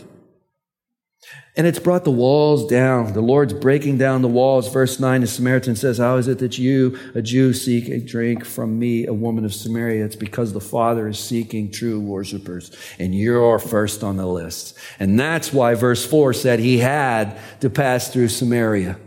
And 1.56 1.68
it's 1.68 1.78
brought 1.78 2.04
the 2.04 2.12
walls 2.12 2.66
down. 2.66 3.14
The 3.14 3.22
Lord's 3.22 3.54
breaking 3.54 4.00
down 4.00 4.24
the 4.24 4.28
walls. 4.28 4.74
Verse 4.74 5.00
9, 5.00 5.22
the 5.22 5.28
Samaritan 5.28 5.76
says, 5.76 6.00
How 6.00 6.18
is 6.18 6.28
it 6.28 6.40
that 6.40 6.58
you, 6.58 6.98
a 7.14 7.22
Jew, 7.22 7.54
seek 7.54 7.90
a 7.90 8.00
drink 8.00 8.44
from 8.44 8.80
me, 8.80 9.06
a 9.06 9.14
woman 9.14 9.46
of 9.46 9.54
Samaria? 9.54 10.04
It's 10.04 10.16
because 10.16 10.54
the 10.54 10.60
Father 10.60 11.08
is 11.08 11.20
seeking 11.20 11.70
true 11.70 12.00
worshipers, 12.00 12.76
and 12.98 13.14
you're 13.14 13.60
first 13.60 14.04
on 14.04 14.18
the 14.18 14.26
list. 14.26 14.76
And 15.00 15.20
that's 15.20 15.54
why 15.54 15.76
verse 15.76 16.04
4 16.04 16.34
said 16.34 16.60
he 16.60 16.80
had 16.80 17.38
to 17.62 17.70
pass 17.70 18.12
through 18.12 18.30
Samaria. 18.30 18.98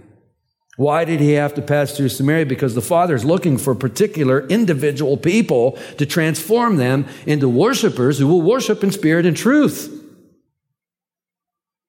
Why 0.77 1.05
did 1.05 1.19
he 1.19 1.33
have 1.33 1.55
to 1.55 1.63
pass 1.63 1.97
through 1.97 2.11
Samaria? 2.11 2.47
Because 2.47 2.75
the 2.77 2.83
Father 2.83 3.17
is 3.17 3.25
looking 3.25 3.59
for 3.59 3.75
particular 3.75 4.47
individual 4.47 5.17
people 5.17 5.79
to 5.97 6.07
transform 6.07 6.77
them 6.77 7.07
into 7.27 7.49
worshipers 7.49 8.19
who 8.19 8.29
will 8.29 8.43
worship 8.43 8.85
in 8.85 8.93
spirit 8.93 9.27
and 9.27 9.37
truth. 9.37 9.96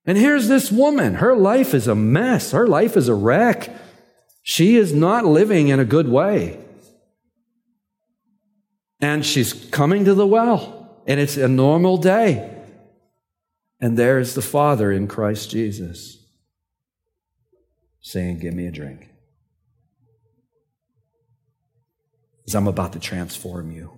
And 0.07 0.17
here's 0.17 0.47
this 0.47 0.71
woman. 0.71 1.15
Her 1.15 1.35
life 1.35 1.73
is 1.73 1.87
a 1.87 1.93
mess. 1.93 2.51
Her 2.51 2.65
life 2.65 2.95
is 2.95 3.09
a 3.09 3.13
wreck. 3.13 3.69
She 4.41 4.77
is 4.77 4.93
not 4.93 5.25
living 5.25 5.67
in 5.67 5.81
a 5.81 5.85
good 5.85 6.07
way. 6.07 6.57
And 9.01 9.25
she's 9.25 9.53
coming 9.53 10.05
to 10.05 10.13
the 10.13 10.25
well, 10.25 11.03
and 11.05 11.19
it's 11.19 11.35
a 11.35 11.49
normal 11.49 11.97
day. 11.97 12.53
And 13.79 13.97
there's 13.97 14.33
the 14.33 14.41
Father 14.41 14.91
in 14.91 15.07
Christ 15.07 15.51
Jesus 15.51 16.25
saying, 17.99 18.39
Give 18.39 18.53
me 18.53 18.65
a 18.65 18.71
drink. 18.71 19.09
Because 22.39 22.55
I'm 22.55 22.67
about 22.67 22.93
to 22.93 22.99
transform 22.99 23.71
you 23.71 23.91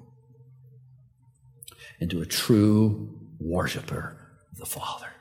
into 1.99 2.21
a 2.21 2.25
true 2.25 3.19
worshiper 3.39 4.17
of 4.51 4.57
the 4.57 4.65
Father. 4.65 5.11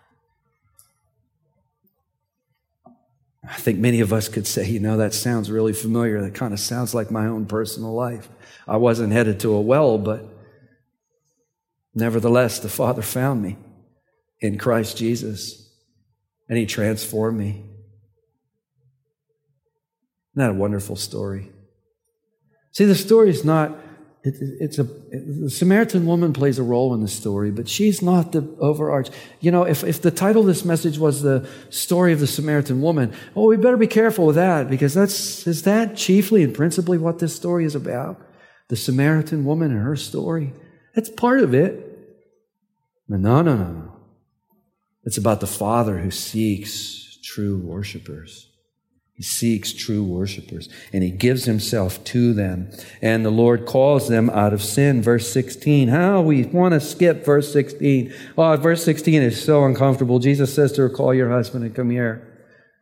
I 3.49 3.55
think 3.55 3.78
many 3.78 4.01
of 4.01 4.12
us 4.12 4.28
could 4.28 4.46
say, 4.46 4.68
you 4.68 4.78
know, 4.78 4.99
that 4.99 5.14
sounds 5.14 5.51
really 5.51 5.72
familiar. 5.72 6.20
That 6.20 6.34
kind 6.34 6.53
of 6.53 6.61
sounds 6.61 6.94
like 6.94 7.11
my 7.11 7.26
own 7.26 7.46
personal 7.46 7.94
life. 7.94 8.28
I 8.66 8.76
wasn't 8.76 9.12
headed 9.12 9.40
to 9.40 9.55
a 9.55 9.61
well, 9.61 9.96
but 9.96 10.28
nevertheless, 11.94 12.59
the 12.59 12.68
Father 12.68 13.01
found 13.01 13.42
me 13.42 13.57
in 14.40 14.59
Christ 14.59 14.99
Jesus 14.99 15.70
and 16.49 16.59
He 16.59 16.66
transformed 16.66 17.38
me. 17.38 17.49
Isn't 17.49 17.64
that 20.34 20.51
a 20.51 20.55
wonderful 20.55 20.96
story? 20.96 21.51
See, 22.72 22.84
the 22.84 22.94
story 22.94 23.30
is 23.30 23.46
not 23.46 23.76
it, 24.29 24.57
it's 24.61 24.79
a 24.79 24.85
the 24.85 25.51
Samaritan 25.51 26.07
woman 26.07 26.33
plays 26.33 26.59
a 26.59 26.62
role 26.62 26.95
in 26.95 27.01
the 27.01 27.09
story, 27.09 27.51
but 27.51 27.68
she's 27.68 28.03
not 28.03 28.33
the 28.33 28.49
overarch. 28.59 29.09
You 29.41 29.51
know, 29.51 29.64
if, 29.64 29.85
if 29.85 30.03
the 30.03 30.11
title 30.11 30.43
of 30.43 30.49
this 30.49 30.64
message 30.64 30.99
was 30.99 31.22
the 31.22 31.49
story 31.70 32.12
of 32.12 32.20
the 32.20 32.26
Samaritan 32.26 32.83
woman, 32.83 33.12
oh, 33.35 33.47
we 33.47 33.57
better 33.57 33.76
be 33.76 33.87
careful 33.87 34.26
with 34.26 34.37
that 34.37 34.68
because 34.68 34.95
that's 34.95 35.47
is 35.47 35.62
that 35.62 35.97
chiefly 35.97 36.43
and 36.43 36.55
principally 36.55 36.99
what 36.99 37.18
this 37.18 37.35
story 37.35 37.64
is 37.64 37.74
about. 37.74 38.20
The 38.68 38.76
Samaritan 38.76 39.45
woman 39.45 39.70
and 39.70 39.83
her 39.83 39.97
story. 39.97 40.53
That's 40.95 41.09
part 41.09 41.41
of 41.41 41.55
it. 41.55 41.85
No, 43.09 43.16
no, 43.16 43.43
no, 43.43 43.57
no. 43.57 43.97
It's 45.05 45.16
about 45.16 45.41
the 45.41 45.47
Father 45.47 45.99
who 45.99 46.11
seeks 46.11 47.18
true 47.24 47.57
worshipers. 47.57 48.47
He 49.19 49.25
seeks 49.25 49.73
true 49.73 50.05
worshipers 50.05 50.69
and 50.93 51.03
he 51.03 51.11
gives 51.11 51.45
himself 51.45 52.03
to 52.05 52.33
them. 52.33 52.71
And 53.03 53.27
the 53.27 53.31
Lord 53.31 53.66
calls 53.66 54.09
them 54.09 54.31
out 54.31 54.53
of 54.53 54.62
sin. 54.62 55.03
Verse 55.03 55.29
16. 55.33 55.89
How 55.89 56.21
we 56.21 56.45
want 56.45 56.75
to 56.75 56.81
skip 56.81 57.25
verse 57.25 57.53
16. 57.53 58.14
Oh, 58.39 58.57
verse 58.57 58.85
16 58.85 59.21
is 59.21 59.45
so 59.45 59.64
uncomfortable. 59.64 60.21
Jesus 60.21 60.55
says 60.55 60.71
to 60.73 60.83
her, 60.83 60.89
Call 60.89 61.12
your 61.12 61.31
husband 61.31 61.64
and 61.64 61.75
come 61.75 61.91
here. 61.91 62.25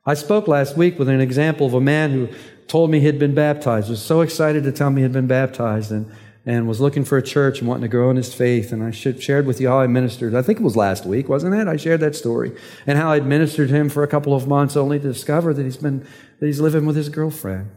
I 0.04 0.12
spoke 0.12 0.46
last 0.46 0.76
week 0.76 0.98
with 0.98 1.08
an 1.08 1.22
example 1.22 1.66
of 1.66 1.72
a 1.72 1.80
man 1.80 2.10
who 2.10 2.28
told 2.68 2.90
me 2.90 3.00
he'd 3.00 3.18
been 3.18 3.34
baptized, 3.34 3.88
was 3.88 4.02
so 4.02 4.20
excited 4.20 4.62
to 4.64 4.72
tell 4.72 4.90
me 4.90 5.02
he'd 5.02 5.12
been 5.12 5.26
baptized. 5.26 5.90
And 5.90 6.12
and 6.46 6.68
was 6.68 6.80
looking 6.80 7.04
for 7.04 7.18
a 7.18 7.22
church 7.22 7.58
and 7.58 7.68
wanting 7.68 7.82
to 7.82 7.88
grow 7.88 8.08
in 8.08 8.16
his 8.16 8.32
faith. 8.32 8.70
And 8.70 8.82
I 8.82 8.92
shared 8.92 9.46
with 9.46 9.60
you 9.60 9.68
how 9.68 9.80
I 9.80 9.88
ministered. 9.88 10.34
I 10.34 10.42
think 10.42 10.60
it 10.60 10.62
was 10.62 10.76
last 10.76 11.04
week, 11.04 11.28
wasn't 11.28 11.56
it? 11.56 11.66
I 11.66 11.76
shared 11.76 12.00
that 12.00 12.14
story 12.14 12.56
and 12.86 12.96
how 12.96 13.10
I'd 13.10 13.26
ministered 13.26 13.68
him 13.68 13.88
for 13.88 14.04
a 14.04 14.08
couple 14.08 14.32
of 14.32 14.46
months, 14.46 14.76
only 14.76 15.00
to 15.00 15.08
discover 15.08 15.52
that 15.52 15.64
he's 15.64 15.76
been 15.76 16.06
that 16.38 16.46
he's 16.46 16.60
living 16.60 16.86
with 16.86 16.94
his 16.94 17.08
girlfriend. 17.08 17.70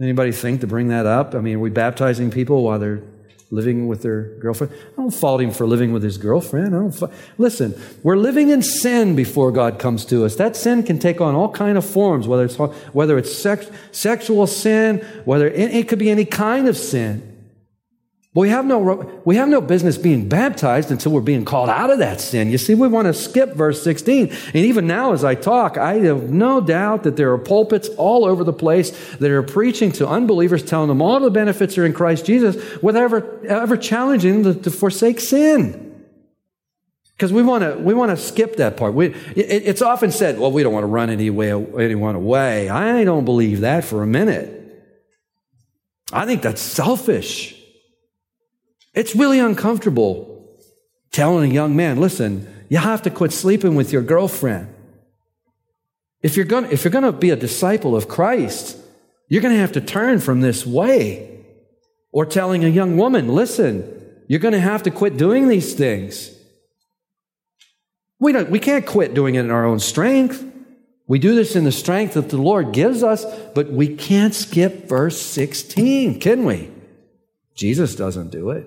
Anybody 0.00 0.30
think 0.30 0.60
to 0.60 0.66
bring 0.66 0.88
that 0.88 1.06
up? 1.06 1.34
I 1.34 1.40
mean, 1.40 1.56
are 1.56 1.60
we 1.60 1.70
baptizing 1.70 2.30
people 2.30 2.62
while 2.62 2.78
they're 2.78 3.02
living 3.50 3.88
with 3.88 4.02
their 4.02 4.24
girlfriend. 4.38 4.72
I 4.72 4.96
don't 4.96 5.10
fault 5.10 5.40
him 5.40 5.50
for 5.50 5.66
living 5.66 5.92
with 5.92 6.02
his 6.02 6.18
girlfriend. 6.18 6.74
I 6.74 6.78
don't 6.78 6.92
fa- 6.92 7.10
Listen, 7.38 7.80
we're 8.02 8.16
living 8.16 8.50
in 8.50 8.62
sin 8.62 9.16
before 9.16 9.52
God 9.52 9.78
comes 9.78 10.04
to 10.06 10.24
us. 10.24 10.36
That 10.36 10.54
sin 10.54 10.82
can 10.82 10.98
take 10.98 11.20
on 11.20 11.34
all 11.34 11.50
kind 11.50 11.78
of 11.78 11.84
forms, 11.84 12.28
whether 12.28 12.44
it's, 12.44 12.56
whether 12.56 13.16
it's 13.16 13.34
sex, 13.34 13.70
sexual 13.90 14.46
sin, 14.46 14.98
whether 15.24 15.48
it, 15.48 15.74
it 15.74 15.88
could 15.88 15.98
be 15.98 16.10
any 16.10 16.26
kind 16.26 16.68
of 16.68 16.76
sin. 16.76 17.37
But 18.38 18.42
we 18.42 18.50
have 18.50 18.66
no, 18.66 19.20
we 19.24 19.34
have 19.34 19.48
no 19.48 19.60
business 19.60 19.98
being 19.98 20.28
baptized 20.28 20.92
until 20.92 21.10
we're 21.10 21.22
being 21.22 21.44
called 21.44 21.68
out 21.68 21.90
of 21.90 21.98
that 21.98 22.20
sin. 22.20 22.52
You 22.52 22.58
see, 22.58 22.72
we 22.72 22.86
want 22.86 23.06
to 23.06 23.12
skip 23.12 23.54
verse 23.54 23.82
16. 23.82 24.28
And 24.28 24.54
even 24.54 24.86
now, 24.86 25.12
as 25.12 25.24
I 25.24 25.34
talk, 25.34 25.76
I 25.76 25.94
have 25.94 26.30
no 26.30 26.60
doubt 26.60 27.02
that 27.02 27.16
there 27.16 27.32
are 27.32 27.38
pulpits 27.38 27.88
all 27.96 28.24
over 28.24 28.44
the 28.44 28.52
place 28.52 28.92
that 29.16 29.28
are 29.28 29.42
preaching 29.42 29.90
to 29.90 30.06
unbelievers, 30.06 30.62
telling 30.62 30.86
them 30.86 31.02
all 31.02 31.18
the 31.18 31.32
benefits 31.32 31.76
are 31.78 31.84
in 31.84 31.92
Christ 31.92 32.26
Jesus 32.26 32.80
without 32.80 33.02
ever, 33.02 33.44
ever 33.44 33.76
challenging 33.76 34.44
them 34.44 34.54
to, 34.54 34.62
to 34.62 34.70
forsake 34.70 35.18
sin. 35.18 36.06
Because 37.16 37.32
we 37.32 37.42
want 37.42 37.64
to 37.64 37.74
we 37.82 37.92
want 37.92 38.12
to 38.12 38.16
skip 38.16 38.54
that 38.58 38.76
part. 38.76 38.94
We, 38.94 39.06
it, 39.34 39.64
it's 39.66 39.82
often 39.82 40.12
said, 40.12 40.38
"Well, 40.38 40.52
we 40.52 40.62
don't 40.62 40.72
want 40.72 40.84
to 40.84 40.88
run 40.88 41.10
any 41.10 41.28
way, 41.30 41.50
anyone 41.50 42.14
away." 42.14 42.68
I 42.68 43.02
don't 43.02 43.24
believe 43.24 43.62
that 43.62 43.84
for 43.84 44.04
a 44.04 44.06
minute. 44.06 44.54
I 46.12 46.24
think 46.24 46.42
that's 46.42 46.62
selfish. 46.62 47.57
It's 48.94 49.14
really 49.14 49.38
uncomfortable 49.38 50.34
telling 51.10 51.50
a 51.50 51.54
young 51.54 51.76
man, 51.76 52.00
listen, 52.00 52.46
you 52.68 52.78
have 52.78 53.02
to 53.02 53.10
quit 53.10 53.32
sleeping 53.32 53.74
with 53.74 53.92
your 53.92 54.02
girlfriend. 54.02 54.74
If 56.22 56.36
you're 56.36 56.46
going 56.46 56.66
if 56.72 56.84
you're 56.84 56.90
going 56.90 57.04
to 57.04 57.12
be 57.12 57.30
a 57.30 57.36
disciple 57.36 57.96
of 57.96 58.08
Christ, 58.08 58.76
you're 59.28 59.42
going 59.42 59.54
to 59.54 59.60
have 59.60 59.72
to 59.72 59.80
turn 59.80 60.20
from 60.20 60.40
this 60.40 60.66
way. 60.66 61.34
Or 62.10 62.24
telling 62.24 62.64
a 62.64 62.68
young 62.68 62.96
woman, 62.96 63.28
listen, 63.28 63.84
you're 64.28 64.40
going 64.40 64.52
to 64.52 64.60
have 64.60 64.82
to 64.84 64.90
quit 64.90 65.18
doing 65.18 65.48
these 65.48 65.74
things. 65.74 66.34
We, 68.18 68.32
don't, 68.32 68.50
we 68.50 68.58
can't 68.58 68.86
quit 68.86 69.14
doing 69.14 69.34
it 69.34 69.40
in 69.40 69.50
our 69.50 69.66
own 69.66 69.78
strength. 69.78 70.44
We 71.06 71.18
do 71.18 71.34
this 71.34 71.54
in 71.54 71.64
the 71.64 71.72
strength 71.72 72.14
that 72.14 72.30
the 72.30 72.38
Lord 72.38 72.72
gives 72.72 73.02
us, 73.02 73.24
but 73.54 73.70
we 73.70 73.94
can't 73.94 74.34
skip 74.34 74.88
verse 74.88 75.20
16, 75.20 76.18
can 76.18 76.44
we? 76.44 76.70
Jesus 77.54 77.94
doesn't 77.94 78.30
do 78.30 78.50
it. 78.50 78.66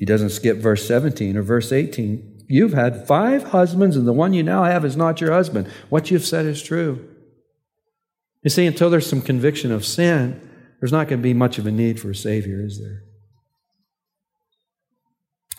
He 0.00 0.06
doesn't 0.06 0.30
skip 0.30 0.56
verse 0.56 0.88
17 0.88 1.36
or 1.36 1.42
verse 1.42 1.72
18. 1.72 2.46
You've 2.48 2.72
had 2.72 3.06
five 3.06 3.42
husbands, 3.50 3.96
and 3.96 4.08
the 4.08 4.14
one 4.14 4.32
you 4.32 4.42
now 4.42 4.64
have 4.64 4.82
is 4.82 4.96
not 4.96 5.20
your 5.20 5.30
husband. 5.30 5.70
What 5.90 6.10
you've 6.10 6.24
said 6.24 6.46
is 6.46 6.62
true. 6.62 7.06
You 8.42 8.48
see, 8.48 8.64
until 8.64 8.88
there's 8.88 9.06
some 9.06 9.20
conviction 9.20 9.70
of 9.70 9.84
sin, 9.84 10.40
there's 10.80 10.90
not 10.90 11.08
going 11.08 11.20
to 11.20 11.22
be 11.22 11.34
much 11.34 11.58
of 11.58 11.66
a 11.66 11.70
need 11.70 12.00
for 12.00 12.08
a 12.08 12.14
Savior, 12.14 12.64
is 12.64 12.80
there? 12.80 13.02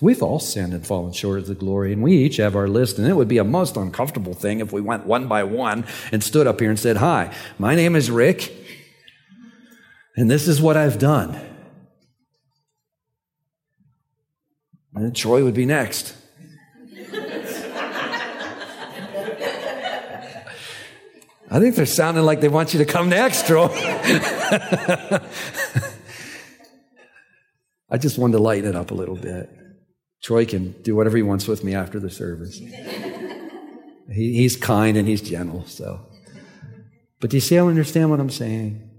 We've 0.02 0.24
all 0.24 0.40
sinned 0.40 0.74
and 0.74 0.88
fallen 0.88 1.14
short 1.14 1.38
of 1.38 1.46
the 1.46 1.54
glory, 1.54 1.94
and 1.94 2.02
we 2.02 2.14
each 2.14 2.38
have 2.38 2.56
our 2.56 2.68
list, 2.68 2.98
and 2.98 3.08
it 3.08 3.16
would 3.16 3.28
be 3.28 3.38
a 3.38 3.44
most 3.44 3.78
uncomfortable 3.78 4.34
thing 4.34 4.60
if 4.60 4.74
we 4.74 4.82
went 4.82 5.06
one 5.06 5.28
by 5.28 5.44
one 5.44 5.86
and 6.12 6.24
stood 6.24 6.48
up 6.48 6.60
here 6.60 6.72
and 6.72 6.80
said, 6.80 6.98
Hi, 6.98 7.32
my 7.60 7.76
name 7.76 7.96
is 7.96 8.10
Rick, 8.10 8.52
and 10.16 10.32
this 10.32 10.48
is 10.48 10.60
what 10.60 10.78
I've 10.78 10.98
done. 10.98 11.51
And 14.94 15.16
Troy 15.16 15.44
would 15.44 15.54
be 15.54 15.66
next. 15.66 16.16
I 21.54 21.60
think 21.60 21.76
they're 21.76 21.86
sounding 21.86 22.24
like 22.24 22.40
they 22.40 22.48
want 22.48 22.74
you 22.74 22.80
to 22.80 22.86
come 22.86 23.10
next, 23.10 23.46
Troy. 23.46 23.68
I 27.90 27.98
just 27.98 28.18
wanted 28.18 28.38
to 28.38 28.40
lighten 28.40 28.70
it 28.70 28.76
up 28.76 28.92
a 28.92 28.94
little 28.94 29.18
bit. 29.18 29.50
Troy 30.24 30.46
can 30.46 30.72
do 30.82 30.96
whatever 30.96 31.18
he 31.18 31.24
wants 31.24 31.48
with 31.48 31.64
me 31.66 31.76
after 31.76 32.00
the 32.00 32.10
service. 32.10 32.58
He, 32.58 34.34
he's 34.34 34.56
kind 34.56 34.96
and 34.96 35.06
he's 35.08 35.22
gentle, 35.22 35.66
so. 35.66 36.06
But 37.20 37.32
do 37.32 37.38
you 37.38 37.42
see, 37.42 37.58
I 37.58 37.66
understand 37.66 38.10
what 38.10 38.22
I'm 38.22 38.30
saying. 38.30 38.90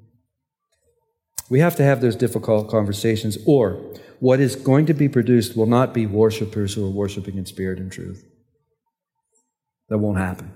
We 1.49 1.61
have 1.61 1.77
to 1.77 1.83
have 1.83 2.03
those 2.03 2.17
difficult 2.17 2.69
conversations, 2.69 3.39
or 3.47 3.95
what 4.23 4.39
is 4.39 4.55
going 4.55 4.87
to 4.87 4.95
be 4.95 5.09
produced 5.09 5.57
will 5.57 5.67
not 5.67 5.93
be 5.93 6.07
worshipers 6.07 6.75
who 6.75 6.87
are 6.87 6.91
worshiping 6.91 7.37
in 7.37 7.45
spirit 7.45 7.81
and 7.81 7.91
truth. 7.91 8.25
That 9.89 9.99
won't 9.99 10.19
happen. 10.19 10.53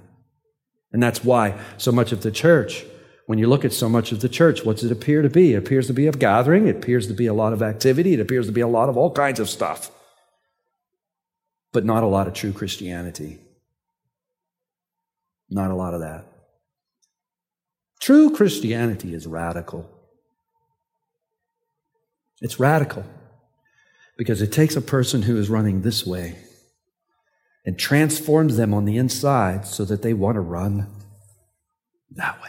And 0.93 1.03
that's 1.03 1.25
why 1.25 1.59
so 1.77 1.91
much 1.91 2.13
of 2.13 2.23
the 2.23 2.31
church, 2.31 2.85
when 3.27 3.41
you 3.41 3.49
look 3.49 3.65
at 3.65 3.73
so 3.73 3.89
much 3.89 4.13
of 4.13 4.21
the 4.21 4.29
church, 4.29 4.65
what 4.65 4.77
does 4.77 4.85
it 4.85 4.93
appear 4.93 5.21
to 5.21 5.29
be? 5.29 5.55
It 5.55 5.57
appears 5.57 5.89
to 5.89 5.93
be 5.93 6.07
a 6.07 6.13
gathering, 6.13 6.69
it 6.69 6.77
appears 6.77 7.09
to 7.09 7.13
be 7.13 7.27
a 7.27 7.35
lot 7.35 7.53
of 7.53 7.61
activity, 7.61 8.15
it 8.15 8.21
appears 8.21 8.47
to 8.47 8.53
be 8.53 8.61
a 8.61 8.69
lot 8.69 8.89
of 8.89 8.97
all 8.97 9.11
kinds 9.11 9.41
of 9.41 9.51
stuff, 9.51 9.91
but 11.73 11.85
not 11.85 12.05
a 12.05 12.07
lot 12.07 12.29
of 12.29 12.35
true 12.35 12.53
Christianity. 12.53 13.41
Not 15.51 15.73
a 15.73 15.75
lot 15.75 15.93
of 15.93 16.03
that. 16.03 16.25
True 18.01 18.31
Christianity 18.31 19.13
is 19.13 19.27
radical. 19.27 19.91
It's 22.41 22.61
radical. 22.61 23.05
Because 24.17 24.41
it 24.41 24.53
takes 24.53 24.77
a 24.77 24.81
person 24.81 25.23
who 25.23 25.37
is 25.37 25.51
running 25.51 25.83
this 25.83 26.07
way 26.07 26.39
and 27.65 27.79
transforms 27.79 28.57
them 28.57 28.73
on 28.73 28.85
the 28.85 28.97
inside 28.97 29.67
so 29.67 29.85
that 29.85 30.03
they 30.03 30.15
want 30.15 30.37
to 30.37 30.41
run 30.41 30.87
that 32.13 32.41
way. 32.41 32.49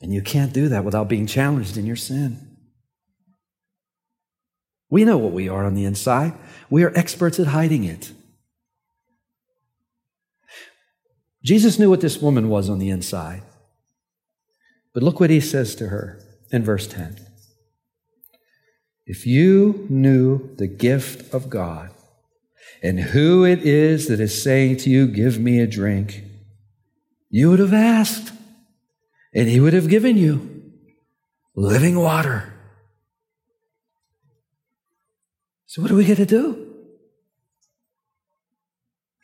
And 0.00 0.12
you 0.12 0.22
can't 0.22 0.52
do 0.52 0.68
that 0.68 0.84
without 0.84 1.08
being 1.08 1.26
challenged 1.26 1.76
in 1.76 1.86
your 1.86 1.96
sin. 1.96 2.56
We 4.90 5.04
know 5.04 5.16
what 5.16 5.32
we 5.32 5.48
are 5.48 5.64
on 5.64 5.74
the 5.74 5.84
inside. 5.84 6.34
We 6.68 6.82
are 6.84 6.92
experts 6.96 7.40
at 7.40 7.46
hiding 7.48 7.84
it. 7.84 8.12
Jesus 11.44 11.78
knew 11.78 11.90
what 11.90 12.00
this 12.00 12.18
woman 12.18 12.48
was 12.48 12.68
on 12.68 12.78
the 12.78 12.90
inside. 12.90 13.42
But 14.92 15.02
look 15.02 15.18
what 15.18 15.30
he 15.30 15.40
says 15.40 15.74
to 15.76 15.88
her 15.88 16.20
in 16.50 16.62
verse 16.62 16.86
10. 16.86 17.16
If 19.12 19.26
you 19.26 19.86
knew 19.90 20.56
the 20.56 20.66
gift 20.66 21.34
of 21.34 21.50
God 21.50 21.90
and 22.82 22.98
who 22.98 23.44
it 23.44 23.58
is 23.58 24.08
that 24.08 24.20
is 24.20 24.42
saying 24.42 24.78
to 24.78 24.88
you, 24.88 25.06
Give 25.06 25.38
me 25.38 25.60
a 25.60 25.66
drink, 25.66 26.24
you 27.28 27.50
would 27.50 27.58
have 27.58 27.74
asked, 27.74 28.32
and 29.34 29.50
he 29.50 29.60
would 29.60 29.74
have 29.74 29.90
given 29.90 30.16
you 30.16 30.62
living 31.54 31.98
water. 31.98 32.54
So, 35.66 35.82
what 35.82 35.90
are 35.90 35.94
we 35.94 36.04
going 36.04 36.16
to 36.16 36.24
do? 36.24 36.74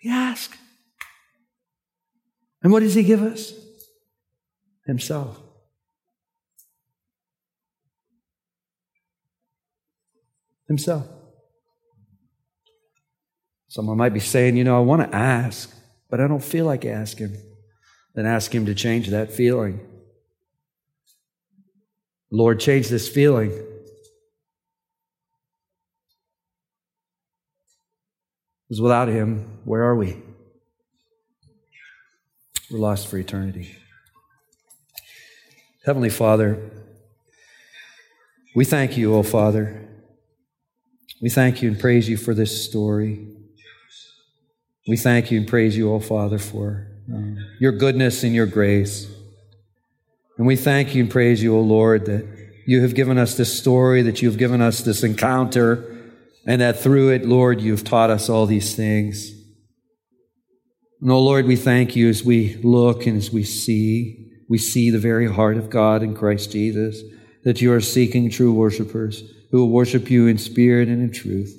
We 0.04 0.10
ask. 0.10 0.54
And 2.62 2.70
what 2.74 2.80
does 2.80 2.92
He 2.92 3.04
give 3.04 3.22
us? 3.22 3.54
Himself. 4.84 5.47
Himself. 10.68 11.06
Someone 13.68 13.96
might 13.96 14.14
be 14.14 14.20
saying, 14.20 14.56
you 14.56 14.64
know, 14.64 14.76
I 14.76 14.80
want 14.80 15.02
to 15.02 15.16
ask, 15.16 15.74
but 16.10 16.20
I 16.20 16.28
don't 16.28 16.44
feel 16.44 16.66
like 16.66 16.84
asking. 16.84 17.36
Then 18.14 18.26
ask 18.26 18.54
Him 18.54 18.66
to 18.66 18.74
change 18.74 19.08
that 19.08 19.32
feeling. 19.32 19.80
Lord, 22.30 22.60
change 22.60 22.88
this 22.88 23.08
feeling. 23.08 23.50
Because 28.68 28.80
without 28.80 29.08
Him, 29.08 29.60
where 29.64 29.82
are 29.82 29.96
we? 29.96 30.22
We're 32.70 32.78
lost 32.78 33.08
for 33.08 33.16
eternity. 33.16 33.76
Heavenly 35.86 36.10
Father, 36.10 36.70
we 38.54 38.66
thank 38.66 38.98
you, 38.98 39.14
O 39.14 39.22
Father. 39.22 39.87
We 41.20 41.30
thank 41.30 41.62
you 41.62 41.68
and 41.68 41.78
praise 41.78 42.08
you 42.08 42.16
for 42.16 42.32
this 42.32 42.64
story. 42.64 43.26
We 44.86 44.96
thank 44.96 45.32
you 45.32 45.38
and 45.38 45.48
praise 45.48 45.76
you, 45.76 45.90
O 45.90 45.96
oh 45.96 46.00
Father, 46.00 46.38
for 46.38 46.86
um, 47.12 47.36
your 47.58 47.72
goodness 47.72 48.22
and 48.22 48.34
your 48.34 48.46
grace. 48.46 49.10
And 50.36 50.46
we 50.46 50.54
thank 50.54 50.94
you 50.94 51.02
and 51.02 51.10
praise 51.10 51.42
you, 51.42 51.56
O 51.56 51.60
Lord, 51.60 52.06
that 52.06 52.24
you 52.66 52.82
have 52.82 52.94
given 52.94 53.18
us 53.18 53.36
this 53.36 53.58
story, 53.58 54.02
that 54.02 54.22
you've 54.22 54.38
given 54.38 54.62
us 54.62 54.82
this 54.82 55.02
encounter, 55.02 55.96
and 56.46 56.60
that 56.60 56.78
through 56.78 57.10
it, 57.10 57.26
Lord, 57.26 57.60
you've 57.60 57.82
taught 57.82 58.10
us 58.10 58.28
all 58.28 58.46
these 58.46 58.76
things. 58.76 59.32
And, 61.00 61.10
O 61.10 61.20
Lord, 61.20 61.46
we 61.46 61.56
thank 61.56 61.96
you 61.96 62.08
as 62.08 62.22
we 62.22 62.54
look 62.62 63.06
and 63.06 63.16
as 63.16 63.32
we 63.32 63.42
see, 63.42 64.30
we 64.48 64.58
see 64.58 64.90
the 64.90 64.98
very 64.98 65.30
heart 65.30 65.56
of 65.56 65.68
God 65.68 66.04
in 66.04 66.14
Christ 66.14 66.52
Jesus, 66.52 67.02
that 67.42 67.60
you 67.60 67.72
are 67.72 67.80
seeking 67.80 68.30
true 68.30 68.52
worshipers 68.52 69.24
who 69.50 69.58
will 69.58 69.70
worship 69.70 70.10
you 70.10 70.26
in 70.26 70.38
spirit 70.38 70.88
and 70.88 71.02
in 71.02 71.12
truth. 71.12 71.54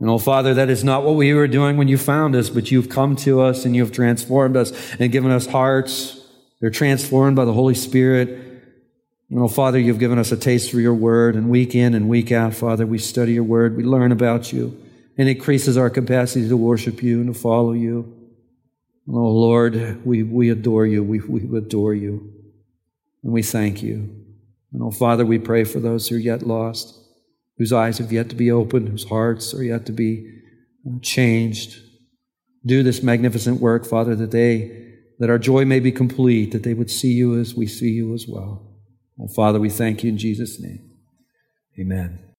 And 0.00 0.10
oh, 0.10 0.18
Father, 0.18 0.54
that 0.54 0.70
is 0.70 0.84
not 0.84 1.04
what 1.04 1.14
we 1.14 1.32
were 1.32 1.48
doing 1.48 1.76
when 1.76 1.88
you 1.88 1.98
found 1.98 2.34
us, 2.34 2.50
but 2.50 2.70
you've 2.70 2.88
come 2.88 3.16
to 3.16 3.40
us 3.40 3.64
and 3.64 3.74
you've 3.76 3.92
transformed 3.92 4.56
us 4.56 4.72
and 4.98 5.12
given 5.12 5.30
us 5.30 5.46
hearts 5.46 6.24
they're 6.64 6.70
transformed 6.70 7.36
by 7.36 7.44
the 7.44 7.52
Holy 7.52 7.74
Spirit. 7.74 8.30
And 9.28 9.38
oh, 9.38 9.48
Father, 9.48 9.78
you've 9.78 9.98
given 9.98 10.18
us 10.18 10.32
a 10.32 10.36
taste 10.38 10.70
for 10.70 10.80
your 10.80 10.94
word, 10.94 11.36
and 11.36 11.50
week 11.50 11.74
in 11.74 11.92
and 11.92 12.08
week 12.08 12.32
out, 12.32 12.54
Father, 12.54 12.86
we 12.86 12.96
study 12.96 13.34
your 13.34 13.44
word, 13.44 13.76
we 13.76 13.84
learn 13.84 14.12
about 14.12 14.50
you, 14.50 14.74
and 15.18 15.28
it 15.28 15.36
increases 15.36 15.76
our 15.76 15.90
capacity 15.90 16.48
to 16.48 16.56
worship 16.56 17.02
you 17.02 17.20
and 17.20 17.34
to 17.34 17.38
follow 17.38 17.72
you. 17.72 18.30
Oh, 19.06 19.12
Lord, 19.12 20.06
we, 20.06 20.22
we 20.22 20.48
adore 20.48 20.86
you. 20.86 21.02
We, 21.04 21.20
we 21.20 21.58
adore 21.58 21.92
you. 21.92 22.32
And 23.22 23.30
we 23.34 23.42
thank 23.42 23.82
you. 23.82 24.23
And 24.74 24.82
oh, 24.82 24.90
Father, 24.90 25.24
we 25.24 25.38
pray 25.38 25.62
for 25.62 25.78
those 25.78 26.08
who 26.08 26.16
are 26.16 26.18
yet 26.18 26.42
lost, 26.42 26.98
whose 27.56 27.72
eyes 27.72 27.98
have 27.98 28.12
yet 28.12 28.28
to 28.30 28.34
be 28.34 28.50
opened, 28.50 28.88
whose 28.88 29.08
hearts 29.08 29.54
are 29.54 29.62
yet 29.62 29.86
to 29.86 29.92
be 29.92 30.28
uh, 30.84 30.98
changed. 31.00 31.78
Do 32.66 32.82
this 32.82 33.02
magnificent 33.02 33.60
work, 33.60 33.86
Father, 33.86 34.16
that 34.16 34.32
they 34.32 34.82
that 35.20 35.30
our 35.30 35.38
joy 35.38 35.64
may 35.64 35.78
be 35.78 35.92
complete, 35.92 36.50
that 36.50 36.64
they 36.64 36.74
would 36.74 36.90
see 36.90 37.12
you 37.12 37.38
as 37.38 37.54
we 37.54 37.68
see 37.68 37.90
you 37.90 38.12
as 38.14 38.26
well. 38.28 38.74
Oh, 39.20 39.28
Father, 39.28 39.60
we 39.60 39.70
thank 39.70 40.02
you 40.02 40.10
in 40.10 40.18
Jesus' 40.18 40.60
name. 40.60 40.90
Amen. 41.78 42.23